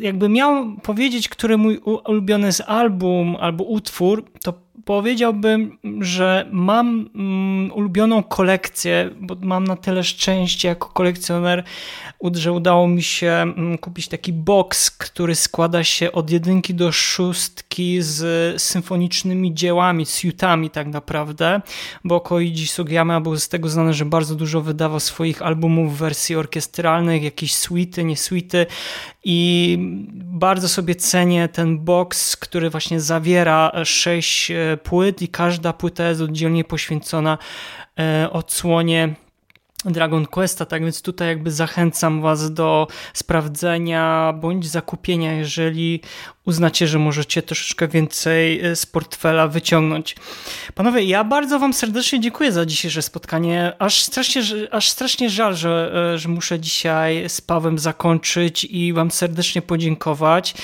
jakby 0.00 0.28
miał 0.28 0.76
powiedzieć, 0.82 1.28
który 1.28 1.58
mój 1.58 1.78
ulubiony 1.78 2.46
jest 2.46 2.62
album 2.66 3.36
albo 3.40 3.64
utwór, 3.64 4.24
to 4.42 4.52
powiedziałbym, 4.88 5.78
że 6.00 6.46
mam 6.52 7.10
mm, 7.14 7.72
ulubioną 7.72 8.22
kolekcję, 8.22 9.10
bo 9.20 9.36
mam 9.40 9.64
na 9.64 9.76
tyle 9.76 10.04
szczęście 10.04 10.68
jako 10.68 10.88
kolekcjoner, 10.88 11.64
że 12.32 12.52
udało 12.52 12.88
mi 12.88 13.02
się 13.02 13.30
mm, 13.30 13.78
kupić 13.78 14.08
taki 14.08 14.32
box, 14.32 14.90
który 14.90 15.34
składa 15.34 15.84
się 15.84 16.12
od 16.12 16.30
jedynki 16.30 16.74
do 16.74 16.92
szóstki 16.92 18.02
z 18.02 18.62
symfonicznymi 18.62 19.54
dziełami, 19.54 20.06
z 20.06 20.24
jutami 20.24 20.70
tak 20.70 20.86
naprawdę, 20.86 21.60
bo 22.04 22.20
Koichi 22.20 22.66
Sugiyama 22.66 23.20
był 23.20 23.36
z 23.36 23.48
tego 23.48 23.68
znany, 23.68 23.94
że 23.94 24.04
bardzo 24.04 24.34
dużo 24.34 24.60
wydawał 24.60 25.00
swoich 25.00 25.42
albumów 25.42 25.94
w 25.94 25.98
wersji 25.98 26.36
orkiestralnych, 26.36 27.22
jakieś 27.22 27.54
suity, 27.54 28.04
nie 28.04 28.16
suity 28.16 28.66
i 29.24 29.78
bardzo 30.24 30.68
sobie 30.68 30.94
cenię 30.94 31.48
ten 31.48 31.78
box, 31.78 32.36
który 32.36 32.70
właśnie 32.70 33.00
zawiera 33.00 33.72
sześć 33.84 34.50
e, 34.50 34.77
płyt 34.78 35.22
i 35.22 35.28
każda 35.28 35.72
płyta 35.72 36.08
jest 36.08 36.20
oddzielnie 36.20 36.64
poświęcona 36.64 37.38
e, 37.98 38.28
odsłonie 38.32 39.14
Dragon 39.84 40.26
Questa, 40.26 40.66
tak 40.66 40.82
więc 40.82 41.02
tutaj 41.02 41.28
jakby 41.28 41.50
zachęcam 41.50 42.22
Was 42.22 42.52
do 42.54 42.86
sprawdzenia 43.14 44.34
bądź 44.40 44.68
zakupienia, 44.68 45.32
jeżeli 45.32 46.00
uznacie, 46.48 46.88
że 46.88 46.98
możecie 46.98 47.42
troszeczkę 47.42 47.88
więcej 47.88 48.60
e, 48.60 48.76
z 48.76 48.86
portfela 48.86 49.48
wyciągnąć. 49.48 50.16
Panowie, 50.74 51.02
ja 51.02 51.24
bardzo 51.24 51.58
Wam 51.58 51.72
serdecznie 51.72 52.20
dziękuję 52.20 52.52
za 52.52 52.66
dzisiejsze 52.66 53.02
spotkanie. 53.02 53.72
Aż 53.78 54.02
strasznie, 54.02 54.42
aż 54.70 54.90
strasznie 54.90 55.30
żal, 55.30 55.54
że, 55.56 55.92
e, 56.14 56.18
że 56.18 56.28
muszę 56.28 56.60
dzisiaj 56.60 57.28
z 57.28 57.40
Pawem 57.40 57.78
zakończyć 57.78 58.64
i 58.64 58.92
Wam 58.92 59.10
serdecznie 59.10 59.62
podziękować. 59.62 60.54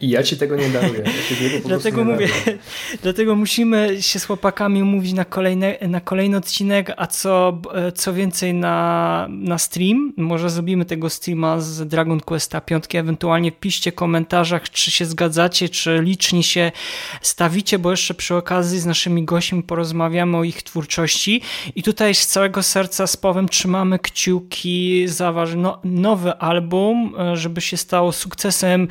I 0.00 0.08
ja 0.08 0.22
Ci 0.22 0.36
tego 0.36 0.56
nie 0.56 0.68
daruję. 0.68 1.02
Ja 1.04 1.60
dlatego 1.68 2.04
mówię, 2.04 2.28
dlatego 3.02 3.36
musimy 3.36 4.02
się 4.02 4.18
z 4.18 4.24
chłopakami 4.24 4.82
umówić 4.82 5.12
na 5.12 5.24
kolejny, 5.24 5.78
na 5.88 6.00
kolejny 6.00 6.36
odcinek, 6.36 6.92
a 6.96 7.06
co, 7.06 7.58
e, 7.74 7.92
co 7.92 8.14
więcej 8.14 8.54
na, 8.54 9.26
na 9.30 9.58
stream. 9.58 10.12
Może 10.16 10.50
zrobimy 10.50 10.84
tego 10.84 11.10
streama 11.10 11.60
z 11.60 11.88
Dragon 11.88 12.20
Questa 12.20 12.60
5, 12.60 12.84
ewentualnie 12.94 13.52
piszcie 13.52 13.92
w 13.92 13.94
komentarzach, 13.94 14.70
czy 14.70 14.90
się 14.90 15.06
zgadzacie, 15.16 15.68
czy 15.68 16.00
licznie 16.02 16.42
się 16.42 16.72
stawicie, 17.20 17.78
bo 17.78 17.90
jeszcze 17.90 18.14
przy 18.14 18.34
okazji 18.34 18.80
z 18.80 18.86
naszymi 18.86 19.24
gośćmi 19.24 19.62
porozmawiamy 19.62 20.36
o 20.36 20.44
ich 20.44 20.62
twórczości 20.62 21.42
i 21.74 21.82
tutaj 21.82 22.14
z 22.14 22.26
całego 22.26 22.62
serca 22.62 23.06
z 23.06 23.16
Pawem 23.16 23.48
trzymamy 23.48 23.98
kciuki 23.98 25.08
za 25.08 25.32
wasz 25.32 25.54
no, 25.56 25.80
nowy 25.84 26.34
album, 26.34 27.14
e, 27.18 27.36
żeby 27.36 27.60
się 27.60 27.76
stało 27.76 28.12
sukcesem 28.12 28.88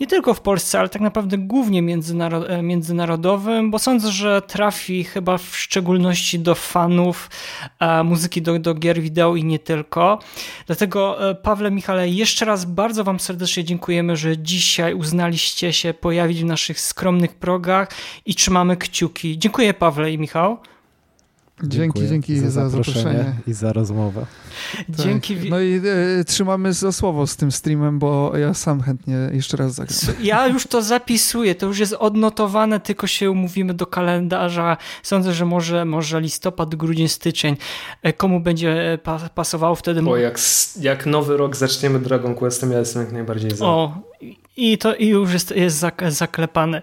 nie 0.00 0.06
tylko 0.06 0.34
w 0.34 0.40
Polsce, 0.40 0.78
ale 0.78 0.88
tak 0.88 1.02
naprawdę 1.02 1.38
głównie 1.38 1.78
e, 1.78 2.62
międzynarodowym, 2.62 3.70
bo 3.70 3.78
sądzę, 3.78 4.12
że 4.12 4.42
trafi 4.42 5.04
chyba 5.04 5.38
w 5.38 5.56
szczególności 5.56 6.38
do 6.38 6.54
fanów 6.54 7.30
e, 7.80 8.02
muzyki 8.02 8.42
do, 8.42 8.58
do 8.58 8.74
gier 8.74 9.00
wideo 9.00 9.36
i 9.36 9.44
nie 9.44 9.58
tylko. 9.58 10.18
Dlatego 10.66 11.18
Pawle, 11.42 11.70
Michale, 11.70 12.08
jeszcze 12.08 12.44
raz 12.44 12.64
bardzo 12.64 13.04
wam 13.04 13.20
serdecznie 13.20 13.64
dziękujemy, 13.64 14.16
że 14.16 14.38
dzisiaj 14.38 14.94
uznaliście 14.94 15.65
się 15.72 15.94
pojawić 15.94 16.42
w 16.42 16.44
naszych 16.44 16.80
skromnych 16.80 17.34
progach 17.34 17.88
i 18.26 18.34
trzymamy 18.34 18.76
kciuki. 18.76 19.38
Dziękuję 19.38 19.74
Pawle 19.74 20.12
i 20.12 20.18
Michał. 20.18 20.58
Dzięki, 21.62 22.08
dzięki 22.08 22.38
za, 22.38 22.50
za 22.50 22.68
zaproszenie 22.68 23.34
i 23.46 23.52
za 23.52 23.72
rozmowę. 23.72 24.26
Tak. 24.86 24.96
Dzięki. 24.96 25.36
No 25.50 25.60
i 25.60 25.80
e, 26.20 26.24
trzymamy 26.24 26.72
za 26.72 26.92
słowo 26.92 27.26
z 27.26 27.36
tym 27.36 27.52
streamem, 27.52 27.98
bo 27.98 28.36
ja 28.36 28.54
sam 28.54 28.80
chętnie 28.80 29.16
jeszcze 29.32 29.56
raz 29.56 29.74
zagram. 29.74 29.98
Ja 30.22 30.46
już 30.46 30.66
to 30.66 30.82
zapisuję, 30.82 31.54
to 31.54 31.66
już 31.66 31.78
jest 31.78 31.92
odnotowane, 31.92 32.80
tylko 32.80 33.06
się 33.06 33.30
umówimy 33.30 33.74
do 33.74 33.86
kalendarza. 33.86 34.76
Sądzę, 35.02 35.32
że 35.32 35.44
może, 35.44 35.84
może 35.84 36.20
listopad, 36.20 36.74
grudzień, 36.74 37.08
styczeń. 37.08 37.56
E, 38.02 38.12
komu 38.12 38.40
będzie 38.40 38.92
e, 38.92 38.98
pasowało 39.34 39.74
wtedy? 39.74 40.02
Bo 40.02 40.16
jak, 40.16 40.38
jak 40.80 41.06
nowy 41.06 41.36
rok 41.36 41.56
zaczniemy 41.56 41.98
Dragon 41.98 42.34
Questem, 42.34 42.72
ja 42.72 42.78
jestem 42.78 43.02
jak 43.02 43.12
najbardziej 43.12 43.50
za. 43.50 43.66
O, 43.66 44.02
i 44.56 44.78
to 44.78 44.94
i 44.94 45.06
już 45.06 45.32
jest, 45.32 45.56
jest 45.56 45.84
zaklepane. 46.08 46.82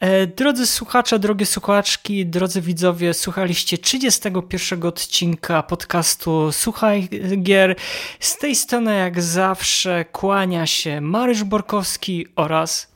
E, 0.00 0.26
drodzy 0.26 0.66
słuchacze, 0.66 1.18
drogie 1.18 1.46
słuchaczki, 1.46 2.26
drodzy 2.26 2.60
widzowie, 2.60 3.14
słuchaliście 3.14 3.78
31 3.78 4.86
odcinka 4.86 5.62
podcastu 5.62 6.52
Słuchaj 6.52 7.08
Gier. 7.42 7.76
Z 8.20 8.38
tej 8.38 8.56
strony 8.56 8.96
jak 8.96 9.22
zawsze 9.22 10.04
kłania 10.04 10.66
się 10.66 11.00
Marysz 11.00 11.44
Borkowski 11.44 12.26
oraz 12.36 12.92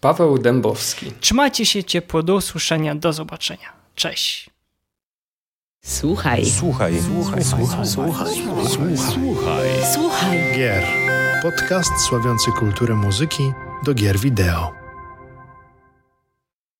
Paweł 0.00 0.38
Dębowski. 0.38 1.12
Trzymajcie 1.20 1.66
się 1.66 1.84
ciepło, 1.84 2.22
do 2.22 2.34
usłyszenia, 2.34 2.94
do 2.94 3.12
zobaczenia. 3.12 3.72
Cześć. 3.94 4.50
Słuchaj. 5.84 6.46
Słuchaj. 6.46 6.94
Słuchaj. 7.02 7.44
Słuchaj. 7.44 7.86
Słuchaj. 7.86 7.86
Słuchaj. 7.86 8.96
Słuchaj. 8.96 9.68
Słuchaj. 9.94 10.38
Gier 10.56 10.84
podcast 11.42 12.00
sławiący 12.00 12.52
kulturę 12.52 12.94
muzyki 12.94 13.52
do 13.82 13.94
gier 13.94 14.18
wideo. 14.18 14.79